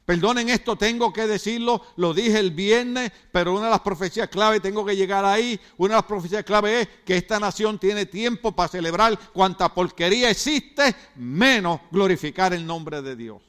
Perdonen 0.09 0.49
esto, 0.49 0.75
tengo 0.75 1.13
que 1.13 1.27
decirlo, 1.27 1.83
lo 1.97 2.15
dije 2.15 2.39
el 2.39 2.53
viernes, 2.53 3.13
pero 3.31 3.53
una 3.53 3.67
de 3.67 3.73
las 3.73 3.81
profecías 3.81 4.27
clave, 4.29 4.59
tengo 4.59 4.83
que 4.83 4.97
llegar 4.97 5.23
ahí, 5.23 5.61
una 5.77 5.97
de 5.97 5.99
las 5.99 6.07
profecías 6.07 6.45
clave 6.45 6.81
es 6.81 6.89
que 7.05 7.19
esta 7.19 7.39
nación 7.39 7.79
tiene 7.79 8.07
tiempo 8.07 8.53
para 8.53 8.71
celebrar 8.71 9.19
cuanta 9.35 9.69
porquería 9.75 10.31
existe, 10.31 10.97
menos 11.17 11.81
glorificar 11.91 12.55
el 12.55 12.67
nombre 12.67 13.03
de 13.03 13.17
Dios. 13.17 13.43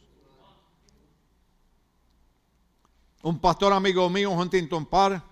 Un 3.21 3.39
pastor 3.39 3.71
amigo 3.71 4.09
mío, 4.09 4.31
Huntington 4.31 4.85
Park, 4.85 5.23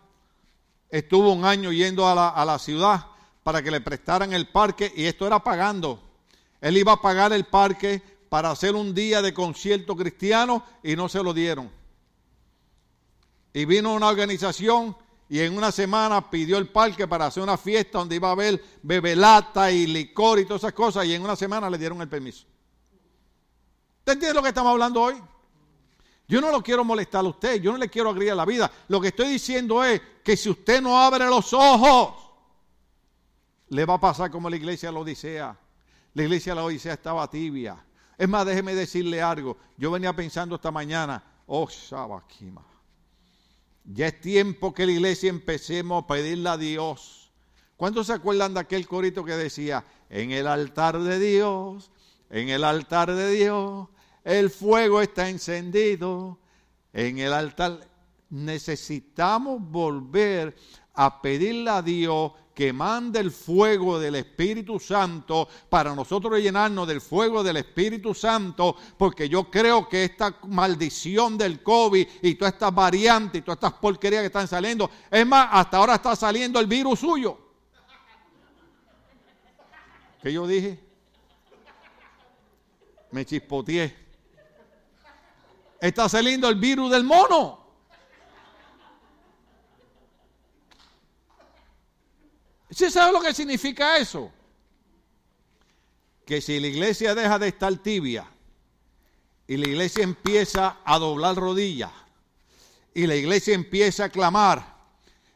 estuvo 0.90 1.34
un 1.34 1.44
año 1.44 1.74
yendo 1.74 2.08
a 2.08 2.16
la, 2.16 2.30
a 2.30 2.46
la 2.46 2.58
ciudad 2.58 3.06
para 3.44 3.62
que 3.62 3.70
le 3.70 3.82
prestaran 3.82 4.32
el 4.32 4.48
parque 4.48 4.94
y 4.96 5.04
esto 5.04 5.28
era 5.28 5.44
pagando. 5.44 6.02
Él 6.62 6.78
iba 6.78 6.94
a 6.94 7.02
pagar 7.02 7.34
el 7.34 7.44
parque 7.44 8.02
para 8.30 8.52
hacer 8.52 8.76
un 8.76 8.94
día 8.94 9.22
de 9.22 9.34
concierto 9.34 9.96
cristiano 9.96 10.64
y 10.84 10.96
no 10.96 11.10
se 11.10 11.24
lo 11.24 11.34
dieron. 11.34 11.72
Y 13.54 13.66
vino 13.66 13.94
una 13.94 14.08
organización 14.08 14.96
y 15.30 15.40
en 15.40 15.58
una 15.58 15.72
semana 15.72 16.30
pidió 16.30 16.58
el 16.58 16.68
parque 16.68 17.08
para 17.08 17.26
hacer 17.26 17.44
una 17.44 17.58
fiesta 17.58 18.00
donde 18.00 18.16
iba 18.16 18.30
a 18.30 18.34
haber 18.34 18.64
bebelata 18.82 19.72
y 19.72 19.88
licor 19.88 20.40
y 20.40 20.46
todas 20.46 20.64
esas 20.64 20.74
cosas 20.74 21.06
y 21.06 21.14
en 21.14 21.22
una 21.22 21.36
semana 21.36 21.70
le 21.70 21.78
dieron 21.78 22.02
el 22.02 22.08
permiso. 22.08 22.46
¿Usted 24.00 24.14
entiende 24.14 24.36
lo 24.36 24.44
que 24.44 24.50
estamos 24.50 24.72
hablando 24.72 25.02
hoy? 25.02 25.16
Yo 26.30 26.42
no 26.42 26.52
lo 26.52 26.62
quiero 26.62 26.84
molestar 26.84 27.26
a 27.26 27.30
usted, 27.30 27.62
yo 27.62 27.72
no 27.72 27.78
le 27.78 27.90
quiero 27.90 28.10
agregar 28.10 28.36
la 28.36 28.46
vida. 28.46 28.70
Lo 28.90 29.00
que 29.00 29.10
estoy 29.10 29.30
diciendo 29.30 29.84
es 29.84 30.02
que 30.24 30.36
si 30.36 30.50
usted 30.50 30.82
no 30.82 30.98
abre 30.98 31.26
los 31.26 31.54
ojos, 31.54 32.28
le 33.70 33.86
va 33.86 33.96
a 33.96 34.00
pasar 34.00 34.30
como 34.30 34.50
la 34.50 34.56
iglesia 34.56 34.92
lo 34.92 35.02
Odisea. 35.02 35.58
La 36.14 36.24
iglesia 36.24 36.52
de 36.52 36.56
la 36.58 36.66
Odisea 36.66 36.94
estaba 36.94 37.30
tibia. 37.30 37.78
Es 38.18 38.28
más, 38.28 38.46
déjeme 38.46 38.74
decirle 38.74 39.22
algo. 39.22 39.58
Yo 39.78 39.92
venía 39.92 40.14
pensando 40.14 40.56
esta 40.56 40.72
mañana, 40.72 41.24
oh, 41.46 41.68
Shabakima. 41.68 42.66
Ya 43.86 44.08
es 44.08 44.20
tiempo 44.20 44.74
que 44.74 44.86
la 44.86 44.92
iglesia 44.92 45.30
empecemos 45.30 46.04
a 46.04 46.08
pedirle 46.08 46.50
a 46.50 46.58
Dios. 46.58 47.32
¿Cuántos 47.78 48.08
se 48.08 48.14
acuerdan 48.14 48.54
de 48.56 48.60
aquel 48.60 48.88
corito 48.88 49.24
que 49.24 49.34
decía, 49.34 49.86
en 50.10 50.32
el 50.32 50.48
altar 50.48 51.00
de 51.00 51.20
Dios, 51.20 51.92
en 52.30 52.50
el 52.50 52.64
altar 52.64 53.14
de 53.14 53.32
Dios, 53.32 53.88
el 54.24 54.50
fuego 54.50 55.02
está 55.02 55.30
encendido, 55.30 56.40
en 56.92 57.20
el 57.20 57.34
altar 57.34 57.88
necesitamos 58.30 59.62
volver 59.62 60.56
a 60.94 61.22
pedirle 61.22 61.70
a 61.70 61.82
Dios 61.82 62.34
que 62.58 62.74
mande 62.74 63.20
el 63.20 63.30
fuego 63.30 64.00
del 64.00 64.16
Espíritu 64.16 64.80
Santo 64.80 65.48
para 65.70 65.94
nosotros 65.94 66.40
llenarnos 66.40 66.88
del 66.88 67.02
fuego 67.02 67.44
del 67.44 67.58
Espíritu 67.58 68.16
Santo, 68.16 68.76
porque 68.98 69.30
yo 69.30 69.44
creo 69.52 69.88
que 69.88 70.06
esta 70.06 70.40
maldición 70.48 71.38
del 71.38 71.62
COVID 71.62 72.08
y 72.24 72.34
todas 72.34 72.56
estas 72.56 72.74
variantes 72.74 73.38
y 73.38 73.42
todas 73.44 73.58
estas 73.58 73.74
porquerías 73.74 74.24
que 74.24 74.26
están 74.26 74.48
saliendo, 74.48 74.90
es 75.12 75.28
más, 75.28 75.50
hasta 75.52 75.78
ahora 75.78 75.94
está 75.94 76.16
saliendo 76.16 76.60
el 76.60 76.66
virus 76.66 76.98
suyo. 77.00 77.38
¿Qué 80.24 80.34
yo 80.34 80.48
dije? 80.48 80.84
Me 83.12 83.24
chispoteé. 83.24 83.96
Está 85.80 86.10
saliendo 86.10 86.50
el 86.50 86.56
virus 86.56 86.90
del 86.90 87.04
mono. 87.04 87.67
¿Sí 92.78 92.92
sabe 92.92 93.12
lo 93.12 93.22
que 93.22 93.34
significa 93.34 93.98
eso? 93.98 94.32
Que 96.28 96.42
si 96.42 96.60
la 96.60 96.68
iglesia 96.68 97.16
deja 97.16 97.40
de 97.40 97.48
estar 97.48 97.76
tibia 97.78 98.30
y 99.48 99.58
la 99.58 99.68
iglesia 99.68 100.04
empieza 100.04 100.78
a 100.86 101.00
doblar 101.00 101.38
rodillas 101.38 101.90
y 102.94 103.08
la 103.08 103.16
iglesia 103.16 103.56
empieza 103.56 104.04
a 104.04 104.10
clamar 104.10 104.76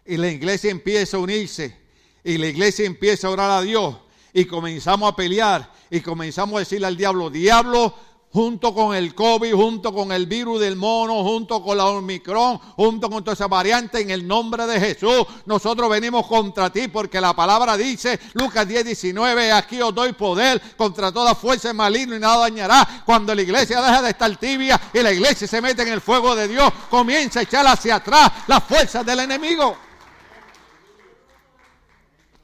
y 0.05 0.17
la 0.17 0.29
iglesia 0.29 0.69
empieza 0.69 1.17
a 1.17 1.19
unirse 1.19 1.75
y 2.23 2.37
la 2.37 2.45
iglesia 2.45 2.85
empieza 2.85 3.25
a 3.25 3.31
orar 3.31 3.49
a 3.49 3.61
Dios 3.63 3.95
y 4.33 4.45
comenzamos 4.45 5.11
a 5.11 5.15
pelear 5.15 5.73
y 5.89 6.01
comenzamos 6.01 6.57
a 6.57 6.59
decirle 6.59 6.85
al 6.85 6.95
diablo, 6.95 7.31
diablo, 7.31 7.97
junto 8.33 8.73
con 8.73 8.95
el 8.95 9.13
COVID, 9.13 9.53
junto 9.53 9.93
con 9.93 10.11
el 10.11 10.25
virus 10.25 10.59
del 10.59 10.75
mono, 10.75 11.23
junto 11.23 11.61
con 11.61 11.77
la 11.77 11.85
Omicron, 11.87 12.57
junto 12.75 13.09
con 13.09 13.23
toda 13.23 13.33
esa 13.33 13.47
variante, 13.47 13.99
en 14.01 14.09
el 14.09 14.27
nombre 14.27 14.65
de 14.65 14.79
Jesús, 14.79 15.25
nosotros 15.45 15.89
venimos 15.89 16.25
contra 16.27 16.69
ti 16.69 16.87
porque 16.87 17.19
la 17.19 17.33
palabra 17.33 17.75
dice, 17.75 18.19
Lucas 18.33 18.67
10, 18.67 18.85
19, 18.85 19.51
aquí 19.51 19.81
os 19.81 19.93
doy 19.93 20.13
poder 20.13 20.61
contra 20.77 21.11
toda 21.11 21.35
fuerza 21.35 21.73
maligna 21.73 22.15
y 22.15 22.19
nada 22.19 22.37
dañará. 22.37 23.03
Cuando 23.05 23.35
la 23.35 23.41
iglesia 23.41 23.81
deja 23.81 24.01
de 24.01 24.09
estar 24.11 24.35
tibia 24.37 24.79
y 24.93 24.99
la 24.99 25.11
iglesia 25.11 25.47
se 25.47 25.61
mete 25.61 25.81
en 25.81 25.89
el 25.89 26.01
fuego 26.01 26.35
de 26.35 26.47
Dios, 26.47 26.71
comienza 26.89 27.41
a 27.41 27.43
echar 27.43 27.67
hacia 27.67 27.95
atrás 27.95 28.31
las 28.47 28.63
fuerzas 28.63 29.05
del 29.05 29.19
enemigo. 29.19 29.75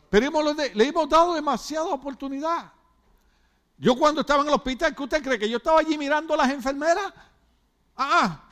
Pero 0.09 0.29
le 0.73 0.87
hemos 0.87 1.09
dado 1.09 1.33
demasiada 1.33 1.87
oportunidad. 1.87 2.76
Yo 3.77 3.95
cuando 3.95 4.21
estaba 4.21 4.41
en 4.41 4.47
el 4.47 4.55
hospital, 4.55 4.95
¿qué 4.95 5.03
usted 5.03 5.23
cree? 5.23 5.37
¿Que 5.37 5.49
yo 5.49 5.57
estaba 5.57 5.79
allí 5.79 5.97
mirando 5.97 6.33
a 6.33 6.37
las 6.37 6.49
enfermeras? 6.49 7.13
Ah, 7.95 8.09
ah, 8.21 8.43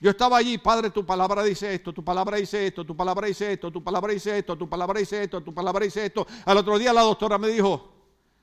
yo 0.00 0.10
estaba 0.10 0.38
allí, 0.38 0.58
Padre, 0.58 0.90
tu 0.90 1.04
palabra 1.04 1.42
dice 1.44 1.74
esto, 1.74 1.92
tu 1.92 2.02
palabra 2.02 2.38
dice 2.38 2.66
esto, 2.66 2.84
tu 2.84 2.96
palabra 2.96 3.28
dice 3.28 3.52
esto, 3.52 3.70
tu 3.70 3.78
palabra 3.78 4.08
dice 4.12 4.38
esto, 4.38 4.56
tu 4.56 4.68
palabra 4.68 4.98
dice 4.98 5.22
esto, 5.22 5.42
tu 5.42 5.54
palabra 5.54 5.84
dice 5.84 6.06
esto. 6.06 6.26
Al 6.46 6.56
otro 6.56 6.78
día 6.78 6.92
la 6.92 7.02
doctora 7.02 7.36
me 7.36 7.48
dijo, 7.48 7.92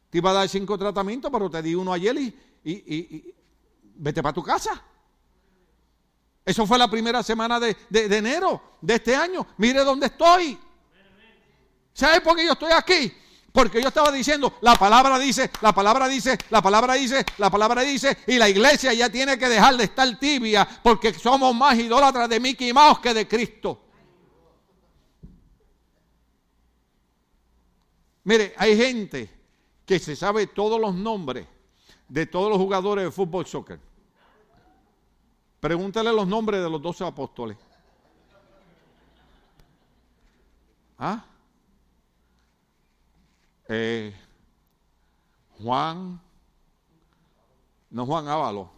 te 0.09 0.19
iba 0.19 0.29
a 0.29 0.33
dar 0.33 0.49
cinco 0.49 0.77
tratamientos, 0.77 1.31
pero 1.31 1.49
te 1.49 1.61
di 1.61 1.73
uno 1.73 1.91
ayer 1.91 2.15
y, 2.17 2.35
y, 2.63 3.35
vete 3.95 4.21
para 4.21 4.33
tu 4.33 4.43
casa. 4.43 4.81
Eso 6.45 6.65
fue 6.65 6.77
la 6.77 6.89
primera 6.89 7.23
semana 7.23 7.59
de, 7.59 7.75
de 7.89 8.17
enero 8.17 8.61
de 8.79 8.93
este 8.93 9.15
año. 9.15 9.45
Mire 9.57 9.83
dónde 9.83 10.05
estoy. 10.05 10.57
¿Sabe 11.91 12.21
por 12.21 12.35
qué 12.35 12.45
yo 12.45 12.53
estoy 12.53 12.71
aquí? 12.71 13.11
Porque 13.57 13.81
yo 13.81 13.87
estaba 13.87 14.11
diciendo, 14.11 14.53
la 14.61 14.75
palabra 14.75 15.17
dice, 15.17 15.49
la 15.61 15.73
palabra 15.73 16.07
dice, 16.07 16.37
la 16.51 16.61
palabra 16.61 16.93
dice, 16.93 17.25
la 17.39 17.49
palabra 17.49 17.81
dice, 17.81 18.15
y 18.27 18.37
la 18.37 18.47
iglesia 18.47 18.93
ya 18.93 19.09
tiene 19.09 19.35
que 19.35 19.49
dejar 19.49 19.75
de 19.75 19.85
estar 19.85 20.19
tibia 20.19 20.67
porque 20.83 21.11
somos 21.15 21.55
más 21.55 21.75
idólatras 21.75 22.29
de 22.29 22.39
Mickey 22.39 22.71
Mouse 22.71 22.99
que 22.99 23.15
de 23.15 23.27
Cristo. 23.27 23.81
Mire, 28.25 28.53
hay 28.57 28.77
gente 28.77 29.27
que 29.87 29.97
se 29.97 30.15
sabe 30.15 30.45
todos 30.45 30.79
los 30.79 30.93
nombres 30.93 31.47
de 32.07 32.27
todos 32.27 32.51
los 32.51 32.59
jugadores 32.59 33.05
de 33.05 33.11
fútbol 33.11 33.47
soccer. 33.47 33.79
Pregúntale 35.59 36.13
los 36.13 36.27
nombres 36.27 36.61
de 36.61 36.69
los 36.69 36.79
doce 36.79 37.03
apóstoles. 37.03 37.57
¿Ah? 40.99 41.25
Eh, 43.69 44.15
Juan, 45.59 46.21
no 47.89 48.05
Juan 48.05 48.27
Ávalo, 48.27 48.71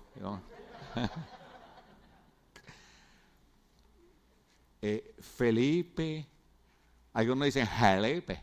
eh, 4.82 5.16
Felipe, 5.20 6.26
algunos 7.14 7.46
dicen 7.46 7.66
Jalepe. 7.68 8.42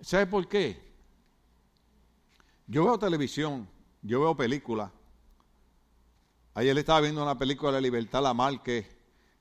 ¿Sabe 0.00 0.26
por 0.26 0.48
qué? 0.48 0.82
Yo 2.66 2.84
veo 2.84 2.98
televisión, 2.98 3.68
yo 4.02 4.20
veo 4.20 4.36
películas. 4.36 4.90
Ayer 6.54 6.76
estaba 6.76 7.00
viendo 7.00 7.22
una 7.22 7.38
película 7.38 7.72
de 7.72 7.80
Libertad 7.80 8.22
Lamar 8.22 8.62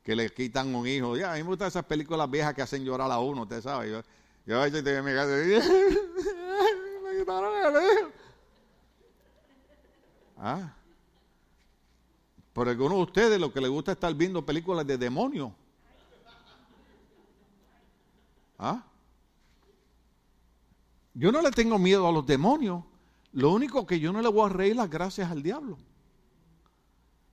que 0.04 0.16
le 0.16 0.30
quitan 0.30 0.74
un 0.76 0.86
hijo. 0.86 1.16
Ya, 1.16 1.32
a 1.32 1.36
mí 1.36 1.44
me 1.44 1.50
gustan 1.50 1.70
esas 1.70 1.86
películas 1.86 2.30
viejas 2.30 2.54
que 2.54 2.62
hacen 2.62 2.84
llorar 2.84 3.10
a 3.10 3.20
uno, 3.20 3.44
usted 3.44 3.62
sabe. 3.62 3.90
Yo, 3.90 4.02
yo 4.46 4.62
a 4.62 4.66
veces 4.66 4.84
mi 4.84 5.14
casa 5.14 5.28
me 7.04 7.20
quitaron 7.20 7.76
el 7.76 7.84
hijo. 7.84 8.12
Ah. 10.38 10.74
Por 12.52 12.68
algunos 12.68 12.98
de 12.98 13.04
ustedes 13.04 13.40
lo 13.40 13.52
que 13.52 13.62
les 13.62 13.70
gusta 13.70 13.92
es 13.92 13.96
estar 13.96 14.14
viendo 14.14 14.46
películas 14.46 14.86
de 14.86 14.98
demonios. 14.98 15.52
¿Ah? 18.60 18.84
Yo 21.14 21.32
no 21.32 21.42
le 21.42 21.52
tengo 21.52 21.80
miedo 21.80 22.08
a 22.08 22.12
los 22.12 22.26
demonios. 22.26 22.84
Lo 23.32 23.52
único 23.52 23.88
que 23.88 24.00
yo 24.00 24.12
no 24.12 24.22
le 24.22 24.28
voy 24.28 24.50
a 24.50 24.54
reír 24.54 24.76
las 24.76 24.90
gracias 24.90 25.32
al 25.32 25.42
diablo. 25.42 25.78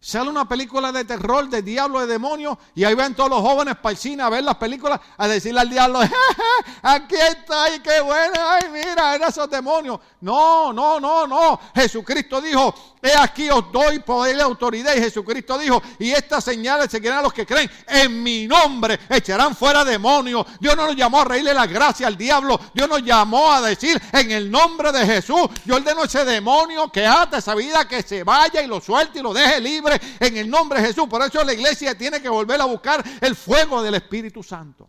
Sale 0.03 0.31
una 0.31 0.49
película 0.49 0.93
de 0.93 1.05
terror, 1.05 1.47
de 1.51 1.61
diablo, 1.61 2.01
de 2.01 2.07
demonio, 2.07 2.59
y 2.75 2.85
ahí 2.85 2.95
ven 2.95 3.15
todos 3.15 3.29
los 3.29 3.41
jóvenes 3.43 3.77
para 3.77 3.91
el 3.91 3.99
cine 3.99 4.23
a 4.23 4.31
ver 4.31 4.43
las 4.43 4.57
películas, 4.57 4.99
a 5.19 5.29
decirle 5.29 5.61
al 5.61 5.69
diablo, 5.69 6.01
aquí 6.83 7.17
está, 7.17 7.75
y 7.75 7.81
qué 7.81 8.01
bueno, 8.01 8.33
ay, 8.49 8.71
mira, 8.73 9.15
eran 9.15 9.29
esos 9.29 9.51
demonios. 9.51 10.01
No, 10.23 10.73
no, 10.73 10.99
no, 10.99 11.27
no. 11.27 11.61
Jesucristo 11.75 12.41
dijo, 12.41 12.75
he 13.03 13.13
aquí 13.15 13.51
os 13.51 13.71
doy 13.71 13.99
poder 13.99 14.37
y 14.37 14.41
autoridad. 14.41 14.95
Y 14.95 15.01
Jesucristo 15.01 15.59
dijo, 15.59 15.83
y 15.99 16.11
estas 16.11 16.45
señales 16.45 16.91
seguirán 16.91 17.19
a 17.19 17.23
los 17.23 17.33
que 17.33 17.47
creen. 17.47 17.71
En 17.87 18.23
mi 18.23 18.47
nombre 18.47 19.01
echarán 19.09 19.55
fuera 19.55 19.85
demonios. 19.85 20.47
Dios 20.61 20.77
no 20.77 20.87
nos 20.87 20.97
llamó 20.97 21.21
a 21.21 21.25
reírle 21.25 21.55
la 21.55 21.67
gracia 21.67 22.07
al 22.07 22.17
diablo. 22.17 22.59
Dios 22.75 22.89
nos 22.89 23.03
llamó 23.03 23.53
a 23.53 23.63
decir, 23.63 24.01
en 24.13 24.31
el 24.31 24.51
nombre 24.51 24.93
de 24.93 25.07
Jesús, 25.07 25.49
yo 25.65 25.77
ordeno 25.77 26.05
ese 26.05 26.25
demonio 26.25 26.91
que 26.91 27.07
ata 27.07 27.39
esa 27.39 27.55
vida, 27.55 27.89
que 27.89 28.03
se 28.03 28.23
vaya 28.23 28.63
y 28.63 28.67
lo 28.67 28.81
suelte 28.81 29.21
y 29.21 29.23
lo 29.23 29.33
deje 29.33 29.61
libre 29.61 29.89
en 30.18 30.36
el 30.36 30.49
nombre 30.49 30.80
de 30.80 30.88
Jesús. 30.88 31.07
Por 31.09 31.22
eso 31.22 31.43
la 31.45 31.53
iglesia 31.53 31.97
tiene 31.97 32.20
que 32.20 32.28
volver 32.28 32.61
a 32.61 32.64
buscar 32.64 33.05
el 33.20 33.34
fuego 33.34 33.82
del 33.82 33.95
Espíritu 33.95 34.43
Santo. 34.43 34.88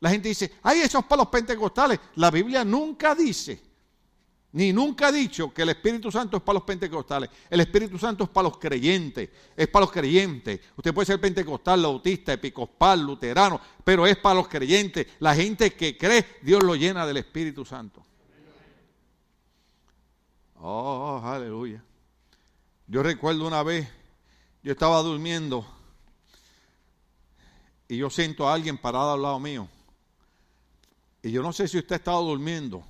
La 0.00 0.10
gente 0.10 0.28
dice, 0.28 0.54
ay, 0.62 0.80
esos 0.80 1.04
para 1.04 1.22
los 1.22 1.28
pentecostales. 1.28 1.98
La 2.16 2.30
Biblia 2.30 2.64
nunca 2.64 3.14
dice, 3.14 3.60
ni 4.52 4.72
nunca 4.72 5.08
ha 5.08 5.12
dicho 5.12 5.52
que 5.52 5.62
el 5.62 5.70
Espíritu 5.70 6.10
Santo 6.10 6.36
es 6.36 6.42
para 6.42 6.54
los 6.54 6.62
pentecostales. 6.62 7.28
El 7.50 7.60
Espíritu 7.60 7.98
Santo 7.98 8.24
es 8.24 8.30
para 8.30 8.48
los 8.48 8.58
creyentes, 8.58 9.28
es 9.56 9.68
para 9.68 9.84
los 9.84 9.92
creyentes. 9.92 10.60
Usted 10.76 10.94
puede 10.94 11.06
ser 11.06 11.20
pentecostal, 11.20 11.82
bautista, 11.82 12.32
episcopal, 12.32 13.02
luterano, 13.02 13.60
pero 13.84 14.06
es 14.06 14.16
para 14.16 14.36
los 14.36 14.48
creyentes. 14.48 15.06
La 15.18 15.34
gente 15.34 15.74
que 15.74 15.98
cree, 15.98 16.38
Dios 16.42 16.62
lo 16.62 16.74
llena 16.76 17.06
del 17.06 17.18
Espíritu 17.18 17.64
Santo. 17.64 18.04
Oh, 20.60 21.20
aleluya. 21.24 21.84
Yo 22.90 23.02
recuerdo 23.02 23.46
una 23.46 23.62
vez, 23.62 23.86
yo 24.62 24.72
estaba 24.72 25.02
durmiendo 25.02 25.66
y 27.86 27.98
yo 27.98 28.08
siento 28.08 28.48
a 28.48 28.54
alguien 28.54 28.78
parado 28.78 29.12
al 29.12 29.20
lado 29.20 29.38
mío. 29.38 29.68
Y 31.22 31.30
yo 31.30 31.42
no 31.42 31.52
sé 31.52 31.68
si 31.68 31.76
usted 31.76 31.92
ha 31.92 31.98
estado 31.98 32.24
durmiendo 32.24 32.82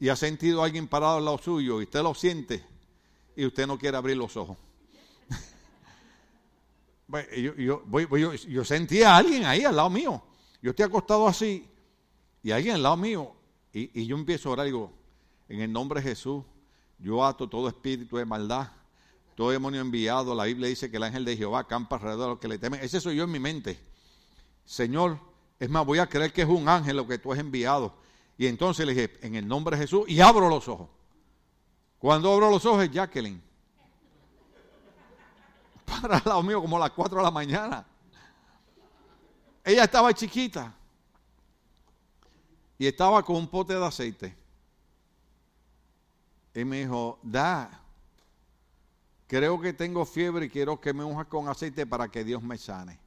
y 0.00 0.08
ha 0.08 0.16
sentido 0.16 0.62
a 0.62 0.64
alguien 0.64 0.88
parado 0.88 1.18
al 1.18 1.26
lado 1.26 1.36
suyo 1.36 1.78
y 1.78 1.84
usted 1.84 2.02
lo 2.02 2.14
siente 2.14 2.64
y 3.36 3.44
usted 3.44 3.66
no 3.66 3.78
quiere 3.78 3.98
abrir 3.98 4.16
los 4.16 4.34
ojos. 4.34 4.56
yo, 8.48 8.64
sentía 8.64 9.10
a 9.10 9.18
alguien 9.18 9.44
ahí 9.44 9.62
al 9.64 9.76
lado 9.76 9.90
mío. 9.90 10.22
Yo 10.62 10.70
estoy 10.70 10.86
acostado 10.86 11.28
así 11.28 11.68
y 12.42 12.50
alguien 12.50 12.76
al 12.76 12.82
lado 12.82 12.96
mío 12.96 13.34
y, 13.74 14.00
y 14.00 14.06
yo 14.06 14.16
empiezo 14.16 14.48
a 14.48 14.52
orar 14.52 14.66
y 14.66 14.70
digo, 14.70 14.90
en 15.50 15.60
el 15.60 15.70
nombre 15.70 16.00
de 16.00 16.08
Jesús, 16.08 16.44
yo 17.04 17.22
ato 17.22 17.46
todo 17.46 17.68
espíritu 17.68 18.16
de 18.16 18.24
maldad, 18.24 18.68
todo 19.34 19.50
demonio 19.50 19.82
enviado. 19.82 20.34
La 20.34 20.44
Biblia 20.44 20.68
dice 20.68 20.90
que 20.90 20.96
el 20.96 21.02
ángel 21.02 21.26
de 21.26 21.36
Jehová 21.36 21.64
campa 21.64 21.96
alrededor 21.96 22.22
de 22.22 22.28
los 22.28 22.38
que 22.38 22.48
le 22.48 22.58
temen. 22.58 22.80
Ese 22.80 22.98
soy 22.98 23.16
yo 23.16 23.24
en 23.24 23.30
mi 23.30 23.38
mente. 23.38 23.78
Señor, 24.64 25.18
es 25.60 25.68
más, 25.68 25.84
voy 25.84 25.98
a 25.98 26.06
creer 26.06 26.32
que 26.32 26.40
es 26.40 26.48
un 26.48 26.66
ángel 26.66 26.96
lo 26.96 27.06
que 27.06 27.18
tú 27.18 27.30
has 27.30 27.38
enviado. 27.38 27.94
Y 28.38 28.46
entonces 28.46 28.86
le 28.86 28.94
dije, 28.94 29.18
en 29.20 29.34
el 29.34 29.46
nombre 29.46 29.76
de 29.76 29.82
Jesús, 29.82 30.08
y 30.08 30.22
abro 30.22 30.48
los 30.48 30.66
ojos. 30.66 30.88
Cuando 31.98 32.32
abro 32.32 32.48
los 32.50 32.64
ojos 32.64 32.90
Jacqueline. 32.90 33.42
Para 35.84 36.16
al 36.16 36.22
lado 36.24 36.42
mío 36.42 36.62
como 36.62 36.78
a 36.78 36.80
las 36.80 36.90
4 36.92 37.18
de 37.18 37.22
la 37.22 37.30
mañana. 37.30 37.86
Ella 39.62 39.84
estaba 39.84 40.10
chiquita. 40.14 40.74
Y 42.78 42.86
estaba 42.86 43.22
con 43.22 43.36
un 43.36 43.46
pote 43.46 43.74
de 43.74 43.84
aceite. 43.84 44.43
Y 46.54 46.64
me 46.64 46.80
dijo, 46.80 47.18
da, 47.22 47.82
creo 49.26 49.60
que 49.60 49.72
tengo 49.72 50.04
fiebre 50.06 50.46
y 50.46 50.50
quiero 50.50 50.80
que 50.80 50.92
me 50.92 51.02
unja 51.02 51.24
con 51.24 51.48
aceite 51.48 51.86
para 51.86 52.08
que 52.08 52.22
Dios 52.22 52.42
me 52.42 52.56
sane. 52.56 53.00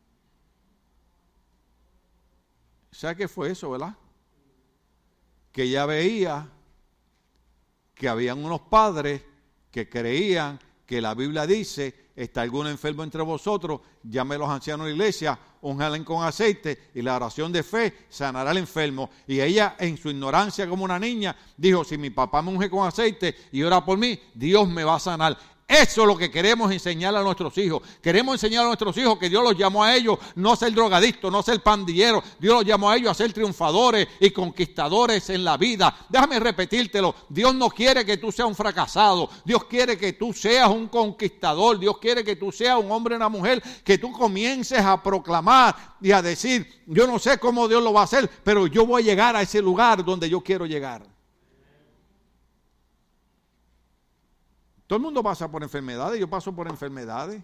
¿Sabe 2.91 3.15
qué 3.15 3.27
fue 3.27 3.51
eso, 3.51 3.71
verdad? 3.71 3.95
Que 5.51 5.69
ya 5.69 5.85
veía 5.85 6.49
que 7.93 8.09
habían 8.09 8.43
unos 8.43 8.61
padres 8.61 9.23
que 9.71 9.89
creían 9.89 10.59
que 10.85 11.01
la 11.01 11.13
Biblia 11.13 11.45
dice 11.45 12.06
está 12.17 12.41
algún 12.41 12.65
enfermo 12.65 13.03
entre 13.03 13.21
vosotros, 13.21 13.79
llame 14.03 14.35
a 14.35 14.39
los 14.39 14.49
ancianos 14.49 14.87
de 14.87 14.91
la 14.91 14.95
iglesia, 14.95 15.39
unjalen 15.61 16.03
con 16.03 16.25
aceite 16.25 16.89
y 16.95 17.03
la 17.03 17.15
oración 17.15 17.51
de 17.53 17.61
fe 17.61 17.93
sanará 18.09 18.49
al 18.49 18.57
enfermo. 18.57 19.11
Y 19.27 19.39
ella, 19.39 19.75
en 19.79 19.97
su 19.97 20.09
ignorancia 20.09 20.67
como 20.67 20.83
una 20.83 20.97
niña, 20.97 21.35
dijo, 21.55 21.83
si 21.83 21.97
mi 21.97 22.09
papá 22.09 22.41
me 22.41 22.49
unge 22.49 22.71
con 22.71 22.87
aceite 22.87 23.35
y 23.51 23.61
ora 23.61 23.85
por 23.85 23.99
mí, 23.99 24.19
Dios 24.33 24.67
me 24.67 24.83
va 24.83 24.95
a 24.95 24.99
sanar. 24.99 25.37
Eso 25.67 26.03
es 26.03 26.07
lo 26.07 26.15
que 26.15 26.31
queremos 26.31 26.71
enseñar 26.71 27.13
a 27.13 27.21
nuestros 27.21 27.57
hijos. 27.57 27.81
Queremos 28.01 28.35
enseñar 28.35 28.63
a 28.63 28.67
nuestros 28.67 28.95
hijos 28.97 29.19
que 29.19 29.27
Dios 29.27 29.43
los 29.43 29.57
llamó 29.57 29.83
a 29.83 29.93
ellos 29.93 30.17
no 30.35 30.55
ser 30.55 30.73
drogadictos, 30.73 31.29
no 31.29 31.43
ser 31.43 31.61
pandilleros. 31.61 32.23
Dios 32.39 32.55
los 32.55 32.65
llamó 32.65 32.89
a 32.89 32.95
ellos 32.95 33.11
a 33.11 33.13
ser 33.13 33.33
triunfadores 33.33 34.07
y 34.21 34.29
conquistadores 34.31 35.29
en 35.29 35.43
la 35.43 35.57
vida. 35.57 35.93
Déjame 36.07 36.39
repetírtelo. 36.39 37.13
Dios 37.27 37.53
no 37.53 37.69
quiere 37.69 38.05
que 38.05 38.15
tú 38.15 38.31
seas 38.31 38.47
un 38.47 38.55
fracasado. 38.55 39.29
Dios 39.43 39.65
quiere 39.65 39.97
que 39.97 40.13
tú 40.13 40.31
seas 40.31 40.69
un 40.69 40.87
conquistador. 40.87 41.77
Dios 41.77 41.97
quiere 41.97 42.23
que 42.23 42.37
tú 42.37 42.49
seas 42.49 42.79
un 42.79 42.89
hombre 42.89 43.15
o 43.15 43.17
una 43.17 43.27
mujer 43.27 43.61
que 43.83 43.97
tú 43.97 44.13
comiences 44.13 44.79
a 44.79 45.03
proclamar 45.03 45.75
y 45.99 46.11
a 46.13 46.21
decir, 46.21 46.81
yo 46.85 47.05
no 47.05 47.19
sé 47.19 47.39
cómo 47.39 47.67
Dios 47.67 47.83
lo 47.83 47.91
va 47.91 48.01
a 48.01 48.05
hacer, 48.05 48.29
pero 48.41 48.67
yo 48.67 48.85
voy 48.85 49.01
a 49.01 49.05
llegar 49.05 49.35
a 49.35 49.41
ese 49.41 49.61
lugar 49.61 50.05
donde 50.05 50.29
yo 50.29 50.39
quiero 50.39 50.65
llegar. 50.65 51.16
Todo 54.87 54.97
el 54.97 55.03
mundo 55.03 55.21
pasa 55.21 55.51
por 55.51 55.61
enfermedades, 55.63 56.17
yo 56.17 56.29
paso 56.29 56.55
por 56.55 56.67
enfermedades. 56.67 57.43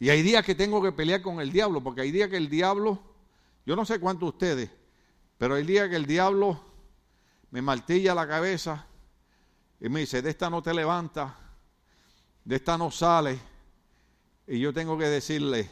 Y 0.00 0.08
hay 0.08 0.22
días 0.22 0.44
que 0.44 0.54
tengo 0.54 0.82
que 0.82 0.90
pelear 0.90 1.20
con 1.20 1.40
el 1.40 1.52
diablo, 1.52 1.82
porque 1.82 2.00
hay 2.00 2.10
días 2.10 2.30
que 2.30 2.38
el 2.38 2.48
diablo, 2.48 2.98
yo 3.66 3.76
no 3.76 3.84
sé 3.84 4.00
cuántos 4.00 4.30
ustedes, 4.30 4.70
pero 5.36 5.54
hay 5.54 5.64
días 5.64 5.88
que 5.90 5.96
el 5.96 6.06
diablo 6.06 6.60
me 7.50 7.60
martilla 7.60 8.14
la 8.14 8.26
cabeza 8.26 8.86
y 9.80 9.88
me 9.90 10.00
dice, 10.00 10.22
de 10.22 10.30
esta 10.30 10.48
no 10.48 10.62
te 10.62 10.72
levanta, 10.72 11.36
de 12.44 12.56
esta 12.56 12.78
no 12.78 12.90
sale. 12.90 13.38
Y 14.46 14.58
yo 14.58 14.72
tengo 14.72 14.96
que 14.96 15.06
decirle, 15.06 15.68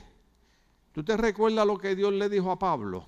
¿tú 0.93 1.03
te 1.03 1.17
recuerdas 1.17 1.67
lo 1.67 1.79
que 1.79 1.97
Dios 1.97 2.13
le 2.13 2.29
dijo 2.29 2.51
a 2.51 2.59
Pablo? 2.59 3.07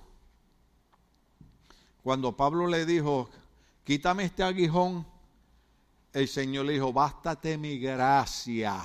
Cuando 2.01 2.35
Pablo 2.35 2.67
le 2.67 2.85
dijo, 2.85 3.29
quítame 3.83 4.25
este 4.25 4.43
aguijón 4.43 5.05
el 6.15 6.29
Señor 6.29 6.65
le 6.65 6.73
dijo, 6.73 6.93
bástate 6.93 7.57
mi 7.57 7.77
gracia, 7.77 8.81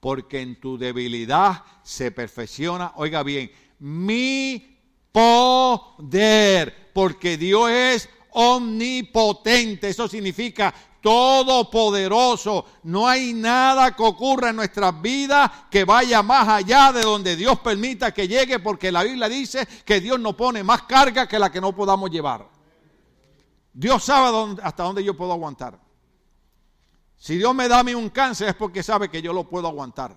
porque 0.00 0.40
en 0.40 0.58
tu 0.58 0.78
debilidad 0.78 1.62
se 1.82 2.10
perfecciona, 2.10 2.94
oiga 2.96 3.22
bien, 3.22 3.50
mi 3.78 4.78
poder, 5.12 6.92
porque 6.94 7.36
Dios 7.36 7.70
es 7.70 8.08
omnipotente, 8.30 9.90
eso 9.90 10.08
significa 10.08 10.72
todopoderoso. 11.02 12.64
No 12.84 13.06
hay 13.06 13.34
nada 13.34 13.94
que 13.94 14.02
ocurra 14.02 14.48
en 14.48 14.56
nuestras 14.56 14.98
vidas 15.02 15.50
que 15.70 15.84
vaya 15.84 16.22
más 16.22 16.48
allá 16.48 16.90
de 16.90 17.02
donde 17.02 17.36
Dios 17.36 17.60
permita 17.60 18.14
que 18.14 18.26
llegue, 18.26 18.60
porque 18.60 18.90
la 18.90 19.02
Biblia 19.02 19.28
dice 19.28 19.68
que 19.84 20.00
Dios 20.00 20.18
no 20.18 20.34
pone 20.34 20.64
más 20.64 20.84
carga 20.84 21.28
que 21.28 21.38
la 21.38 21.52
que 21.52 21.60
no 21.60 21.76
podamos 21.76 22.10
llevar. 22.10 22.48
Dios 23.74 24.02
sabe 24.04 24.56
hasta 24.62 24.82
dónde 24.84 25.04
yo 25.04 25.14
puedo 25.14 25.32
aguantar. 25.32 25.85
Si 27.16 27.36
Dios 27.36 27.54
me 27.54 27.68
da 27.68 27.80
a 27.80 27.84
mí 27.84 27.94
un 27.94 28.10
cáncer 28.10 28.48
es 28.48 28.54
porque 28.54 28.82
sabe 28.82 29.08
que 29.08 29.22
yo 29.22 29.32
lo 29.32 29.48
puedo 29.48 29.66
aguantar. 29.66 30.16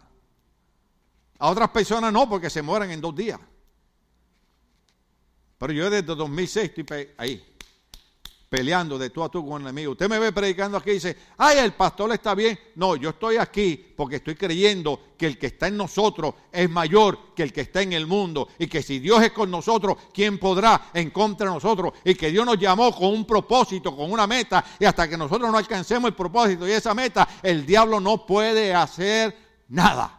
A 1.40 1.50
otras 1.50 1.70
personas 1.70 2.12
no, 2.12 2.28
porque 2.28 2.50
se 2.50 2.62
mueren 2.62 2.92
en 2.92 3.00
dos 3.00 3.16
días. 3.16 3.40
Pero 5.58 5.74
yo 5.74 5.90
desde 5.90 6.16
2006 6.16 6.72
estoy 6.76 7.10
ahí, 7.18 7.49
peleando 8.50 8.98
de 8.98 9.12
tú 9.12 9.24
a 9.24 9.30
tú 9.30 9.48
con 9.48 9.62
el 9.62 9.68
enemigo. 9.68 9.92
Usted 9.92 10.10
me 10.10 10.18
ve 10.18 10.32
predicando 10.32 10.78
aquí 10.78 10.90
y 10.90 10.94
dice, 10.94 11.16
ay, 11.38 11.60
el 11.60 11.74
pastor 11.74 12.12
está 12.12 12.34
bien. 12.34 12.60
No, 12.76 12.96
yo 12.96 13.12
estoy 13.12 13.38
aquí 13.38 13.94
porque 13.96 14.18
estoy 14.18 14.36
creyendo 14.36 15.00
que 15.18 15.28
el 15.28 15.38
que 15.38 15.48
está 15.48 15.68
en 15.68 15.78
nosotros 15.78 16.34
es 16.52 16.70
mayor 16.70 17.36
que 17.36 17.44
el 17.44 17.54
que 17.54 17.62
está 17.62 17.82
en 17.84 17.94
el 17.94 18.08
mundo. 18.08 18.50
Y 18.58 18.68
que 18.68 18.82
si 18.82 19.00
Dios 19.00 19.22
es 19.22 19.32
con 19.32 19.52
nosotros, 19.52 19.98
¿quién 20.12 20.40
podrá 20.40 20.90
en 20.94 21.12
contra 21.12 21.48
de 21.48 21.54
nosotros? 21.54 21.94
Y 22.04 22.16
que 22.16 22.32
Dios 22.32 22.46
nos 22.46 22.58
llamó 22.58 22.92
con 22.96 23.10
un 23.10 23.26
propósito, 23.26 23.96
con 23.96 24.12
una 24.12 24.26
meta. 24.26 24.66
Y 24.80 24.86
hasta 24.86 25.08
que 25.08 25.18
nosotros 25.18 25.52
no 25.52 25.58
alcancemos 25.58 26.10
el 26.10 26.16
propósito 26.16 26.68
y 26.68 26.72
esa 26.72 26.96
meta, 26.96 27.28
el 27.44 27.66
diablo 27.66 28.00
no 28.00 28.26
puede 28.26 28.74
hacer 28.74 29.38
nada. 29.68 30.16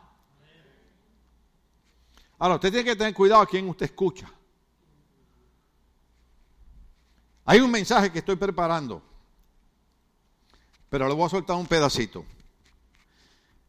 Ahora, 2.39 2.55
usted 2.55 2.71
tiene 2.71 2.85
que 2.85 2.97
tener 2.97 3.13
cuidado 3.13 3.43
a 3.43 3.47
quien 3.47 3.69
usted 3.69 3.87
escucha. 3.87 4.31
Hay 7.51 7.59
un 7.59 7.73
mensaje 7.73 8.13
que 8.13 8.21
estoy 8.21 8.37
preparando, 8.37 9.03
pero 10.89 11.09
le 11.09 11.15
voy 11.15 11.27
a 11.27 11.31
soltar 11.31 11.57
un 11.57 11.67
pedacito. 11.67 12.25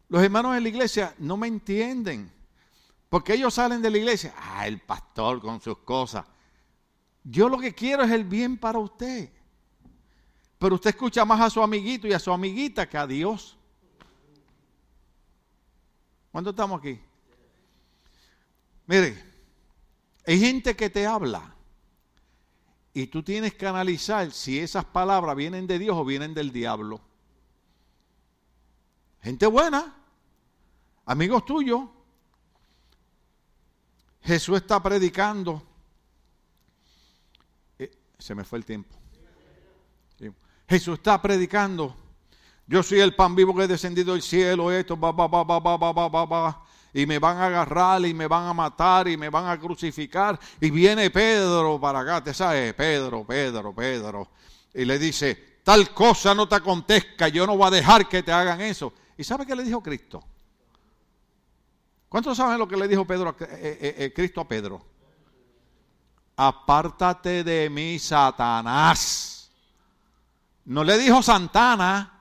Los 0.07 0.21
hermanos 0.21 0.55
en 0.55 0.61
la 0.61 0.69
iglesia 0.69 1.15
no 1.17 1.35
me 1.35 1.47
entienden, 1.47 2.31
porque 3.09 3.33
ellos 3.33 3.55
salen 3.55 3.81
de 3.81 3.89
la 3.89 3.97
iglesia, 3.97 4.35
ah, 4.37 4.67
el 4.67 4.81
pastor 4.81 5.41
con 5.41 5.59
sus 5.61 5.79
cosas. 5.79 6.27
Yo 7.23 7.49
lo 7.49 7.57
que 7.57 7.73
quiero 7.73 8.03
es 8.03 8.11
el 8.11 8.23
bien 8.23 8.55
para 8.55 8.77
usted. 8.77 9.31
Pero 10.59 10.75
usted 10.75 10.91
escucha 10.91 11.25
más 11.25 11.41
a 11.41 11.49
su 11.49 11.63
amiguito 11.63 12.07
y 12.07 12.13
a 12.13 12.19
su 12.19 12.31
amiguita 12.31 12.87
que 12.87 12.99
a 12.99 13.07
Dios. 13.07 13.57
¿Cuánto 16.31 16.51
estamos 16.51 16.77
aquí? 16.77 17.01
Mire, 18.85 19.25
hay 20.27 20.39
gente 20.39 20.75
que 20.75 20.87
te 20.87 21.07
habla 21.07 21.55
y 22.93 23.07
tú 23.07 23.23
tienes 23.23 23.53
que 23.53 23.67
analizar 23.67 24.31
si 24.31 24.59
esas 24.59 24.85
palabras 24.85 25.35
vienen 25.35 25.67
de 25.67 25.79
Dios 25.79 25.95
o 25.95 26.03
vienen 26.03 26.33
del 26.33 26.51
diablo. 26.51 26.99
Gente 29.21 29.45
buena, 29.45 29.95
amigos 31.05 31.45
tuyos. 31.45 31.81
Jesús 34.21 34.57
está 34.57 34.81
predicando. 34.81 35.63
Eh, 37.79 37.91
se 38.17 38.35
me 38.35 38.43
fue 38.43 38.59
el 38.59 38.65
tiempo. 38.65 38.97
Jesús 40.67 40.99
está 40.99 41.21
predicando. 41.21 41.95
Yo 42.65 42.81
soy 42.81 43.01
el 43.01 43.13
pan 43.13 43.35
vivo 43.35 43.53
que 43.53 43.63
he 43.63 43.67
descendido 43.67 44.13
del 44.13 44.21
cielo. 44.21 44.71
Esto, 44.71 44.97
va, 44.97 45.11
va, 45.11 45.27
va, 45.27 45.43
va, 45.43 45.59
va, 45.59 45.77
va, 45.77 46.07
va, 46.07 46.25
va 46.25 46.65
y 46.93 47.05
me 47.05 47.19
van 47.19 47.37
a 47.37 47.45
agarrar 47.47 48.05
y 48.05 48.13
me 48.13 48.27
van 48.27 48.47
a 48.47 48.53
matar 48.53 49.07
y 49.07 49.17
me 49.17 49.29
van 49.29 49.47
a 49.47 49.59
crucificar. 49.59 50.39
Y 50.59 50.69
viene 50.69 51.09
Pedro 51.09 51.79
para 51.79 51.99
acá, 52.01 52.23
te 52.23 52.33
sabes, 52.33 52.73
Pedro, 52.73 53.25
Pedro, 53.25 53.73
Pedro. 53.73 54.29
Y 54.73 54.85
le 54.85 54.99
dice, 54.99 55.59
tal 55.63 55.93
cosa 55.93 56.35
no 56.35 56.47
te 56.47 56.55
acontezca, 56.55 57.27
yo 57.27 57.47
no 57.47 57.55
voy 57.57 57.67
a 57.67 57.71
dejar 57.71 58.07
que 58.07 58.23
te 58.23 58.31
hagan 58.31 58.61
eso. 58.61 58.93
¿Y 59.17 59.23
sabe 59.23 59.45
qué 59.45 59.55
le 59.55 59.63
dijo 59.63 59.81
Cristo? 59.81 60.23
¿Cuántos 62.09 62.35
saben 62.35 62.59
lo 62.59 62.67
que 62.67 62.75
le 62.75 62.87
dijo 62.87 63.05
Pedro, 63.05 63.35
eh, 63.39 63.47
eh, 63.81 63.95
eh, 63.97 64.13
Cristo 64.13 64.41
a 64.41 64.47
Pedro? 64.47 64.85
Apártate 66.35 67.43
de 67.43 67.69
mí, 67.69 67.99
Satanás. 67.99 69.49
No 70.65 70.83
le 70.83 70.97
dijo 70.97 71.23
Santana, 71.23 72.19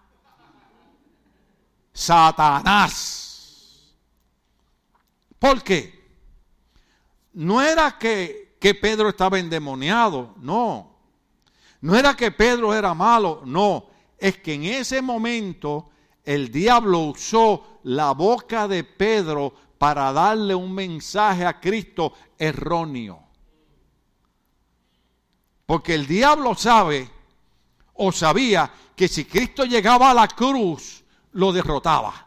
Satanás. 1.93 3.30
¿Por 5.41 5.65
qué? 5.65 5.99
No 7.33 7.61
era 7.63 7.99
que, 7.99 8.57
que 8.61 8.75
Pedro 8.75 9.09
estaba 9.09 9.39
endemoniado, 9.39 10.35
no. 10.39 10.99
No 11.81 11.97
era 11.97 12.15
que 12.15 12.31
Pedro 12.31 12.75
era 12.75 12.95
malo, 12.95 13.43
no. 13.45 13.87
Es 14.19 14.37
que 14.37 14.55
en 14.55 14.65
ese 14.65 15.01
momento 15.01 15.91
el 16.25 16.53
diablo 16.53 16.99
usó 17.01 17.81
la 17.85 18.13
boca 18.13 18.69
de 18.69 18.85
Pedro 18.85 19.55
para 19.79 20.13
darle 20.13 20.55
un 20.55 20.75
mensaje 20.75 21.47
a 21.47 21.59
Cristo 21.59 22.13
erróneo. 22.39 23.25
Porque 25.65 25.95
el 25.95 26.07
diablo 26.07 26.55
sabe 26.55 27.09
o 27.95 28.13
sabía 28.13 28.71
que 28.95 29.09
si 29.09 29.25
Cristo 29.25 29.65
llegaba 29.65 30.11
a 30.11 30.15
la 30.15 30.29
cruz, 30.29 31.03
lo 31.33 31.51
derrotaba. 31.51 32.27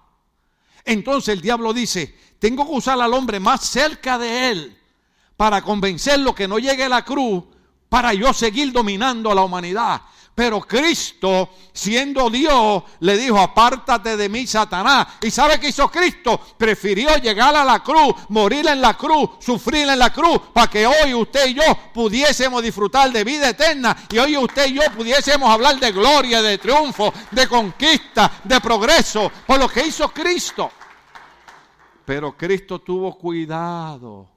Entonces 0.84 1.36
el 1.36 1.41
diablo 1.41 1.74
dice, 1.74 2.18
tengo 2.44 2.68
que 2.68 2.74
usar 2.74 3.00
al 3.00 3.14
hombre 3.14 3.39
más 3.39 3.62
cerca 3.62 4.18
de 4.18 4.52
él 4.52 4.78
para 5.38 5.62
convencerlo 5.62 6.36
que 6.36 6.46
no 6.46 6.60
llegue 6.60 6.84
a 6.84 6.89
la 6.89 7.06
cruz 7.06 7.41
para 7.88 8.14
yo 8.14 8.34
seguir 8.34 8.74
dominando 8.74 9.32
a 9.32 9.36
la 9.36 9.44
humanidad. 9.44 10.02
Pero 10.36 10.60
Cristo, 10.60 11.52
siendo 11.72 12.30
Dios, 12.30 12.84
le 13.00 13.18
dijo, 13.18 13.39
apártate 13.39 14.18
de 14.18 14.28
mí, 14.28 14.46
Satanás. 14.46 15.08
¿Y 15.22 15.32
sabe 15.32 15.58
qué 15.58 15.70
hizo 15.70 15.89
Cristo? 15.89 16.38
Prefirió 16.58 17.16
llegar 17.16 17.56
a 17.56 17.64
la 17.64 17.80
cruz, 17.80 18.14
morir 18.28 18.68
en 18.68 18.82
la 18.82 18.98
cruz, 18.98 19.30
sufrir 19.39 19.88
en 19.88 20.00
la 20.00 20.12
cruz, 20.12 20.41
para 20.52 20.70
que 20.70 20.86
hoy 20.86 21.14
usted 21.14 21.48
y 21.48 21.54
yo 21.54 21.64
pudiésemos 21.94 22.62
disfrutar 22.62 23.10
de 23.10 23.24
vida 23.24 23.48
eterna. 23.52 23.96
Y 24.12 24.18
hoy 24.18 24.36
usted 24.36 24.68
y 24.68 24.74
yo 24.74 24.82
pudiésemos 24.98 25.50
hablar 25.50 25.80
de 25.80 25.94
gloria, 25.94 26.41
de 26.41 26.58
triunfo, 26.58 27.14
de 27.32 27.48
conquista, 27.48 28.30
de 28.44 28.60
progreso, 28.60 29.32
por 29.48 29.60
lo 29.60 29.70
que 29.70 29.88
hizo 29.88 30.10
Cristo. 30.10 30.70
Pero 32.06 32.38
Cristo 32.38 32.80
tuvo 32.80 33.18
cuidado 33.18 34.30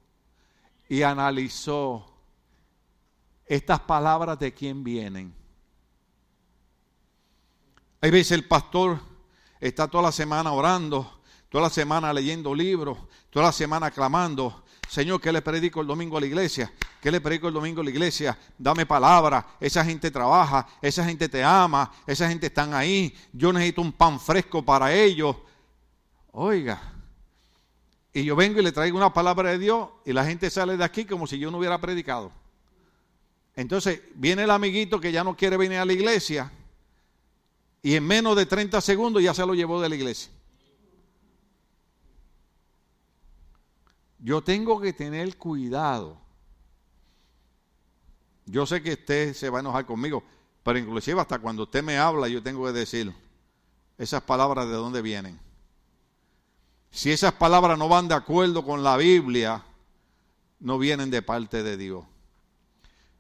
y 0.89 1.03
analizó 1.03 2.07
estas 3.45 3.81
palabras 3.81 4.39
de 4.39 4.53
quién 4.53 4.85
vienen. 4.85 5.35
Hay 8.01 8.11
veces 8.11 8.33
el 8.33 8.47
pastor 8.47 9.01
está 9.59 9.89
toda 9.89 10.05
la 10.05 10.13
semana 10.13 10.53
orando, 10.53 11.23
toda 11.49 11.65
la 11.65 11.71
semana 11.71 12.13
leyendo 12.13 12.55
libros, 12.55 12.99
toda 13.31 13.47
la 13.47 13.53
semana 13.53 13.91
clamando, 13.91 14.65
Señor, 14.89 15.21
¿qué 15.21 15.33
le 15.33 15.43
predico 15.43 15.81
el 15.81 15.87
domingo 15.87 16.17
a 16.17 16.21
la 16.21 16.27
iglesia? 16.27 16.73
¿Qué 17.01 17.11
le 17.11 17.21
predico 17.21 17.49
el 17.49 17.55
domingo 17.55 17.81
a 17.81 17.85
la 17.85 17.91
iglesia? 17.91 18.39
Dame 18.57 18.87
palabra. 18.87 19.45
Esa 19.61 19.85
gente 19.85 20.11
trabaja, 20.11 20.67
esa 20.81 21.05
gente 21.05 21.29
te 21.29 21.43
ama, 21.43 21.93
esa 22.07 22.29
gente 22.29 22.47
están 22.47 22.73
ahí. 22.73 23.15
Yo 23.33 23.53
necesito 23.53 23.81
un 23.81 23.93
pan 23.93 24.21
fresco 24.21 24.65
para 24.65 24.93
ellos. 24.93 25.37
Oiga. 26.33 26.96
Y 28.17 28.25
yo 28.25 28.35
vengo 28.35 28.61
y 28.61 28.63
le 28.63 28.73
traigo 28.73 28.97
una 28.97 29.13
palabra 29.13 29.51
de 29.51 29.59
Dios 29.59 29.91
y 30.07 30.15
la 30.15 30.25
gente 30.25 30.49
sale 30.49 30.79
de 30.79 30.85
aquí 30.85 31.05
como 31.05 31.27
si 31.27 31.39
yo 31.39 31.51
no 31.51 31.59
hubiera 31.59 31.79
predicado. 31.79 32.33
Entonces 33.55 34.01
viene 34.15 34.45
el 34.45 34.51
amiguito 34.51 34.99
que 34.99 35.13
ya 35.13 35.23
no 35.23 35.37
quiere 35.37 35.59
venir 35.59 35.77
a 35.77 35.85
la 35.85 35.93
iglesia 35.93 36.51
y 37.83 37.95
en 37.95 38.07
menos 38.07 38.35
de 38.35 38.47
30 38.47 38.81
segundos 38.81 39.23
ya 39.23 39.35
se 39.35 39.45
lo 39.45 39.55
llevó 39.55 39.83
de 39.83 39.91
la 39.91 39.97
iglesia. 39.97 40.33
Yo 44.19 44.43
tengo 44.43 44.81
que 44.81 44.95
tener 44.95 45.37
cuidado. 45.37 46.17
Yo 48.47 48.65
sé 48.65 48.83
que 48.83 48.95
usted 48.95 49.35
se 49.35 49.51
va 49.51 49.59
a 49.59 49.61
enojar 49.61 49.85
conmigo, 49.85 50.25
pero 50.63 50.79
inclusive 50.79 51.21
hasta 51.21 51.39
cuando 51.39 51.65
usted 51.65 51.83
me 51.83 51.99
habla 51.99 52.29
yo 52.29 52.43
tengo 52.43 52.65
que 52.65 52.73
decir 52.73 53.13
esas 53.99 54.23
palabras 54.23 54.67
de 54.67 54.73
dónde 54.73 55.03
vienen. 55.03 55.46
Si 56.97 57.13
esas 57.13 57.35
palabras 57.35 57.77
no 57.77 57.91
van 57.91 58.09
de 58.09 58.15
acuerdo 58.15 58.65
con 58.65 58.83
la 58.83 58.97
Biblia, 58.97 59.63
no 60.61 60.79
vienen 60.79 61.11
de 61.11 61.21
parte 61.21 61.63
de 61.63 61.77
Dios. 61.77 62.07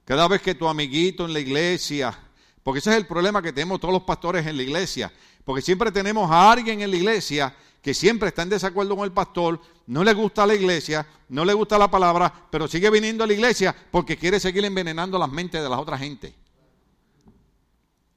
Cada 0.06 0.26
vez 0.28 0.40
que 0.40 0.54
tu 0.54 0.66
amiguito 0.66 1.26
en 1.26 1.34
la 1.34 1.40
iglesia, 1.40 2.18
porque 2.62 2.78
ese 2.78 2.92
es 2.92 2.96
el 2.96 3.06
problema 3.06 3.42
que 3.42 3.52
tenemos 3.52 3.78
todos 3.78 3.92
los 3.92 4.04
pastores 4.04 4.46
en 4.46 4.56
la 4.56 4.62
iglesia, 4.62 5.12
porque 5.44 5.60
siempre 5.60 5.92
tenemos 5.92 6.30
a 6.30 6.50
alguien 6.50 6.80
en 6.80 6.90
la 6.90 6.96
iglesia 6.96 7.54
que 7.82 7.92
siempre 7.92 8.30
está 8.30 8.40
en 8.44 8.48
desacuerdo 8.48 8.96
con 8.96 9.04
el 9.04 9.12
pastor, 9.12 9.60
no 9.88 10.02
le 10.02 10.14
gusta 10.14 10.46
la 10.46 10.54
iglesia, 10.54 11.06
no 11.28 11.44
le 11.44 11.52
gusta 11.52 11.76
la 11.76 11.90
palabra, 11.90 12.32
pero 12.50 12.66
sigue 12.68 12.88
viniendo 12.88 13.24
a 13.24 13.26
la 13.26 13.34
iglesia 13.34 13.76
porque 13.90 14.16
quiere 14.16 14.40
seguir 14.40 14.64
envenenando 14.64 15.18
las 15.18 15.28
mentes 15.28 15.62
de 15.62 15.68
las 15.68 15.78
otras 15.78 16.00
gente. 16.00 16.34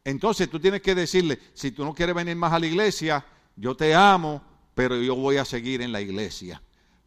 Entonces 0.05 0.49
tú 0.49 0.57
tienes 0.57 0.81
que 0.81 0.95
decirle, 0.95 1.37
si 1.53 1.71
tú 1.71 1.83
no 1.83 1.93
quieres 1.93 2.15
venir 2.15 2.37
más 2.37 2.53
a 2.53 2.59
la 2.59 2.65
iglesia, 2.65 3.25
yo 3.57 3.75
te 3.75 3.93
amo, 3.93 4.41
pero 4.79 4.95
yo 4.95 5.13
voy 5.13 5.35
a 5.35 5.43
seguir 5.43 5.81
en 5.81 5.91
la 5.91 5.99
iglesia, 5.99 6.61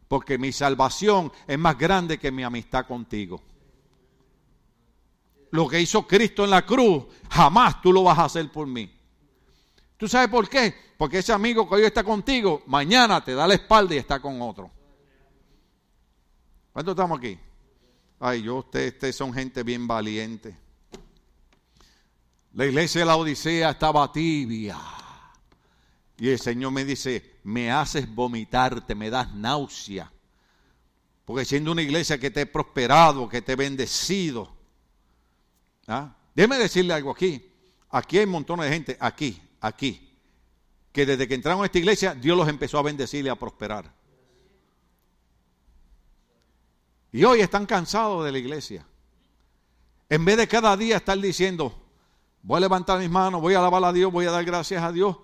porque 0.06 0.36
mi 0.36 0.52
salvación 0.52 1.32
es 1.46 1.58
más 1.58 1.78
grande 1.78 2.18
que 2.18 2.30
mi 2.30 2.42
amistad 2.42 2.86
contigo. 2.86 3.40
Lo 5.52 5.66
que 5.66 5.80
hizo 5.80 6.06
Cristo 6.06 6.44
en 6.44 6.50
la 6.50 6.66
cruz, 6.66 7.04
jamás 7.30 7.80
tú 7.80 7.90
lo 7.90 8.02
vas 8.02 8.18
a 8.18 8.24
hacer 8.26 8.52
por 8.52 8.66
mí. 8.66 8.94
¿Tú 9.96 10.06
sabes 10.06 10.28
por 10.28 10.50
qué? 10.50 10.74
Porque 10.98 11.20
ese 11.20 11.32
amigo 11.32 11.66
que 11.66 11.76
hoy 11.76 11.84
está 11.84 12.04
contigo, 12.04 12.62
mañana 12.66 13.24
te 13.24 13.32
da 13.32 13.46
la 13.46 13.54
espalda 13.54 13.94
y 13.94 13.98
está 13.98 14.20
con 14.20 14.42
otro. 14.42 14.70
¿Cuántos 16.74 16.92
estamos 16.92 17.18
aquí? 17.18 17.38
Ay, 18.20 18.42
yo, 18.42 18.56
ustedes, 18.56 19.16
son 19.16 19.32
gente 19.32 19.62
bien 19.62 19.86
valiente. 19.88 20.54
La 22.52 22.66
iglesia 22.66 23.00
de 23.00 23.06
la 23.06 23.16
Odisea 23.16 23.70
estaba 23.70 24.12
tibia. 24.12 24.76
Y 26.18 26.28
el 26.28 26.38
Señor 26.38 26.72
me 26.72 26.84
dice, 26.84 27.38
me 27.44 27.70
haces 27.70 28.12
vomitarte, 28.12 28.94
me 28.94 29.10
das 29.10 29.34
náusea. 29.34 30.12
Porque 31.24 31.44
siendo 31.44 31.72
una 31.72 31.82
iglesia 31.82 32.18
que 32.18 32.30
te 32.30 32.42
he 32.42 32.46
prosperado, 32.46 33.28
que 33.28 33.42
te 33.42 33.52
he 33.52 33.56
bendecido. 33.56 34.52
¿ah? 35.86 36.16
Déjeme 36.34 36.58
decirle 36.58 36.94
algo 36.94 37.10
aquí. 37.10 37.50
Aquí 37.90 38.18
hay 38.18 38.24
un 38.24 38.30
montón 38.30 38.60
de 38.60 38.68
gente, 38.68 38.96
aquí, 38.98 39.40
aquí, 39.60 40.16
que 40.92 41.04
desde 41.04 41.28
que 41.28 41.34
entraron 41.34 41.62
a 41.62 41.66
esta 41.66 41.78
iglesia, 41.78 42.14
Dios 42.14 42.36
los 42.36 42.48
empezó 42.48 42.78
a 42.78 42.82
bendecir 42.82 43.24
y 43.24 43.28
a 43.28 43.36
prosperar. 43.36 43.92
Y 47.12 47.24
hoy 47.24 47.40
están 47.40 47.66
cansados 47.66 48.24
de 48.24 48.32
la 48.32 48.38
iglesia. 48.38 48.86
En 50.08 50.24
vez 50.24 50.38
de 50.38 50.48
cada 50.48 50.74
día 50.76 50.96
estar 50.96 51.18
diciendo, 51.18 51.74
voy 52.42 52.56
a 52.56 52.60
levantar 52.60 52.98
mis 52.98 53.10
manos, 53.10 53.42
voy 53.42 53.54
a 53.54 53.58
alabar 53.58 53.84
a 53.84 53.92
Dios, 53.92 54.10
voy 54.10 54.24
a 54.26 54.30
dar 54.30 54.44
gracias 54.44 54.82
a 54.82 54.90
Dios. 54.90 55.18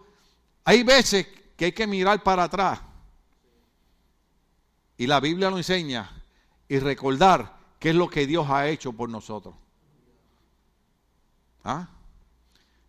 Hay 0.69 0.83
veces 0.83 1.27
que 1.57 1.65
hay 1.65 1.73
que 1.73 1.87
mirar 1.87 2.23
para 2.23 2.43
atrás. 2.45 2.79
Y 4.99 5.07
la 5.07 5.19
Biblia 5.19 5.49
lo 5.49 5.57
enseña. 5.57 6.23
Y 6.69 6.79
recordar 6.79 7.57
qué 7.79 7.89
es 7.89 7.95
lo 7.95 8.11
que 8.11 8.27
Dios 8.27 8.47
ha 8.51 8.69
hecho 8.69 8.93
por 8.93 9.09
nosotros. 9.09 9.55
¿Ah? 11.65 11.89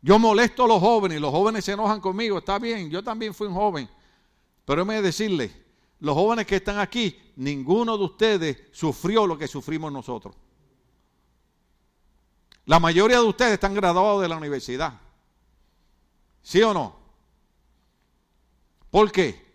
Yo 0.01 0.19
molesto 0.19 0.65
a 0.65 0.67
los 0.67 0.81
jóvenes 0.81 1.21
los 1.21 1.31
jóvenes 1.31 1.63
se 1.63 1.71
enojan 1.71 2.01
conmigo. 2.01 2.39
Está 2.39 2.59
bien, 2.59 2.89
yo 2.89 3.01
también 3.01 3.33
fui 3.33 3.47
un 3.47 3.53
joven. 3.53 3.89
Pero 4.65 4.83
me 4.83 5.01
decirle, 5.01 5.49
los 6.01 6.15
jóvenes 6.15 6.45
que 6.47 6.57
están 6.57 6.79
aquí, 6.79 7.17
ninguno 7.37 7.97
de 7.97 8.03
ustedes 8.03 8.57
sufrió 8.73 9.25
lo 9.25 9.37
que 9.37 9.47
sufrimos 9.47 9.89
nosotros. 9.89 10.35
La 12.65 12.77
mayoría 12.77 13.19
de 13.19 13.25
ustedes 13.25 13.53
están 13.53 13.73
graduados 13.73 14.21
de 14.21 14.27
la 14.27 14.35
universidad. 14.35 14.99
¿Sí 16.43 16.61
o 16.61 16.73
no? 16.73 16.98
¿Por 18.89 19.11
qué? 19.11 19.47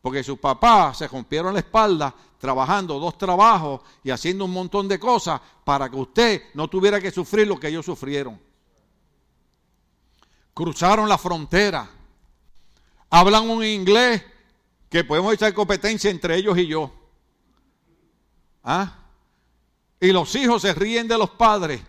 Porque 0.00 0.22
sus 0.22 0.38
papás 0.38 0.98
se 0.98 1.08
rompieron 1.08 1.52
la 1.52 1.60
espalda 1.60 2.14
trabajando 2.38 2.98
dos 2.98 3.18
trabajos 3.18 3.80
y 4.04 4.10
haciendo 4.10 4.44
un 4.44 4.52
montón 4.52 4.86
de 4.86 4.98
cosas 4.98 5.40
para 5.64 5.88
que 5.88 5.96
usted 5.96 6.42
no 6.54 6.68
tuviera 6.68 7.00
que 7.00 7.10
sufrir 7.10 7.48
lo 7.48 7.58
que 7.58 7.68
ellos 7.68 7.84
sufrieron 7.84 8.38
cruzaron 10.58 11.08
la 11.08 11.16
frontera, 11.16 11.88
hablan 13.10 13.48
un 13.48 13.64
inglés 13.64 14.24
que 14.90 15.04
podemos 15.04 15.32
echar 15.32 15.54
competencia 15.54 16.10
entre 16.10 16.34
ellos 16.34 16.58
y 16.58 16.66
yo. 16.66 16.92
¿Ah? 18.64 18.98
Y 20.00 20.10
los 20.10 20.34
hijos 20.34 20.62
se 20.62 20.74
ríen 20.74 21.06
de 21.06 21.16
los 21.16 21.30
padres. 21.30 21.80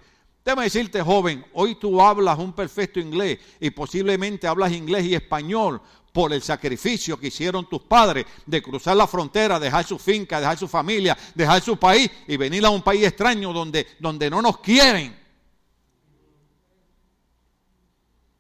Déjame 0.46 0.66
decirte, 0.66 1.02
joven, 1.02 1.44
hoy 1.54 1.80
tú 1.80 2.00
hablas 2.00 2.38
un 2.38 2.54
perfecto 2.54 3.00
inglés 3.00 3.40
y 3.60 3.72
posiblemente 3.72 4.46
hablas 4.46 4.72
inglés 4.72 5.06
y 5.06 5.16
español 5.16 5.82
por 6.12 6.34
el 6.34 6.42
sacrificio 6.42 7.20
que 7.20 7.28
hicieron 7.28 7.70
tus 7.70 7.82
padres 7.82 8.26
de 8.46 8.62
cruzar 8.62 8.98
la 8.98 9.08
frontera, 9.08 9.60
dejar 9.60 9.86
su 9.86 9.98
finca, 10.00 10.40
dejar 10.40 10.58
su 10.58 10.68
familia, 10.68 11.18
dejar 11.36 11.62
su 11.62 11.78
país 11.78 12.10
y 12.28 12.38
venir 12.38 12.66
a 12.66 12.70
un 12.70 12.82
país 12.82 13.06
extraño 13.06 13.54
donde, 13.54 13.88
donde 14.00 14.30
no 14.30 14.42
nos 14.42 14.60
quieren. 14.60 15.20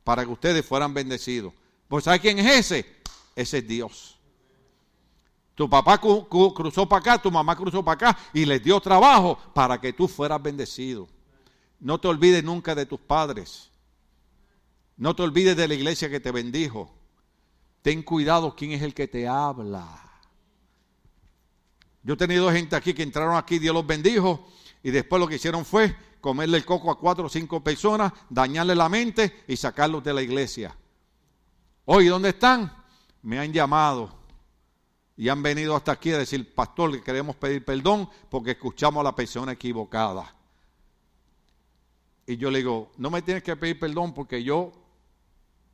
para 0.10 0.26
que 0.26 0.32
ustedes 0.32 0.66
fueran 0.66 0.92
bendecidos. 0.92 1.54
Pues 1.88 2.06
¿sabe 2.06 2.20
quién 2.20 2.40
es 2.40 2.72
ese? 2.72 2.84
Ese 3.36 3.60
es 3.60 3.68
Dios. 3.68 4.18
Tu 5.54 5.70
papá 5.70 6.00
cruzó 6.00 6.90
para 6.90 7.00
acá, 7.00 7.22
tu 7.22 7.30
mamá 7.30 7.56
cruzó 7.56 7.86
para 7.86 7.94
acá 7.94 8.20
y 8.34 8.44
les 8.44 8.64
dio 8.64 8.80
trabajo 8.80 9.38
para 9.54 9.80
que 9.80 9.94
tú 9.94 10.08
fueras 10.08 10.42
bendecido. 10.42 11.08
No 11.80 12.00
te 12.00 12.08
olvides 12.08 12.44
nunca 12.44 12.74
de 12.74 12.88
tus 12.88 13.00
padres. 13.00 13.70
No 14.98 15.16
te 15.16 15.22
olvides 15.22 15.56
de 15.56 15.68
la 15.68 15.76
iglesia 15.76 16.10
que 16.10 16.20
te 16.20 16.32
bendijo. 16.32 16.92
Ten 17.82 18.04
cuidado 18.04 18.56
quién 18.56 18.72
es 18.72 18.82
el 18.82 18.94
que 18.94 19.08
te 19.08 19.28
habla. 19.28 19.88
Yo 22.04 22.14
he 22.14 22.18
tenido 22.18 22.52
gente 22.52 22.76
aquí 22.76 22.94
que 22.94 23.04
entraron 23.04 23.36
aquí, 23.36 23.60
Dios 23.60 23.74
los 23.74 23.86
bendijo, 23.86 24.48
y 24.84 24.92
después 24.92 25.20
lo 25.20 25.28
que 25.28 25.36
hicieron 25.36 25.66
fue 25.66 25.96
comerle 26.22 26.58
el 26.58 26.66
coco 26.66 26.92
a 26.92 26.98
cuatro 26.98 27.26
o 27.26 27.30
cinco 27.30 27.64
personas, 27.64 28.12
dañarle 28.30 28.76
la 28.76 28.90
mente 28.90 29.44
y 29.48 29.56
sacarlos 29.56 30.04
de 30.04 30.14
la 30.14 30.22
iglesia. 30.22 30.76
Hoy, 31.86 32.08
¿dónde 32.08 32.30
están? 32.30 32.72
Me 33.22 33.40
han 33.40 33.52
llamado 33.52 34.14
y 35.18 35.28
han 35.28 35.44
venido 35.44 35.76
hasta 35.76 35.92
aquí 35.92 36.12
a 36.12 36.18
decir, 36.18 36.54
pastor, 36.54 36.92
que 36.92 37.02
queremos 37.02 37.36
pedir 37.36 37.66
perdón 37.66 38.10
porque 38.30 38.52
escuchamos 38.52 39.02
a 39.02 39.04
la 39.04 39.16
persona 39.16 39.52
equivocada. 39.54 40.34
Y 42.26 42.38
yo 42.38 42.52
le 42.52 42.60
digo, 42.60 42.92
no 42.98 43.10
me 43.10 43.22
tienes 43.22 43.44
que 43.44 43.56
pedir 43.56 43.80
perdón 43.80 44.14
porque 44.14 44.44
yo, 44.44 44.72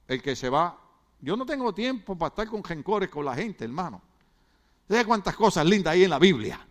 el 0.07 0.21
que 0.21 0.35
se 0.35 0.49
va, 0.49 0.79
yo 1.25 1.35
no 1.35 1.43
tengo 1.43 1.73
tiempo 1.73 2.15
para 2.15 2.29
estar 2.29 2.47
con 2.47 2.63
rencores 2.63 3.09
con 3.09 3.25
la 3.25 3.33
gente, 3.33 3.63
hermano. 3.63 3.99
¿Sabes 4.87 5.05
cuántas 5.05 5.35
cosas 5.35 5.65
lindas 5.65 5.93
hay 5.93 6.03
en 6.03 6.11
la 6.11 6.19
Biblia? 6.19 6.63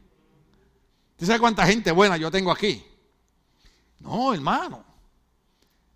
¿Usted 1.11 1.27
sabe 1.27 1.41
cuánta 1.41 1.67
gente 1.67 1.91
buena 1.91 2.17
yo 2.17 2.31
tengo 2.31 2.53
aquí? 2.53 2.87
No, 3.99 4.33
hermano. 4.33 4.85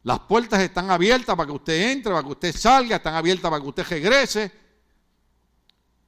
Las 0.02 0.18
puertas 0.20 0.60
están 0.60 0.90
abiertas 0.90 1.36
para 1.36 1.46
que 1.46 1.52
usted 1.52 1.92
entre, 1.92 2.10
para 2.10 2.24
que 2.24 2.32
usted 2.32 2.52
salga, 2.52 2.96
están 2.96 3.14
abiertas 3.14 3.48
para 3.48 3.62
que 3.62 3.68
usted 3.68 3.86
regrese. 3.88 4.50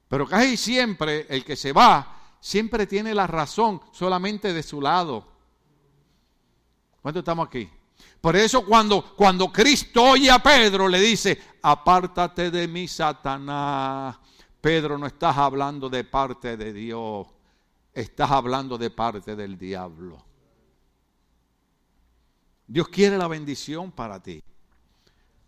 Pero 0.09 0.27
casi 0.27 0.57
siempre 0.57 1.27
el 1.29 1.45
que 1.45 1.55
se 1.55 1.73
va 1.73 2.17
siempre 2.41 2.85
tiene 2.85 3.15
la 3.15 3.29
razón 3.29 3.81
solamente 3.93 4.53
de 4.53 4.65
su 4.65 4.81
lado. 4.81 5.25
¿Cuánto 7.01 7.21
estamos 7.21 7.47
aquí? 7.47 7.71
Por 8.21 8.37
eso 8.37 8.64
cuando, 8.64 9.14
cuando 9.16 9.51
Cristo 9.51 10.03
oye 10.03 10.31
a 10.31 10.43
Pedro 10.43 10.89
le 10.89 11.01
dice, 11.01 11.41
apártate 11.62 12.51
de 12.51 12.68
mí, 12.68 12.87
Satanás. 12.87 14.18
Pedro, 14.61 14.99
no 14.99 15.07
estás 15.07 15.37
hablando 15.39 15.89
de 15.89 16.05
parte 16.05 16.57
de 16.57 16.73
Dios, 16.73 17.27
estás 17.95 18.31
hablando 18.31 18.77
de 18.77 18.91
parte 18.91 19.35
del 19.35 19.57
diablo. 19.57 20.23
Dios 22.66 22.89
quiere 22.89 23.16
la 23.16 23.27
bendición 23.27 23.91
para 23.91 24.23
ti. 24.23 24.43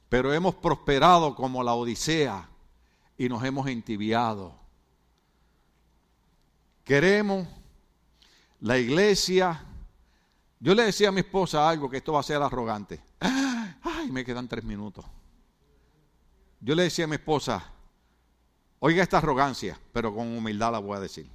Pero 0.09 0.33
hemos 0.33 0.55
prosperado 0.57 1.35
como 1.35 1.62
la 1.62 1.75
Odisea 1.75 2.49
y 3.16 3.29
nos 3.29 3.45
hemos 3.45 3.66
entibiado. 3.66 4.55
Queremos 6.85 7.47
La 8.61 8.79
iglesia, 8.79 9.64
yo 10.63 10.77
le 10.77 10.85
decía 10.85 11.09
a 11.09 11.13
mi 11.13 11.23
esposa 11.23 11.69
algo 11.69 11.91
que 11.91 11.97
esto 11.97 12.13
va 12.13 12.21
a 12.21 12.23
ser 12.23 12.41
arrogante. 12.41 13.03
Ay, 13.83 14.13
me 14.13 14.25
quedan 14.25 14.47
tres 14.47 14.63
minutos. 14.63 15.05
Yo 16.61 16.77
le 16.77 16.85
decía 16.85 17.07
a 17.07 17.09
mi 17.09 17.17
esposa, 17.17 17.69
oiga 18.79 19.03
esta 19.03 19.19
arrogancia, 19.19 19.77
pero 19.93 20.15
con 20.15 20.29
humildad 20.29 20.71
la 20.71 20.79
voy 20.79 20.97
a 20.97 21.01
decir. 21.01 21.29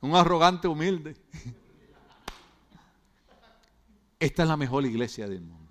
Un 0.00 0.16
arrogante 0.16 0.66
humilde. 0.66 1.14
Esta 4.18 4.42
es 4.44 4.48
la 4.48 4.56
mejor 4.56 4.86
iglesia 4.86 5.28
del 5.28 5.42
mundo. 5.42 5.70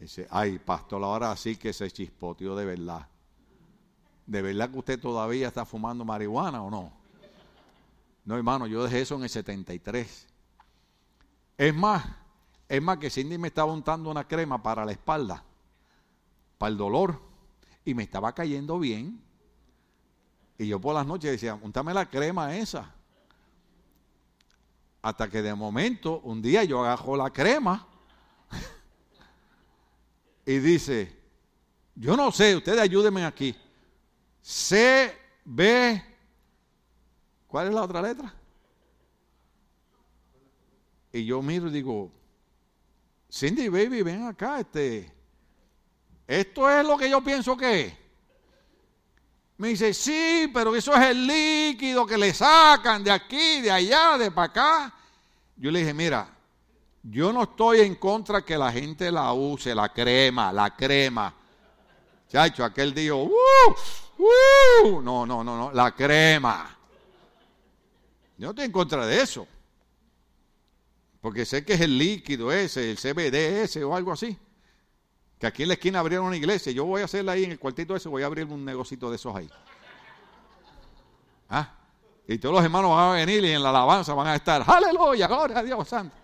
Dice, 0.00 0.26
ay, 0.28 0.58
pastor, 0.58 1.04
ahora 1.04 1.36
sí 1.36 1.54
que 1.54 1.72
se 1.72 1.88
chispoteó 1.88 2.56
de 2.56 2.64
verdad. 2.64 3.06
¿De 4.26 4.42
verdad 4.42 4.70
que 4.70 4.78
usted 4.78 5.00
todavía 5.00 5.46
está 5.46 5.64
fumando 5.64 6.04
marihuana 6.04 6.64
o 6.64 6.68
no? 6.68 6.95
No, 8.26 8.36
hermano, 8.36 8.66
yo 8.66 8.82
dejé 8.82 9.02
eso 9.02 9.14
en 9.14 9.22
el 9.22 9.30
73. 9.30 10.26
Es 11.56 11.74
más, 11.74 12.04
es 12.68 12.82
más 12.82 12.98
que 12.98 13.08
Cindy 13.08 13.38
me 13.38 13.48
estaba 13.48 13.72
untando 13.72 14.10
una 14.10 14.26
crema 14.26 14.60
para 14.60 14.84
la 14.84 14.90
espalda, 14.90 15.44
para 16.58 16.70
el 16.72 16.76
dolor, 16.76 17.20
y 17.84 17.94
me 17.94 18.02
estaba 18.02 18.34
cayendo 18.34 18.80
bien. 18.80 19.22
Y 20.58 20.66
yo 20.66 20.80
por 20.80 20.92
las 20.96 21.06
noches 21.06 21.30
decía, 21.30 21.54
untame 21.54 21.94
la 21.94 22.10
crema 22.10 22.56
esa. 22.56 22.92
Hasta 25.02 25.30
que 25.30 25.40
de 25.40 25.54
momento, 25.54 26.18
un 26.24 26.42
día 26.42 26.64
yo 26.64 26.80
agarro 26.84 27.16
la 27.16 27.30
crema 27.30 27.86
y 30.44 30.58
dice, 30.58 31.16
yo 31.94 32.16
no 32.16 32.32
sé, 32.32 32.56
ustedes 32.56 32.80
ayúdenme 32.80 33.24
aquí. 33.24 33.54
C, 34.42 35.16
B, 35.44 36.15
¿cuál 37.48 37.68
es 37.68 37.74
la 37.74 37.82
otra 37.82 38.02
letra? 38.02 38.32
Y 41.12 41.24
yo 41.24 41.40
miro 41.42 41.68
y 41.68 41.72
digo, 41.72 42.10
Cindy 43.32 43.68
Baby, 43.68 44.02
ven 44.02 44.26
acá, 44.26 44.60
este, 44.60 45.10
esto 46.26 46.70
es 46.70 46.86
lo 46.86 46.96
que 46.96 47.08
yo 47.08 47.22
pienso 47.22 47.56
que 47.56 47.86
es. 47.86 47.94
Me 49.58 49.68
dice, 49.68 49.94
sí, 49.94 50.50
pero 50.52 50.76
eso 50.76 50.94
es 50.94 51.02
el 51.06 51.26
líquido 51.26 52.04
que 52.04 52.18
le 52.18 52.34
sacan 52.34 53.02
de 53.02 53.10
aquí, 53.10 53.62
de 53.62 53.70
allá, 53.70 54.18
de 54.18 54.30
para 54.30 54.46
acá. 54.46 54.94
Yo 55.56 55.70
le 55.70 55.78
dije, 55.78 55.94
mira, 55.94 56.28
yo 57.02 57.32
no 57.32 57.44
estoy 57.44 57.80
en 57.80 57.94
contra 57.94 58.42
que 58.42 58.58
la 58.58 58.70
gente 58.70 59.10
la 59.10 59.32
use, 59.32 59.74
la 59.74 59.90
crema, 59.90 60.52
la 60.52 60.76
crema. 60.76 61.32
Chacho, 62.28 62.64
aquel 62.64 62.92
dijo, 62.92 63.22
¡Uh! 63.22 63.74
¡Uh! 64.18 65.00
no, 65.00 65.24
no, 65.24 65.42
no, 65.42 65.56
no, 65.56 65.72
la 65.72 65.94
crema. 65.94 66.75
Yo 68.38 68.46
no 68.46 68.50
estoy 68.50 68.66
en 68.66 68.72
contra 68.72 69.06
de 69.06 69.20
eso. 69.20 69.46
Porque 71.20 71.44
sé 71.44 71.64
que 71.64 71.74
es 71.74 71.80
el 71.80 71.98
líquido 71.98 72.52
ese, 72.52 72.90
el 72.90 72.98
CBD 72.98 73.62
ese 73.62 73.82
o 73.82 73.94
algo 73.94 74.12
así. 74.12 74.38
Que 75.38 75.46
aquí 75.46 75.62
en 75.62 75.68
la 75.68 75.74
esquina 75.74 76.00
abrieron 76.00 76.26
una 76.26 76.36
iglesia. 76.36 76.72
Yo 76.72 76.84
voy 76.84 77.02
a 77.02 77.06
hacerla 77.06 77.32
ahí 77.32 77.44
en 77.44 77.52
el 77.52 77.58
cuartito 77.58 77.96
ese, 77.96 78.08
voy 78.08 78.22
a 78.22 78.26
abrir 78.26 78.46
un 78.46 78.64
negocito 78.64 79.10
de 79.10 79.16
esos 79.16 79.34
ahí. 79.34 79.50
¿Ah? 81.48 81.74
Y 82.28 82.38
todos 82.38 82.54
los 82.54 82.64
hermanos 82.64 82.90
van 82.90 83.10
a 83.10 83.12
venir 83.14 83.44
y 83.44 83.52
en 83.52 83.62
la 83.62 83.70
alabanza 83.70 84.12
van 84.14 84.26
a 84.26 84.34
estar, 84.34 84.64
aleluya, 84.66 85.28
gloria 85.28 85.58
a 85.58 85.62
Dios 85.62 85.88
santo. 85.88 86.14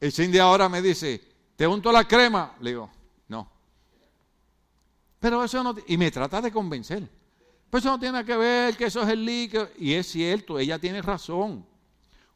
El 0.00 0.12
Cindy 0.12 0.38
ahora 0.38 0.68
me 0.68 0.82
dice, 0.82 1.22
¿te 1.56 1.66
unto 1.66 1.90
la 1.90 2.04
crema? 2.04 2.54
Le 2.60 2.70
digo, 2.70 2.90
no. 3.28 3.50
Pero 5.20 5.42
eso 5.42 5.62
no... 5.62 5.74
Y 5.86 5.96
me 5.96 6.10
trata 6.10 6.40
de 6.40 6.52
convencer. 6.52 7.08
Pues 7.70 7.84
eso 7.84 7.92
no 7.92 7.98
tiene 7.98 8.24
que 8.24 8.36
ver, 8.36 8.76
que 8.76 8.84
eso 8.86 9.02
es 9.02 9.08
el 9.08 9.24
líquido. 9.24 9.68
Y 9.78 9.94
es 9.94 10.06
cierto, 10.06 10.58
ella 10.58 10.78
tiene 10.78 11.02
razón. 11.02 11.66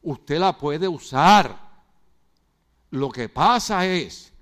Usted 0.01 0.39
la 0.39 0.57
puede 0.57 0.87
usar. 0.87 1.71
Lo 2.89 3.09
que 3.09 3.29
pasa 3.29 3.85
es 3.85 4.33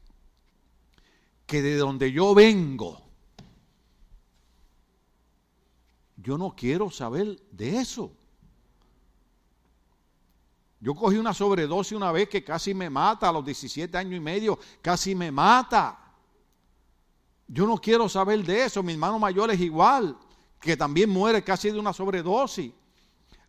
que 1.46 1.62
de 1.62 1.78
donde 1.78 2.12
yo 2.12 2.34
vengo, 2.34 3.02
yo 6.18 6.38
no 6.38 6.56
quiero 6.56 6.90
saber 6.90 7.40
de 7.52 7.78
eso. 7.78 8.12
Yo 10.82 10.96
cogí 10.96 11.18
una 11.18 11.34
sobredosis 11.34 11.94
una 11.94 12.12
vez 12.12 12.30
que 12.30 12.44
casi 12.44 12.74
me 12.74 12.90
mata, 12.90 13.30
a 13.30 13.32
los 13.32 13.44
17 13.44 13.98
años 13.98 14.16
y 14.16 14.20
medio, 14.20 14.58
casi 14.82 15.14
me 15.14 15.32
mata. 15.32 15.98
Yo 17.48 17.68
no 17.68 17.78
quiero 17.78 18.08
saber 18.08 18.44
de 18.44 18.66
eso. 18.66 18.82
Mi 18.82 18.94
hermano 18.94 19.20
mayor 19.20 19.52
es 19.52 19.60
igual, 19.60 20.18
que 20.60 20.76
también 20.76 21.10
muere 21.10 21.44
casi 21.44 21.72
de 21.72 21.80
una 21.80 21.94
sobredosis. 21.94 22.72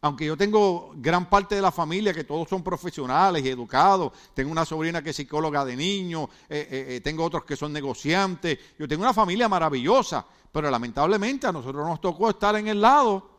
Aunque 0.02 0.24
yo 0.24 0.36
tengo 0.36 0.92
gran 0.96 1.28
parte 1.28 1.56
de 1.56 1.60
la 1.60 1.70
familia 1.70 2.14
que 2.14 2.24
todos 2.24 2.48
son 2.48 2.62
profesionales 2.62 3.44
y 3.44 3.50
educados, 3.50 4.12
tengo 4.32 4.50
una 4.50 4.64
sobrina 4.64 5.02
que 5.02 5.10
es 5.10 5.16
psicóloga 5.16 5.62
de 5.62 5.76
niños, 5.76 6.28
eh, 6.48 6.66
eh, 6.70 6.86
eh, 6.88 7.00
tengo 7.02 7.22
otros 7.22 7.44
que 7.44 7.54
son 7.54 7.70
negociantes, 7.70 8.58
yo 8.78 8.88
tengo 8.88 9.02
una 9.02 9.12
familia 9.12 9.46
maravillosa, 9.46 10.24
pero 10.50 10.70
lamentablemente 10.70 11.46
a 11.46 11.52
nosotros 11.52 11.86
nos 11.86 12.00
tocó 12.00 12.30
estar 12.30 12.56
en 12.56 12.68
el 12.68 12.80
lado, 12.80 13.30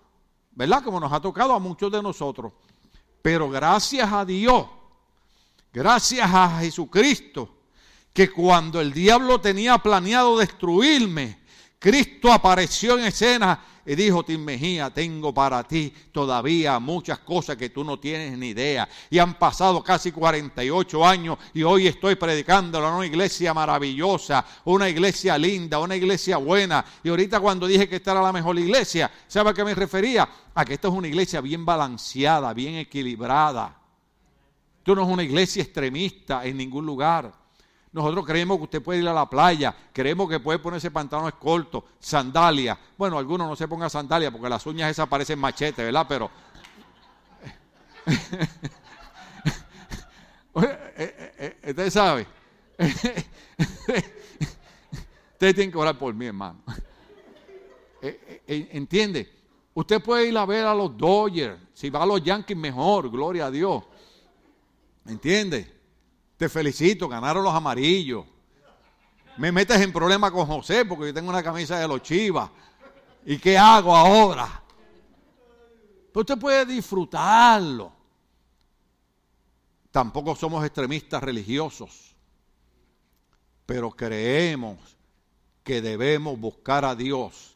¿verdad? 0.51 0.83
Como 0.83 0.99
nos 0.99 1.11
ha 1.11 1.19
tocado 1.19 1.53
a 1.53 1.59
muchos 1.59 1.91
de 1.91 2.01
nosotros. 2.03 2.53
Pero 3.23 3.49
gracias 3.49 4.11
a 4.11 4.23
Dios, 4.23 4.67
gracias 5.73 6.29
a 6.31 6.59
Jesucristo, 6.59 7.57
que 8.13 8.29
cuando 8.29 8.79
el 8.79 8.93
diablo 8.93 9.41
tenía 9.41 9.79
planeado 9.79 10.37
destruirme, 10.37 11.40
Cristo 11.81 12.31
apareció 12.31 12.99
en 12.99 13.05
escena 13.05 13.59
y 13.83 13.95
dijo, 13.95 14.23
Tim 14.23 14.43
Mejía, 14.43 14.91
tengo 14.91 15.33
para 15.33 15.63
ti 15.63 15.91
todavía 16.11 16.77
muchas 16.77 17.17
cosas 17.17 17.57
que 17.57 17.71
tú 17.71 17.83
no 17.83 17.97
tienes 17.99 18.37
ni 18.37 18.49
idea. 18.49 18.87
Y 19.09 19.17
han 19.17 19.33
pasado 19.33 19.83
casi 19.83 20.11
48 20.11 21.03
años 21.03 21.39
y 21.55 21.63
hoy 21.63 21.87
estoy 21.87 22.13
predicando 22.13 22.77
en 22.77 22.93
una 22.93 23.05
iglesia 23.07 23.51
maravillosa, 23.55 24.45
una 24.65 24.87
iglesia 24.89 25.39
linda, 25.39 25.79
una 25.79 25.95
iglesia 25.95 26.37
buena. 26.37 26.85
Y 27.03 27.09
ahorita 27.09 27.39
cuando 27.39 27.65
dije 27.65 27.89
que 27.89 27.95
esta 27.95 28.11
era 28.11 28.21
la 28.21 28.31
mejor 28.31 28.59
iglesia, 28.59 29.09
¿sabe 29.27 29.49
a 29.49 29.53
qué 29.55 29.63
me 29.63 29.73
refería? 29.73 30.29
A 30.53 30.63
que 30.63 30.75
esta 30.75 30.87
es 30.87 30.93
una 30.93 31.07
iglesia 31.07 31.41
bien 31.41 31.65
balanceada, 31.65 32.53
bien 32.53 32.75
equilibrada. 32.75 33.75
Esto 34.77 34.93
no 34.93 35.01
es 35.01 35.07
una 35.07 35.23
iglesia 35.23 35.63
extremista 35.63 36.45
en 36.45 36.57
ningún 36.57 36.85
lugar. 36.85 37.40
Nosotros 37.93 38.25
creemos 38.25 38.57
que 38.57 38.63
usted 38.63 38.81
puede 38.81 38.99
ir 38.99 39.07
a 39.07 39.13
la 39.13 39.29
playa, 39.29 39.75
creemos 39.91 40.29
que 40.29 40.39
puede 40.39 40.59
ponerse 40.59 40.89
pantalones 40.91 41.33
cortos, 41.33 41.83
sandalias. 41.99 42.77
Bueno, 42.97 43.17
algunos 43.17 43.49
no 43.49 43.55
se 43.55 43.67
pongan 43.67 43.89
sandalias 43.89 44.31
porque 44.31 44.47
las 44.47 44.65
uñas 44.65 44.89
esas 44.89 45.09
parecen 45.09 45.37
machete, 45.39 45.83
¿verdad? 45.83 46.05
Pero. 46.07 46.29
Eh, 50.53 51.15
eh, 51.37 51.55
eh, 51.63 51.69
usted 51.69 51.89
sabe. 51.89 52.27
Usted 55.31 55.55
tiene 55.55 55.71
que 55.71 55.77
orar 55.77 55.97
por 55.97 56.13
mí, 56.13 56.25
hermano. 56.25 56.59
¿Entiende? 58.45 59.31
Usted 59.73 60.01
puede 60.03 60.27
ir 60.27 60.37
a 60.37 60.45
ver 60.45 60.65
a 60.65 60.75
los 60.75 60.95
Dodgers. 60.97 61.57
Si 61.73 61.89
va 61.89 62.03
a 62.03 62.05
los 62.05 62.21
Yankees, 62.21 62.57
mejor. 62.57 63.09
Gloria 63.09 63.45
a 63.45 63.51
Dios. 63.51 63.81
¿Entiende? 65.05 65.80
Te 66.41 66.49
felicito, 66.49 67.07
ganaron 67.07 67.43
los 67.43 67.53
amarillos. 67.53 68.25
Me 69.37 69.51
metes 69.51 69.79
en 69.79 69.93
problema 69.93 70.31
con 70.31 70.47
José 70.47 70.83
porque 70.85 71.05
yo 71.05 71.13
tengo 71.13 71.29
una 71.29 71.43
camisa 71.43 71.77
de 71.77 71.87
los 71.87 72.01
chivas. 72.01 72.49
¿Y 73.27 73.37
qué 73.37 73.59
hago 73.59 73.95
ahora? 73.95 74.63
Pero 76.11 76.21
usted 76.21 76.39
puede 76.39 76.65
disfrutarlo. 76.65 77.93
Tampoco 79.91 80.35
somos 80.35 80.65
extremistas 80.65 81.21
religiosos, 81.21 82.15
pero 83.67 83.91
creemos 83.91 84.79
que 85.63 85.79
debemos 85.79 86.39
buscar 86.39 86.85
a 86.85 86.95
Dios. 86.95 87.55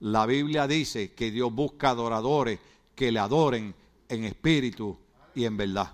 La 0.00 0.26
Biblia 0.26 0.66
dice 0.66 1.14
que 1.14 1.30
Dios 1.30 1.50
busca 1.54 1.88
adoradores 1.88 2.60
que 2.94 3.10
le 3.10 3.18
adoren 3.18 3.74
en 4.10 4.24
espíritu 4.24 4.98
y 5.34 5.46
en 5.46 5.56
verdad. 5.56 5.90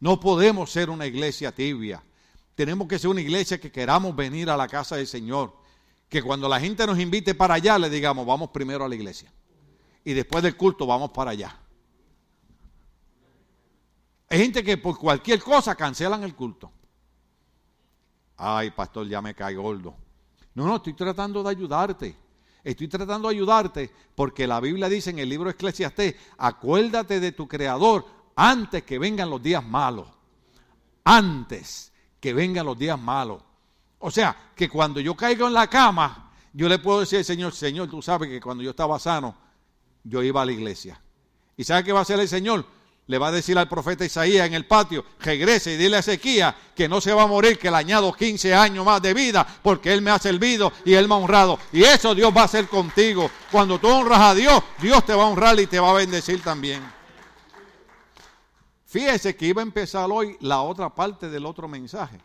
No 0.00 0.20
podemos 0.20 0.70
ser 0.70 0.90
una 0.90 1.06
iglesia 1.06 1.52
tibia. 1.52 2.02
Tenemos 2.54 2.88
que 2.88 2.98
ser 2.98 3.10
una 3.10 3.20
iglesia 3.20 3.60
que 3.60 3.72
queramos 3.72 4.14
venir 4.14 4.50
a 4.50 4.56
la 4.56 4.68
casa 4.68 4.96
del 4.96 5.06
Señor. 5.06 5.54
Que 6.08 6.22
cuando 6.22 6.48
la 6.48 6.60
gente 6.60 6.86
nos 6.86 6.98
invite 6.98 7.34
para 7.34 7.54
allá, 7.54 7.78
le 7.78 7.90
digamos, 7.90 8.26
vamos 8.26 8.50
primero 8.50 8.84
a 8.84 8.88
la 8.88 8.94
iglesia. 8.94 9.32
Y 10.04 10.12
después 10.12 10.42
del 10.42 10.56
culto 10.56 10.86
vamos 10.86 11.10
para 11.10 11.32
allá. 11.32 11.58
Hay 14.28 14.38
gente 14.38 14.62
que 14.62 14.76
por 14.76 14.98
cualquier 14.98 15.40
cosa 15.40 15.74
cancelan 15.74 16.22
el 16.24 16.34
culto. 16.34 16.70
Ay, 18.36 18.70
pastor, 18.70 19.08
ya 19.08 19.22
me 19.22 19.34
cae 19.34 19.54
gordo. 19.54 19.94
No, 20.54 20.66
no, 20.66 20.76
estoy 20.76 20.94
tratando 20.94 21.42
de 21.42 21.50
ayudarte. 21.50 22.16
Estoy 22.64 22.88
tratando 22.88 23.28
de 23.28 23.34
ayudarte 23.34 23.90
porque 24.14 24.46
la 24.46 24.60
Biblia 24.60 24.88
dice 24.88 25.10
en 25.10 25.20
el 25.20 25.28
libro 25.28 25.48
Eclesiastés, 25.48 26.16
acuérdate 26.36 27.20
de 27.20 27.32
tu 27.32 27.46
Creador 27.46 28.04
antes 28.36 28.84
que 28.84 28.98
vengan 28.98 29.30
los 29.30 29.42
días 29.42 29.64
malos. 29.64 30.06
Antes 31.04 31.92
que 32.20 32.32
vengan 32.32 32.66
los 32.66 32.78
días 32.78 33.00
malos. 33.00 33.42
O 33.98 34.10
sea, 34.10 34.36
que 34.54 34.68
cuando 34.68 35.00
yo 35.00 35.16
caigo 35.16 35.46
en 35.46 35.54
la 35.54 35.68
cama, 35.68 36.30
yo 36.52 36.68
le 36.68 36.78
puedo 36.78 37.00
decir 37.00 37.18
al 37.18 37.24
Señor, 37.24 37.54
Señor, 37.54 37.88
tú 37.88 38.02
sabes 38.02 38.28
que 38.28 38.40
cuando 38.40 38.62
yo 38.62 38.70
estaba 38.70 38.98
sano, 38.98 39.34
yo 40.04 40.22
iba 40.22 40.42
a 40.42 40.46
la 40.46 40.52
iglesia. 40.52 41.00
¿Y 41.56 41.64
sabe 41.64 41.84
qué 41.84 41.92
va 41.92 42.00
a 42.00 42.02
hacer 42.02 42.20
el 42.20 42.28
Señor? 42.28 42.64
Le 43.08 43.18
va 43.18 43.28
a 43.28 43.32
decir 43.32 43.56
al 43.56 43.68
profeta 43.68 44.04
Isaías 44.04 44.46
en 44.46 44.54
el 44.54 44.66
patio, 44.66 45.04
regrese 45.20 45.74
y 45.74 45.76
dile 45.76 45.96
a 45.96 46.00
Ezequías 46.00 46.54
que 46.74 46.88
no 46.88 47.00
se 47.00 47.12
va 47.12 47.22
a 47.22 47.26
morir, 47.26 47.56
que 47.56 47.70
le 47.70 47.76
añado 47.76 48.12
15 48.12 48.52
años 48.52 48.84
más 48.84 49.00
de 49.00 49.14
vida, 49.14 49.46
porque 49.62 49.92
Él 49.92 50.02
me 50.02 50.10
ha 50.10 50.18
servido 50.18 50.72
y 50.84 50.94
Él 50.94 51.06
me 51.06 51.14
ha 51.14 51.18
honrado. 51.18 51.58
Y 51.72 51.84
eso 51.84 52.14
Dios 52.14 52.36
va 52.36 52.42
a 52.42 52.46
hacer 52.46 52.66
contigo. 52.66 53.30
Cuando 53.52 53.78
tú 53.78 53.88
honras 53.88 54.20
a 54.20 54.34
Dios, 54.34 54.60
Dios 54.80 55.06
te 55.06 55.14
va 55.14 55.22
a 55.22 55.26
honrar 55.26 55.58
y 55.60 55.66
te 55.68 55.78
va 55.78 55.90
a 55.90 55.94
bendecir 55.94 56.42
también. 56.42 56.95
Fíjese 58.86 59.36
que 59.36 59.46
iba 59.46 59.60
a 59.60 59.64
empezar 59.64 60.08
hoy 60.10 60.36
la 60.40 60.62
otra 60.62 60.94
parte 60.94 61.28
del 61.28 61.44
otro 61.44 61.66
mensaje. 61.66 62.20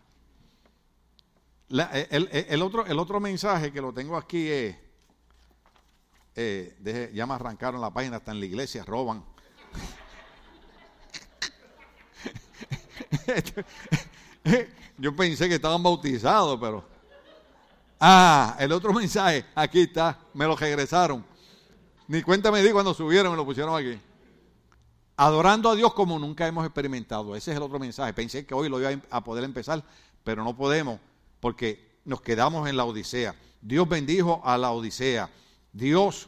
el, 1.70 2.62
otro, 2.62 2.86
el 2.86 2.99
otro 2.99 3.20
mensaje 3.20 3.74
que 3.74 3.82
lo 3.82 3.91
tengo 3.91 4.16
aquí 4.16 4.47
es, 4.47 4.76
eh, 6.36 7.12
ya 7.14 7.26
me 7.26 7.34
arrancaron 7.34 7.82
la 7.82 7.89
página, 7.89 8.18
está 8.18 8.32
en 8.32 8.39
la 8.39 8.45
iglesia, 8.45 8.84
roban. 8.86 9.26
Yo 14.99 15.16
pensé 15.16 15.49
que 15.49 15.55
estaban 15.55 15.82
bautizados, 15.82 16.59
pero... 16.59 16.86
Ah, 17.99 18.55
el 18.59 18.72
otro 18.72 18.93
mensaje, 18.93 19.45
aquí 19.55 19.82
está, 19.82 20.20
me 20.34 20.45
lo 20.45 20.55
regresaron. 20.55 21.26
Ni 22.07 22.22
cuenta 22.22 22.51
me 22.51 22.62
di 22.62 22.72
cuando 22.72 22.93
subieron, 22.93 23.32
me 23.32 23.38
lo 23.38 23.45
pusieron 23.45 23.76
aquí. 23.76 23.99
Adorando 25.22 25.69
a 25.69 25.76
Dios 25.76 25.93
como 25.93 26.17
nunca 26.17 26.47
hemos 26.47 26.65
experimentado. 26.65 27.36
Ese 27.36 27.51
es 27.51 27.57
el 27.57 27.61
otro 27.61 27.78
mensaje. 27.78 28.11
Pensé 28.11 28.43
que 28.43 28.55
hoy 28.55 28.69
lo 28.69 28.80
iba 28.80 28.99
a 29.11 29.24
poder 29.24 29.43
empezar, 29.43 29.84
pero 30.24 30.43
no 30.43 30.57
podemos 30.57 30.99
porque 31.39 31.99
nos 32.05 32.22
quedamos 32.22 32.67
en 32.67 32.76
la 32.76 32.86
Odisea. 32.86 33.36
Dios 33.61 33.88
bendijo 33.88 34.41
a 34.43 34.57
la 34.57 34.72
Odisea. 34.72 35.30
Dios 35.72 36.28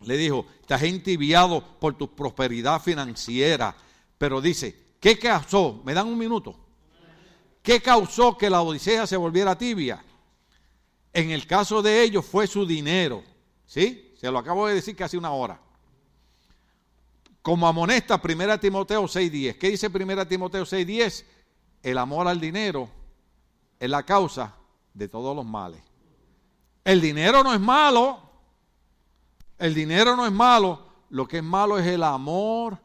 le 0.00 0.16
dijo, 0.16 0.46
estás 0.60 0.82
entibiado 0.82 1.62
por 1.78 1.96
tu 1.96 2.12
prosperidad 2.12 2.82
financiera. 2.82 3.76
Pero 4.18 4.40
dice, 4.40 4.96
¿qué 4.98 5.16
causó? 5.16 5.80
¿Me 5.84 5.94
dan 5.94 6.08
un 6.08 6.18
minuto? 6.18 6.58
¿Qué 7.62 7.80
causó 7.80 8.36
que 8.36 8.50
la 8.50 8.62
Odisea 8.62 9.06
se 9.06 9.16
volviera 9.16 9.56
tibia? 9.56 10.04
En 11.12 11.30
el 11.30 11.46
caso 11.46 11.82
de 11.82 12.02
ellos 12.02 12.26
fue 12.26 12.48
su 12.48 12.66
dinero. 12.66 13.22
¿Sí? 13.64 14.12
Se 14.20 14.28
lo 14.28 14.40
acabo 14.40 14.66
de 14.66 14.74
decir 14.74 14.96
casi 14.96 15.16
una 15.16 15.30
hora. 15.30 15.67
Como 17.42 17.66
amonesta 17.66 18.20
1 18.22 18.60
Timoteo 18.60 19.04
6.10. 19.04 19.58
¿Qué 19.58 19.70
dice 19.70 19.88
1 19.88 20.26
Timoteo 20.26 20.64
6.10? 20.64 21.24
El 21.82 21.98
amor 21.98 22.28
al 22.28 22.40
dinero 22.40 22.88
es 23.78 23.88
la 23.88 24.02
causa 24.02 24.54
de 24.94 25.08
todos 25.08 25.34
los 25.34 25.46
males. 25.46 25.80
El 26.84 27.00
dinero 27.00 27.44
no 27.44 27.52
es 27.52 27.60
malo, 27.60 28.18
el 29.58 29.74
dinero 29.74 30.16
no 30.16 30.26
es 30.26 30.32
malo, 30.32 30.86
lo 31.10 31.26
que 31.26 31.38
es 31.38 31.42
malo 31.42 31.78
es 31.78 31.86
el 31.86 32.02
amor 32.02 32.78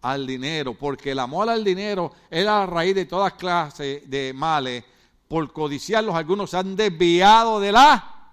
al 0.00 0.26
dinero, 0.26 0.74
porque 0.74 1.10
el 1.10 1.18
amor 1.18 1.50
al 1.50 1.64
dinero 1.64 2.12
es 2.30 2.44
la 2.44 2.66
raíz 2.66 2.94
de 2.94 3.06
todas 3.06 3.34
clases 3.34 4.08
de 4.08 4.32
males. 4.32 4.84
Por 5.26 5.52
codiciarlos, 5.52 6.14
algunos 6.14 6.50
se 6.50 6.56
han 6.56 6.74
desviado 6.76 7.60
de 7.60 7.72
la 7.72 8.32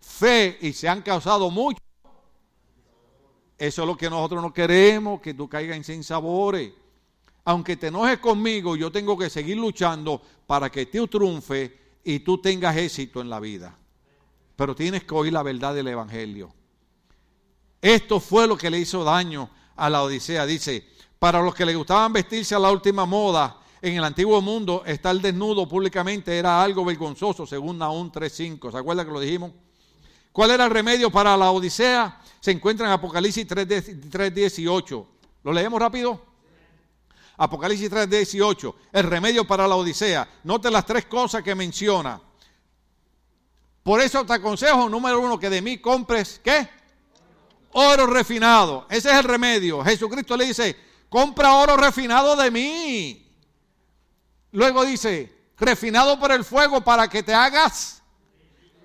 fe 0.00 0.58
y 0.60 0.72
se 0.72 0.88
han 0.88 1.02
causado 1.02 1.50
mucho. 1.50 1.80
Eso 3.58 3.82
es 3.82 3.88
lo 3.88 3.96
que 3.96 4.08
nosotros 4.08 4.40
no 4.40 4.52
queremos, 4.54 5.20
que 5.20 5.34
tú 5.34 5.48
caigas 5.48 5.76
en 5.76 5.84
sin 5.84 6.04
sabores. 6.04 6.72
Aunque 7.44 7.76
te 7.76 7.88
enojes 7.88 8.18
conmigo, 8.18 8.76
yo 8.76 8.92
tengo 8.92 9.18
que 9.18 9.28
seguir 9.28 9.56
luchando 9.56 10.22
para 10.46 10.70
que 10.70 10.86
tú 10.86 11.08
triunfe 11.08 11.78
y 12.04 12.20
tú 12.20 12.38
tengas 12.38 12.76
éxito 12.76 13.20
en 13.20 13.28
la 13.28 13.40
vida. 13.40 13.76
Pero 14.54 14.74
tienes 14.74 15.04
que 15.04 15.14
oír 15.14 15.32
la 15.32 15.42
verdad 15.42 15.74
del 15.74 15.88
Evangelio. 15.88 16.54
Esto 17.80 18.20
fue 18.20 18.46
lo 18.46 18.56
que 18.56 18.70
le 18.70 18.78
hizo 18.78 19.02
daño 19.02 19.50
a 19.76 19.90
la 19.90 20.02
Odisea. 20.02 20.46
Dice, 20.46 20.86
para 21.18 21.42
los 21.42 21.54
que 21.54 21.66
le 21.66 21.74
gustaban 21.74 22.12
vestirse 22.12 22.54
a 22.54 22.58
la 22.58 22.70
última 22.70 23.06
moda, 23.06 23.58
en 23.80 23.96
el 23.96 24.04
antiguo 24.04 24.40
mundo 24.40 24.82
estar 24.84 25.16
desnudo 25.16 25.68
públicamente 25.68 26.36
era 26.36 26.62
algo 26.62 26.84
vergonzoso, 26.84 27.46
según 27.46 27.78
Naúm 27.78 28.10
3.5. 28.10 28.72
¿Se 28.72 28.78
acuerda 28.78 29.04
que 29.04 29.12
lo 29.12 29.20
dijimos? 29.20 29.52
¿Cuál 30.32 30.50
era 30.52 30.64
el 30.64 30.70
remedio 30.70 31.10
para 31.10 31.36
la 31.36 31.50
Odisea? 31.50 32.20
Se 32.40 32.50
encuentra 32.50 32.86
en 32.86 32.92
Apocalipsis 32.92 33.46
3.18. 33.46 35.06
¿Lo 35.44 35.52
leemos 35.52 35.80
rápido? 35.80 36.20
Apocalipsis 37.36 37.90
3.18. 37.90 38.74
El 38.92 39.04
remedio 39.04 39.46
para 39.46 39.66
la 39.66 39.76
Odisea. 39.76 40.28
Note 40.44 40.70
las 40.70 40.86
tres 40.86 41.06
cosas 41.06 41.42
que 41.42 41.54
menciona. 41.54 42.20
Por 43.82 44.00
eso 44.00 44.24
te 44.24 44.34
aconsejo, 44.34 44.88
número 44.88 45.20
uno, 45.20 45.38
que 45.38 45.48
de 45.48 45.62
mí 45.62 45.78
compres, 45.78 46.40
¿qué? 46.44 46.68
oro 47.72 48.06
refinado. 48.06 48.86
Ese 48.88 49.10
es 49.10 49.16
el 49.16 49.24
remedio. 49.24 49.82
Jesucristo 49.84 50.36
le 50.36 50.46
dice, 50.46 50.76
compra 51.08 51.54
oro 51.54 51.76
refinado 51.76 52.36
de 52.36 52.50
mí. 52.50 53.26
Luego 54.52 54.84
dice, 54.84 55.50
refinado 55.58 56.18
por 56.18 56.32
el 56.32 56.44
fuego 56.44 56.82
para 56.82 57.08
que 57.08 57.22
te 57.22 57.34
hagas 57.34 58.02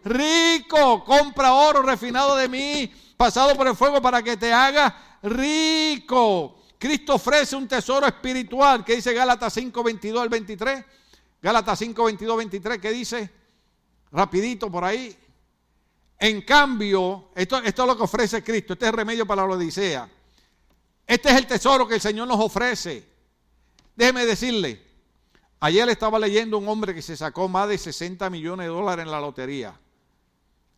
rico. 0.04 1.04
Compra 1.04 1.54
oro 1.54 1.82
refinado 1.82 2.36
de 2.36 2.50
mí, 2.50 2.94
pasado 3.24 3.56
por 3.56 3.66
el 3.66 3.76
fuego 3.76 4.02
para 4.02 4.22
que 4.22 4.36
te 4.36 4.52
hagas 4.52 4.94
rico. 5.22 6.58
Cristo 6.78 7.16
ofrece 7.16 7.56
un 7.56 7.70
tesoro 7.70 8.06
espiritual 8.06 8.84
que 8.84 8.98
dice 8.98 9.14
Gálatas 9.14 9.54
5, 9.54 9.82
22 9.82 10.22
al 10.22 10.28
23. 10.28 10.86
Gálatas 11.42 11.80
5, 11.80 12.04
22, 12.04 12.38
23, 12.38 12.80
que 12.80 12.92
dice, 12.92 13.30
rapidito 14.12 14.70
por 14.70 14.84
ahí, 14.84 15.18
en 16.20 16.42
cambio, 16.42 17.30
esto, 17.34 17.62
es 17.64 17.78
lo 17.78 17.96
que 17.96 18.04
ofrece 18.04 18.44
Cristo, 18.44 18.74
este 18.74 18.86
es 18.86 18.92
el 18.92 18.98
remedio 18.98 19.26
para 19.26 19.48
la 19.48 19.54
Odisea. 19.54 20.10
Este 21.08 21.30
es 21.30 21.36
el 21.36 21.48
tesoro 21.48 21.88
que 21.88 21.96
el 21.96 22.02
Señor 22.02 22.28
nos 22.28 22.42
ofrece. 22.42 23.08
Déjeme 23.96 24.26
decirle, 24.26 24.86
ayer 25.62 25.88
estaba 25.88 26.20
leyendo 26.20 26.58
un 26.58 26.68
hombre 26.68 26.94
que 26.94 27.02
se 27.02 27.16
sacó 27.16 27.48
más 27.48 27.70
de 27.70 27.78
60 27.78 28.30
millones 28.30 28.68
de 28.68 28.74
dólares 28.74 29.06
en 29.06 29.12
la 29.12 29.22
lotería. 29.22 29.80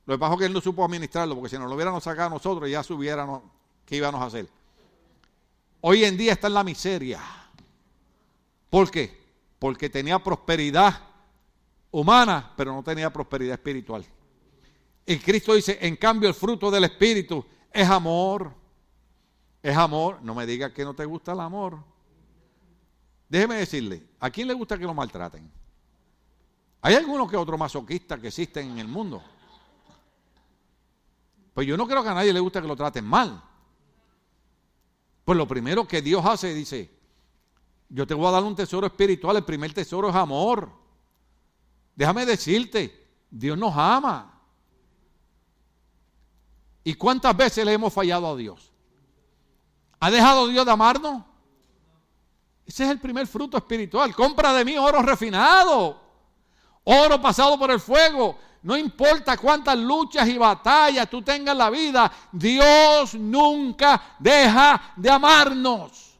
Lo 0.06 0.16
que 0.16 0.20
pasa 0.20 0.34
es 0.34 0.40
que 0.40 0.46
él 0.46 0.54
no 0.54 0.62
supo 0.62 0.86
administrarlo, 0.86 1.36
porque 1.36 1.50
si 1.50 1.58
nos 1.58 1.68
lo 1.68 1.76
hubiéramos 1.76 2.04
sacado 2.04 2.30
nosotros, 2.30 2.70
ya 2.70 2.84
subiéramos, 2.84 3.42
¿qué 3.86 3.96
íbamos 3.98 4.22
a 4.22 4.26
hacer? 4.26 4.48
Hoy 5.82 6.04
en 6.04 6.18
día 6.18 6.34
está 6.34 6.48
en 6.48 6.54
la 6.54 6.64
miseria. 6.64 7.22
¿Por 8.70 8.92
qué? 8.92 9.26
Porque 9.58 9.90
tenía 9.90 10.20
prosperidad 10.20 11.00
humana, 11.92 12.54
pero 12.56 12.74
no 12.74 12.84
tenía 12.84 13.12
prosperidad 13.12 13.54
espiritual. 13.54 14.06
Y 15.06 15.18
Cristo 15.18 15.54
dice, 15.54 15.78
en 15.82 15.96
cambio 15.96 16.28
el 16.28 16.36
fruto 16.36 16.70
del 16.72 16.84
Espíritu 16.84 17.46
es 17.72 17.88
amor. 17.88 18.52
Es 19.62 19.76
amor. 19.78 20.20
No 20.22 20.36
me 20.36 20.46
diga 20.46 20.74
que 20.74 20.84
no 20.84 20.94
te 20.94 21.06
gusta 21.06 21.34
el 21.34 21.40
amor. 21.40 21.78
Déjeme 23.30 23.56
decirle, 23.56 24.04
¿a 24.20 24.30
quién 24.30 24.48
le 24.48 24.54
gusta 24.54 24.78
que 24.78 24.86
lo 24.86 24.94
maltraten? 24.94 25.50
Hay 26.82 26.96
algunos 26.96 27.30
que 27.30 27.38
otros 27.38 27.60
masoquistas 27.60 28.20
que 28.20 28.28
existen 28.28 28.72
en 28.72 28.80
el 28.80 28.88
mundo. 28.88 29.24
Pues 31.56 31.66
yo 31.66 31.78
no 31.78 31.88
creo 31.88 32.04
que 32.04 32.10
a 32.10 32.14
nadie 32.14 32.34
le 32.34 32.42
guste 32.42 32.62
que 32.62 32.68
lo 32.68 32.76
traten 32.76 33.06
mal. 33.06 33.42
Pues 35.24 35.38
lo 35.38 35.48
primero 35.48 35.88
que 35.88 36.02
Dios 36.02 36.24
hace, 36.26 36.54
dice, 36.54 36.92
yo 37.88 38.06
te 38.06 38.14
voy 38.14 38.28
a 38.28 38.32
dar 38.32 38.44
un 38.44 38.58
tesoro 38.58 38.86
espiritual, 38.88 39.38
el 39.38 39.46
primer 39.46 39.74
tesoro 39.74 40.10
es 40.10 40.16
amor. 40.16 40.70
Déjame 41.96 42.26
decirte, 42.26 43.08
Dios 43.32 43.58
nos 43.58 43.74
ama. 43.74 44.38
¿Y 46.84 46.94
cuántas 46.96 47.36
veces 47.38 47.64
le 47.64 47.72
hemos 47.72 47.94
fallado 47.94 48.28
a 48.28 48.36
Dios? 48.36 48.74
¿Ha 50.02 50.12
dejado 50.12 50.50
Dios 50.50 50.66
de 50.66 50.72
amarnos? 50.74 51.24
Ese 52.66 52.84
es 52.84 52.90
el 52.90 53.00
primer 53.00 53.28
fruto 53.28 53.56
espiritual. 53.56 54.14
Compra 54.14 54.52
de 54.52 54.66
mí 54.66 54.78
oro 54.78 55.02
refinado, 55.02 56.02
oro 56.84 57.22
pasado 57.22 57.58
por 57.58 57.72
el 57.72 57.80
fuego. 57.80 58.38
No 58.66 58.76
importa 58.76 59.38
cuántas 59.38 59.78
luchas 59.78 60.28
y 60.28 60.40
batallas 60.40 61.08
tú 61.08 61.22
tengas 61.22 61.52
en 61.52 61.60
la 61.60 61.70
vida, 61.70 62.12
Dios 62.32 63.14
nunca 63.14 64.16
deja 64.18 64.94
de 64.96 65.08
amarnos. 65.08 66.16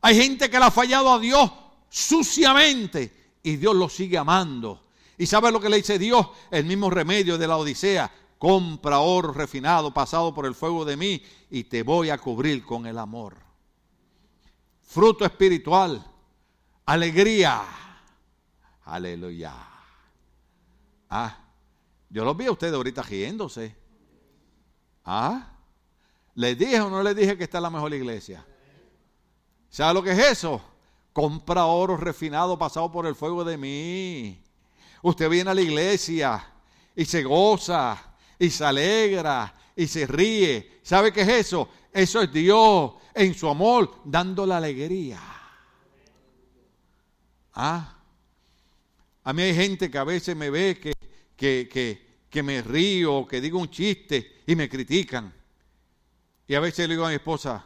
Hay 0.00 0.14
gente 0.14 0.48
que 0.48 0.56
le 0.60 0.66
ha 0.66 0.70
fallado 0.70 1.12
a 1.12 1.18
Dios 1.18 1.50
suciamente 1.88 3.32
y 3.42 3.56
Dios 3.56 3.74
lo 3.74 3.88
sigue 3.88 4.16
amando. 4.16 4.84
¿Y 5.16 5.26
sabe 5.26 5.50
lo 5.50 5.60
que 5.60 5.68
le 5.68 5.78
dice 5.78 5.98
Dios? 5.98 6.28
El 6.52 6.66
mismo 6.66 6.88
remedio 6.88 7.36
de 7.36 7.48
la 7.48 7.56
Odisea 7.56 8.08
compra 8.38 9.00
oro 9.00 9.32
refinado 9.32 9.92
pasado 9.92 10.32
por 10.32 10.46
el 10.46 10.54
fuego 10.54 10.84
de 10.84 10.96
mí 10.96 11.20
y 11.50 11.64
te 11.64 11.82
voy 11.82 12.10
a 12.10 12.18
cubrir 12.18 12.64
con 12.64 12.86
el 12.86 12.98
amor. 12.98 13.36
Fruto 14.82 15.24
espiritual, 15.24 16.00
alegría. 16.86 17.60
Aleluya. 18.84 19.77
Ah, 21.08 21.38
yo 22.10 22.24
los 22.24 22.36
vi 22.36 22.46
a 22.46 22.52
ustedes 22.52 22.74
ahorita 22.74 23.02
riéndose. 23.02 23.74
Ah, 25.04 25.52
¿les 26.34 26.58
dije 26.58 26.80
o 26.80 26.90
no 26.90 27.02
les 27.02 27.16
dije 27.16 27.36
que 27.36 27.44
está 27.44 27.60
la 27.60 27.70
mejor 27.70 27.92
iglesia? 27.94 28.44
¿Sabe 29.70 29.94
lo 29.94 30.02
que 30.02 30.12
es 30.12 30.18
eso? 30.18 30.60
Compra 31.12 31.66
oro 31.66 31.96
refinado 31.96 32.58
pasado 32.58 32.90
por 32.90 33.06
el 33.06 33.14
fuego 33.14 33.44
de 33.44 33.56
mí. 33.56 34.42
Usted 35.02 35.28
viene 35.28 35.50
a 35.50 35.54
la 35.54 35.60
iglesia 35.60 36.44
y 36.94 37.04
se 37.04 37.22
goza 37.22 38.16
y 38.38 38.50
se 38.50 38.64
alegra 38.64 39.54
y 39.74 39.86
se 39.86 40.06
ríe. 40.06 40.80
¿Sabe 40.82 41.12
qué 41.12 41.22
es 41.22 41.28
eso? 41.28 41.68
Eso 41.92 42.22
es 42.22 42.32
Dios 42.32 42.92
en 43.14 43.34
su 43.34 43.48
amor 43.48 44.00
dando 44.04 44.46
la 44.46 44.58
alegría. 44.58 45.20
Ah, 47.54 47.96
a 49.24 49.32
mí 49.32 49.42
hay 49.42 49.54
gente 49.54 49.90
que 49.90 49.98
a 49.98 50.04
veces 50.04 50.36
me 50.36 50.48
ve 50.48 50.78
que, 50.78 50.92
que, 51.38 51.68
que, 51.72 52.26
que 52.28 52.42
me 52.42 52.60
río, 52.60 53.26
que 53.26 53.40
digo 53.40 53.60
un 53.60 53.70
chiste 53.70 54.42
y 54.44 54.56
me 54.56 54.68
critican. 54.68 55.32
Y 56.48 56.54
a 56.54 56.60
veces 56.60 56.88
le 56.88 56.94
digo 56.94 57.06
a 57.06 57.10
mi 57.10 57.14
esposa, 57.14 57.64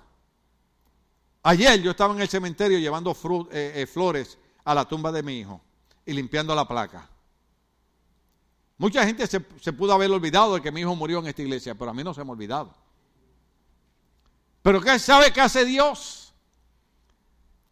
ayer 1.43 1.81
yo 1.81 1.93
estaba 1.93 2.15
en 2.15 2.21
el 2.21 2.29
cementerio 2.29 2.79
llevando 2.79 3.17
eh, 3.51 3.73
eh, 3.77 3.87
flores 3.87 4.39
a 4.65 4.75
la 4.75 4.87
tumba 4.87 5.11
de 5.11 5.23
mi 5.23 5.41
hijo 5.41 5.61
y 6.05 6.13
limpiando 6.13 6.55
la 6.55 6.69
placa. 6.69 7.09
Mucha 8.77 9.07
gente 9.07 9.27
se, 9.27 9.41
pudo 9.41 9.95
haber 9.95 10.11
olvidado 10.11 10.55
de 10.55 10.61
que 10.61 10.71
mi 10.71 10.81
hijo 10.83 10.95
murió 10.95 11.21
en 11.21 11.29
esta 11.29 11.41
iglesia, 11.41 11.75
pero 11.75 11.91
a 11.91 11.95
mí 11.95 12.05
no 12.05 12.13
se 12.13 12.23
me 12.23 12.31
ha 12.31 12.33
olvidado. 12.33 12.75
Pero 14.61 14.81
¿qué 14.81 14.99
sabe 14.99 15.33
qué 15.33 15.41
hace 15.41 15.65
Dios? 15.65 16.35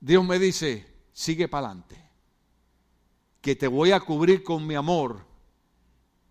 Dios 0.00 0.24
me 0.24 0.38
dice, 0.38 0.86
sigue 1.12 1.46
para 1.46 1.66
adelante, 1.66 2.02
que 3.42 3.54
te 3.54 3.68
voy 3.68 3.92
a 3.92 4.00
cubrir 4.00 4.42
con 4.42 4.66
mi 4.66 4.74
amor 4.74 5.29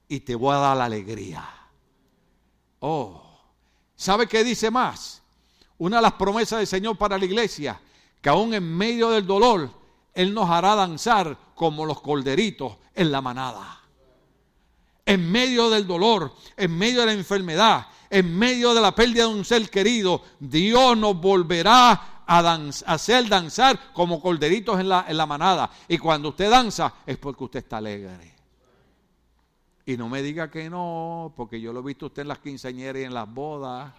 y 0.09 0.19
te 0.19 0.35
voy 0.35 0.53
a 0.53 0.59
dar 0.59 0.77
la 0.77 0.85
alegría. 0.85 1.47
Oh, 2.81 3.23
¿sabe 3.95 4.27
qué 4.27 4.43
dice 4.43 4.69
más? 4.69 5.21
Una 5.77 5.97
de 5.97 6.01
las 6.01 6.13
promesas 6.13 6.59
del 6.59 6.67
Señor 6.67 6.97
para 6.97 7.17
la 7.17 7.23
iglesia, 7.23 7.79
que 8.21 8.27
aún 8.27 8.53
en 8.53 8.75
medio 8.75 9.11
del 9.11 9.25
dolor, 9.25 9.69
Él 10.13 10.33
nos 10.33 10.49
hará 10.49 10.75
danzar 10.75 11.37
como 11.55 11.85
los 11.85 12.01
colderitos 12.01 12.75
en 12.93 13.11
la 13.11 13.21
manada 13.21 13.79
en 15.09 15.31
medio 15.31 15.71
del 15.71 15.87
dolor, 15.87 16.35
en 16.55 16.77
medio 16.77 16.99
de 16.99 17.07
la 17.07 17.13
enfermedad, 17.13 17.87
en 18.11 18.37
medio 18.37 18.75
de 18.75 18.81
la 18.81 18.93
pérdida 18.93 19.23
de 19.23 19.33
un 19.33 19.43
ser 19.43 19.67
querido, 19.67 20.21
Dios 20.39 20.95
nos 20.95 21.19
volverá 21.19 22.23
a 22.27 22.59
hacer 22.85 23.27
danzar 23.27 23.91
como 23.91 24.21
colderitos 24.21 24.79
en 24.79 24.87
la, 24.87 25.05
en 25.07 25.17
la 25.17 25.25
manada. 25.25 25.71
Y 25.87 25.97
cuando 25.97 26.29
usted 26.29 26.51
danza 26.51 26.93
es 27.07 27.17
porque 27.17 27.43
usted 27.43 27.59
está 27.59 27.77
alegre. 27.77 28.38
Y 29.85 29.97
no 29.97 30.07
me 30.09 30.21
diga 30.21 30.51
que 30.51 30.69
no, 30.69 31.33
porque 31.35 31.59
yo 31.59 31.73
lo 31.73 31.79
he 31.79 31.83
visto 31.83 32.07
usted 32.07 32.21
en 32.21 32.27
las 32.27 32.39
quinceañeras 32.39 33.01
y 33.01 33.05
en 33.05 33.13
las 33.13 33.31
bodas. 33.31 33.93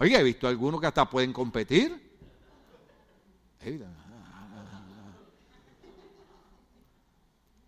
Oye, 0.00 0.16
he 0.16 0.22
visto 0.22 0.46
algunos 0.46 0.80
que 0.80 0.86
hasta 0.86 1.08
pueden 1.08 1.32
competir. 1.32 2.08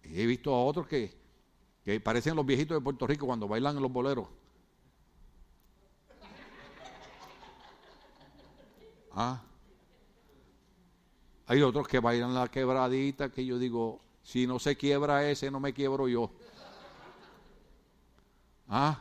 Y 0.05 0.21
he 0.21 0.27
visto 0.27 0.55
a 0.55 0.65
otros 0.65 0.87
que, 0.87 1.13
que 1.85 2.01
parecen 2.01 2.37
los 2.37 2.47
viejitos 2.47 2.77
de 2.77 2.81
Puerto 2.81 3.07
Rico 3.07 3.27
cuando 3.27 3.49
bailan 3.49 3.77
en 3.77 3.83
los 3.83 3.93
boleros. 3.93 4.29
Ah. 9.13 9.43
Hay 11.51 11.63
otros 11.63 11.89
que 11.89 11.99
bailan 11.99 12.33
la 12.33 12.47
quebradita 12.47 13.29
que 13.29 13.45
yo 13.45 13.59
digo, 13.59 13.99
si 14.23 14.47
no 14.47 14.61
se 14.61 14.77
quiebra 14.77 15.29
ese, 15.29 15.51
no 15.51 15.59
me 15.59 15.73
quiebro 15.75 16.07
yo. 16.07 16.31
Ah. 18.69 18.97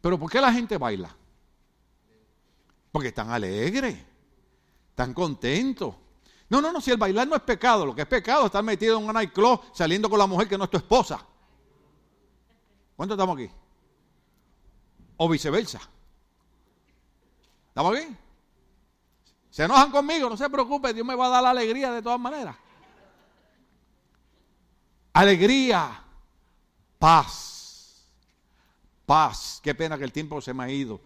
Pero 0.00 0.18
¿por 0.18 0.30
qué 0.30 0.40
la 0.40 0.50
gente 0.50 0.78
baila? 0.78 1.14
Porque 2.90 3.08
están 3.08 3.28
alegres, 3.28 3.98
están 4.88 5.12
contentos. 5.12 5.94
No, 6.48 6.62
no, 6.62 6.72
no, 6.72 6.80
si 6.80 6.90
el 6.90 6.96
bailar 6.96 7.28
no 7.28 7.36
es 7.36 7.42
pecado, 7.42 7.84
lo 7.84 7.94
que 7.94 8.00
es 8.00 8.08
pecado 8.08 8.40
es 8.40 8.46
estar 8.46 8.64
metido 8.64 8.98
en 8.98 9.04
un 9.04 9.12
nightclub 9.12 9.60
saliendo 9.74 10.08
con 10.08 10.18
la 10.18 10.26
mujer 10.26 10.48
que 10.48 10.56
no 10.56 10.64
es 10.64 10.70
tu 10.70 10.78
esposa. 10.78 11.22
¿Cuántos 12.96 13.14
estamos 13.14 13.36
aquí? 13.36 13.50
O 15.18 15.28
viceversa. 15.28 15.82
¿Estamos 17.68 17.94
aquí? 17.94 18.16
Se 19.52 19.64
enojan 19.64 19.90
conmigo, 19.90 20.30
no 20.30 20.36
se 20.38 20.48
preocupe, 20.48 20.94
Dios 20.94 21.06
me 21.06 21.14
va 21.14 21.26
a 21.26 21.28
dar 21.28 21.42
la 21.42 21.50
alegría 21.50 21.92
de 21.92 22.00
todas 22.00 22.18
maneras. 22.18 22.56
Alegría, 25.12 26.02
paz, 26.98 28.08
paz. 29.04 29.60
Qué 29.62 29.74
pena 29.74 29.98
que 29.98 30.04
el 30.04 30.12
tiempo 30.12 30.40
se 30.40 30.54
me 30.54 30.64
ha 30.64 30.70
ido. 30.70 31.02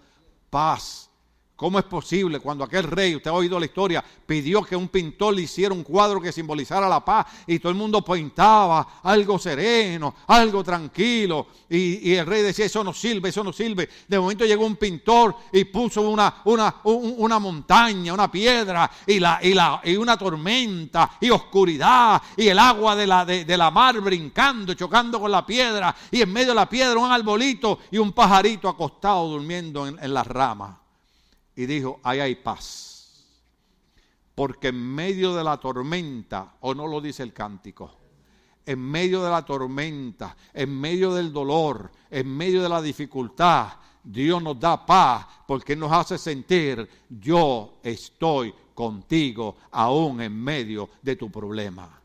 Paz 0.48 1.10
¿Cómo 1.56 1.78
es 1.78 1.86
posible 1.86 2.38
cuando 2.38 2.64
aquel 2.64 2.84
rey, 2.84 3.16
usted 3.16 3.30
ha 3.30 3.32
oído 3.32 3.58
la 3.58 3.64
historia, 3.64 4.04
pidió 4.26 4.62
que 4.62 4.76
un 4.76 4.88
pintor 4.88 5.34
le 5.34 5.40
hiciera 5.40 5.72
un 5.72 5.82
cuadro 5.82 6.20
que 6.20 6.30
simbolizara 6.30 6.86
la 6.86 7.02
paz 7.02 7.28
y 7.46 7.58
todo 7.58 7.70
el 7.70 7.78
mundo 7.78 8.04
pintaba 8.04 9.00
algo 9.02 9.38
sereno, 9.38 10.14
algo 10.26 10.62
tranquilo. 10.62 11.46
Y, 11.70 12.12
el 12.12 12.26
rey 12.26 12.42
decía, 12.42 12.66
eso 12.66 12.84
no 12.84 12.92
sirve, 12.92 13.30
eso 13.30 13.42
no 13.42 13.54
sirve. 13.54 13.88
De 14.06 14.18
momento 14.18 14.44
llegó 14.44 14.66
un 14.66 14.76
pintor 14.76 15.34
y 15.50 15.64
puso 15.64 16.02
una, 16.02 17.40
montaña, 17.40 18.12
una 18.12 18.30
piedra 18.30 18.90
y, 19.06 19.14
y, 19.14 19.56
y 19.84 19.96
una 19.96 20.18
tormenta 20.18 21.12
y 21.22 21.30
oscuridad 21.30 22.20
y 22.36 22.48
el 22.48 22.58
agua 22.58 22.94
de 22.94 23.06
la, 23.56 23.70
mar 23.70 23.98
brincando, 24.02 24.74
chocando 24.74 25.18
con 25.18 25.30
la 25.30 25.46
piedra 25.46 25.96
y 26.10 26.20
en 26.20 26.30
medio 26.30 26.48
de 26.48 26.54
la 26.54 26.68
piedra 26.68 27.00
un 27.00 27.10
arbolito 27.10 27.78
y 27.90 27.96
un 27.96 28.12
pajarito 28.12 28.68
acostado 28.68 29.26
durmiendo 29.28 29.86
en, 29.86 29.98
en 29.98 30.12
las 30.12 30.26
ramas 30.26 30.85
y 31.56 31.64
dijo, 31.64 32.00
ahí 32.04 32.20
hay 32.20 32.34
paz. 32.36 33.24
Porque 34.34 34.68
en 34.68 34.94
medio 34.94 35.34
de 35.34 35.42
la 35.42 35.56
tormenta, 35.56 36.56
o 36.60 36.74
no 36.74 36.86
lo 36.86 37.00
dice 37.00 37.22
el 37.22 37.32
cántico, 37.32 37.90
en 38.66 38.78
medio 38.78 39.22
de 39.22 39.30
la 39.30 39.44
tormenta, 39.44 40.36
en 40.52 40.78
medio 40.78 41.14
del 41.14 41.32
dolor, 41.32 41.90
en 42.10 42.28
medio 42.36 42.62
de 42.62 42.68
la 42.68 42.82
dificultad, 42.82 43.68
Dios 44.04 44.42
nos 44.42 44.60
da 44.60 44.84
paz 44.84 45.26
porque 45.46 45.74
nos 45.74 45.90
hace 45.90 46.18
sentir, 46.18 46.86
yo 47.08 47.78
estoy 47.82 48.54
contigo 48.74 49.56
aún 49.70 50.20
en 50.20 50.38
medio 50.38 50.90
de 51.00 51.16
tu 51.16 51.30
problema. 51.30 52.00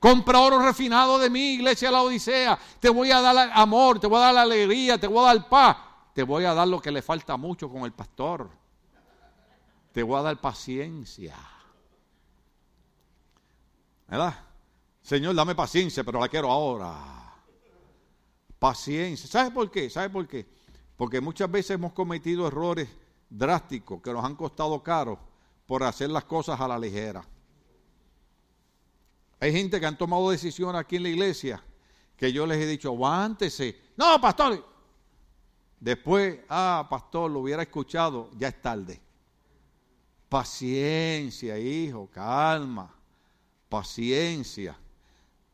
Compra 0.00 0.40
oro 0.40 0.58
refinado 0.58 1.18
de 1.18 1.30
mi 1.30 1.52
iglesia 1.54 1.90
la 1.90 2.02
Odisea. 2.02 2.58
Te 2.80 2.88
voy 2.88 3.10
a 3.10 3.20
dar 3.20 3.50
amor, 3.54 4.00
te 4.00 4.06
voy 4.06 4.18
a 4.18 4.32
dar 4.32 4.38
alegría, 4.38 4.98
te 4.98 5.06
voy 5.06 5.22
a 5.24 5.34
dar 5.34 5.48
paz 5.48 5.76
te 6.12 6.22
voy 6.22 6.44
a 6.44 6.54
dar 6.54 6.68
lo 6.68 6.80
que 6.80 6.90
le 6.90 7.02
falta 7.02 7.36
mucho 7.36 7.70
con 7.70 7.82
el 7.82 7.92
pastor. 7.92 8.50
Te 9.92 10.02
voy 10.02 10.18
a 10.18 10.22
dar 10.22 10.40
paciencia. 10.40 11.36
¿Verdad? 14.08 14.34
Señor, 15.00 15.34
dame 15.34 15.54
paciencia, 15.54 16.04
pero 16.04 16.20
la 16.20 16.28
quiero 16.28 16.50
ahora. 16.50 17.34
Paciencia. 18.58 19.28
¿Sabe 19.28 19.50
por 19.50 19.70
qué? 19.70 19.88
¿Sabe 19.90 20.10
por 20.10 20.28
qué? 20.28 20.46
Porque 20.96 21.20
muchas 21.20 21.50
veces 21.50 21.72
hemos 21.72 21.92
cometido 21.92 22.46
errores 22.46 22.88
drásticos 23.28 24.00
que 24.02 24.12
nos 24.12 24.24
han 24.24 24.36
costado 24.36 24.82
caro 24.82 25.18
por 25.66 25.82
hacer 25.82 26.10
las 26.10 26.24
cosas 26.24 26.60
a 26.60 26.68
la 26.68 26.78
ligera. 26.78 27.24
Hay 29.40 29.52
gente 29.52 29.80
que 29.80 29.86
han 29.86 29.98
tomado 29.98 30.30
decisiones 30.30 30.80
aquí 30.80 30.96
en 30.96 31.02
la 31.02 31.08
iglesia 31.08 31.64
que 32.16 32.32
yo 32.32 32.46
les 32.46 32.58
he 32.58 32.66
dicho, 32.66 32.88
aguántese. 32.90 33.76
No, 33.96 34.20
pastor, 34.20 34.71
Después, 35.82 36.38
ah, 36.48 36.86
pastor, 36.88 37.28
lo 37.28 37.40
hubiera 37.40 37.60
escuchado, 37.60 38.30
ya 38.38 38.46
es 38.46 38.62
tarde. 38.62 39.00
Paciencia, 40.28 41.58
hijo, 41.58 42.08
calma, 42.08 42.94
paciencia. 43.68 44.78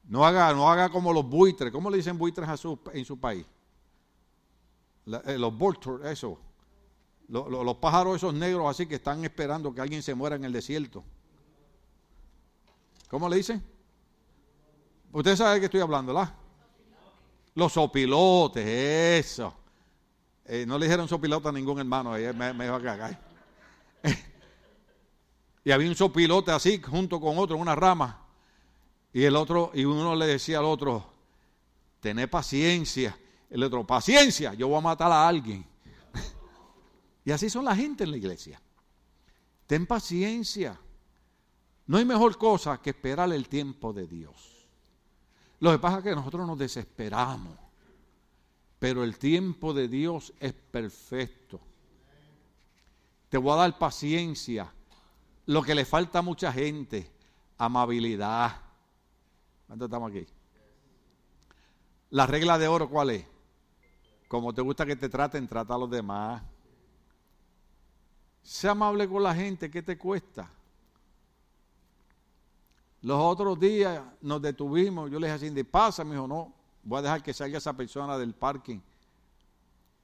No 0.05 0.27
haga, 0.27 0.53
no 0.53 0.71
haga 0.71 0.91
como 0.91 1.15
los 1.15 1.27
buitres. 1.27 1.73
¿Cómo 1.73 1.89
le 1.89 1.97
dicen 1.97 2.19
buitres 2.19 2.47
en 2.93 3.05
su 3.07 3.19
país? 3.19 3.47
Eh, 5.07 5.39
los 5.39 5.57
vultures, 5.57 6.11
eso. 6.11 6.39
los 7.29 7.77
pájaros 7.79 8.17
esos 8.17 8.35
negros 8.35 8.69
así 8.69 8.87
que 8.87 8.97
están 8.97 9.25
esperando 9.25 9.73
que 9.73 9.81
alguien 9.81 10.03
se 10.03 10.15
muera 10.15 10.37
en 10.37 10.45
el 10.45 10.53
desierto. 10.53 11.05
¿Cómo 13.09 13.31
le 13.31 13.37
dicen? 13.37 13.65
Usted 15.11 15.37
sabe 15.37 15.55
de 15.55 15.61
qué 15.61 15.65
estoy 15.65 15.81
hablando, 15.81 16.13
¿verdad? 16.13 16.35
Los 17.55 17.79
opilotes, 17.79 18.67
eso. 18.67 19.55
Eh, 20.49 20.65
no 20.67 20.79
le 20.79 20.87
dijeron 20.87 21.07
sopilote 21.07 21.49
a 21.49 21.53
ningún 21.53 21.79
hermano, 21.79 22.13
me, 22.13 22.53
me 22.55 22.65
iba 22.65 22.77
a 22.77 22.83
cagar. 22.83 23.21
y 25.63 25.71
había 25.71 25.89
un 25.89 25.95
sopilote 25.95 26.51
así, 26.51 26.81
junto 26.81 27.21
con 27.21 27.37
otro, 27.37 27.55
en 27.57 27.63
una 27.63 27.75
rama. 27.75 28.25
Y 29.13 29.25
el 29.25 29.37
otro, 29.37 29.71
y 29.75 29.85
uno 29.85 30.17
le 30.17 30.27
decía 30.27 30.59
al 30.61 30.65
otro, 30.65 31.05
tené 32.01 32.29
paciencia. 32.29 33.15
El 33.51 33.63
otro, 33.63 33.87
paciencia, 33.87 34.55
yo 34.55 34.69
voy 34.69 34.79
a 34.79 34.81
matar 34.81 35.13
a 35.13 35.29
alguien. 35.29 35.67
y 37.27 37.31
así 37.31 37.51
son 37.51 37.67
la 37.67 37.77
gente 37.77 38.05
en 38.05 38.11
la 38.11 38.17
iglesia. 38.17 38.61
Ten 39.67 39.87
paciencia. 39.87 40.81
No 41.87 41.99
hay 41.99 42.07
mejor 42.07 42.39
cosa 42.39 42.81
que 42.81 42.91
esperar 42.91 43.31
el 43.33 43.49
tiempo 43.49 43.93
de 43.93 44.07
Dios. 44.07 44.67
Lo 45.61 45.73
que 45.73 45.79
pasa 45.79 45.99
es 45.99 46.05
que 46.05 46.15
nosotros 46.15 46.47
nos 46.47 46.59
desesperamos. 46.59 47.68
Pero 48.79 49.03
el 49.03 49.19
tiempo 49.19 49.75
de 49.75 49.89
Dios 49.89 50.33
es 50.39 50.53
perfecto. 50.53 51.61
Te 53.29 53.39
voy 53.39 53.53
a 53.53 53.57
dar 53.57 53.79
paciencia. 53.79 54.73
Lo 55.47 55.63
que 55.63 55.75
le 55.75 55.85
falta 55.85 56.21
a 56.21 56.23
mucha 56.23 56.53
gente, 56.53 57.11
amabilidad. 57.57 58.61
¿Cuántos 59.67 59.87
estamos 59.87 60.11
aquí? 60.11 60.27
La 62.11 62.27
regla 62.27 62.59
de 62.59 62.69
oro, 62.69 62.89
¿cuál 62.89 63.11
es? 63.11 63.27
Como 64.29 64.53
te 64.53 64.63
gusta 64.63 64.87
que 64.87 64.97
te 64.97 65.09
traten, 65.09 65.49
trata 65.49 65.75
a 65.75 65.79
los 65.79 65.91
demás. 65.91 66.43
Sea 68.43 68.71
amable 68.71 69.09
con 69.09 69.23
la 69.23 69.35
gente, 69.35 69.71
¿qué 69.71 69.83
te 69.83 69.99
cuesta? 69.99 70.49
Los 73.03 73.19
otros 73.21 73.59
días 73.59 74.03
nos 74.23 74.41
detuvimos, 74.43 75.11
yo 75.11 75.21
le 75.21 75.27
dije 75.33 75.49
así, 75.49 75.65
pasa, 75.65 76.05
me 76.05 76.13
dijo, 76.13 76.27
no, 76.27 76.53
voy 76.89 77.01
a 77.01 77.03
dejar 77.03 77.23
que 77.23 77.35
salga 77.35 77.59
esa 77.59 77.77
persona 77.77 78.17
del 78.17 78.35
parking. 78.35 78.81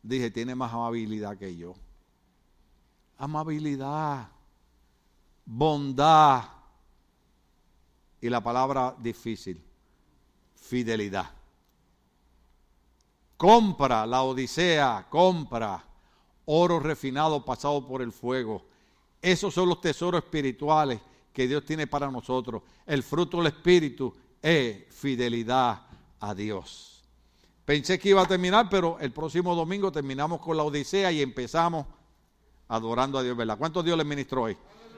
Dije, 0.03 0.31
tiene 0.31 0.55
más 0.55 0.73
amabilidad 0.73 1.39
que 1.39 1.57
yo. 1.57 1.75
Amabilidad, 3.17 4.29
bondad 5.47 6.45
y 8.21 8.29
la 8.29 8.43
palabra 8.43 8.95
difícil, 8.99 9.63
fidelidad. 10.55 11.31
Compra 13.39 14.05
la 14.05 14.23
Odisea, 14.23 15.07
compra 15.09 15.83
oro 16.45 16.79
refinado 16.81 17.43
pasado 17.43 17.87
por 17.87 18.03
el 18.03 18.13
fuego. 18.13 18.67
Esos 19.23 19.55
son 19.55 19.71
los 19.71 19.81
tesoros 19.81 20.23
espirituales 20.23 21.01
que 21.33 21.49
Dios 21.49 21.65
tiene 21.65 21.87
para 21.87 22.11
nosotros. 22.11 22.63
El 22.85 23.03
fruto 23.03 23.39
del 23.39 23.47
Espíritu 23.47 24.15
es 24.43 24.85
fidelidad 24.95 25.84
a 26.29 26.35
Dios. 26.35 27.03
Pensé 27.65 27.99
que 27.99 28.11
iba 28.11 28.23
a 28.23 28.27
terminar, 28.27 28.69
pero 28.71 28.99
el 29.01 29.13
próximo 29.13 29.55
domingo 29.55 29.91
terminamos 29.91 30.41
con 30.41 30.57
la 30.57 30.63
Odisea 30.63 31.11
y 31.13 31.23
empezamos 31.23 31.87
adorando 32.69 33.19
a 33.19 33.23
Dios, 33.23 33.37
¿verdad? 33.37 33.57
¿Cuántos 33.59 33.85
Dios 33.85 33.97
les 33.97 34.07
ministró 34.07 34.43
hoy? 34.43 34.57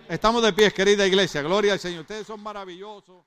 Estamos 0.09 0.43
de 0.43 0.53
pie, 0.53 0.73
querida 0.73 1.07
iglesia. 1.07 1.43
Gloria 1.43 1.73
al 1.73 1.79
Señor. 1.79 2.03
Ustedes 2.03 2.27
son 2.27 2.43
maravillosos. 2.43 3.25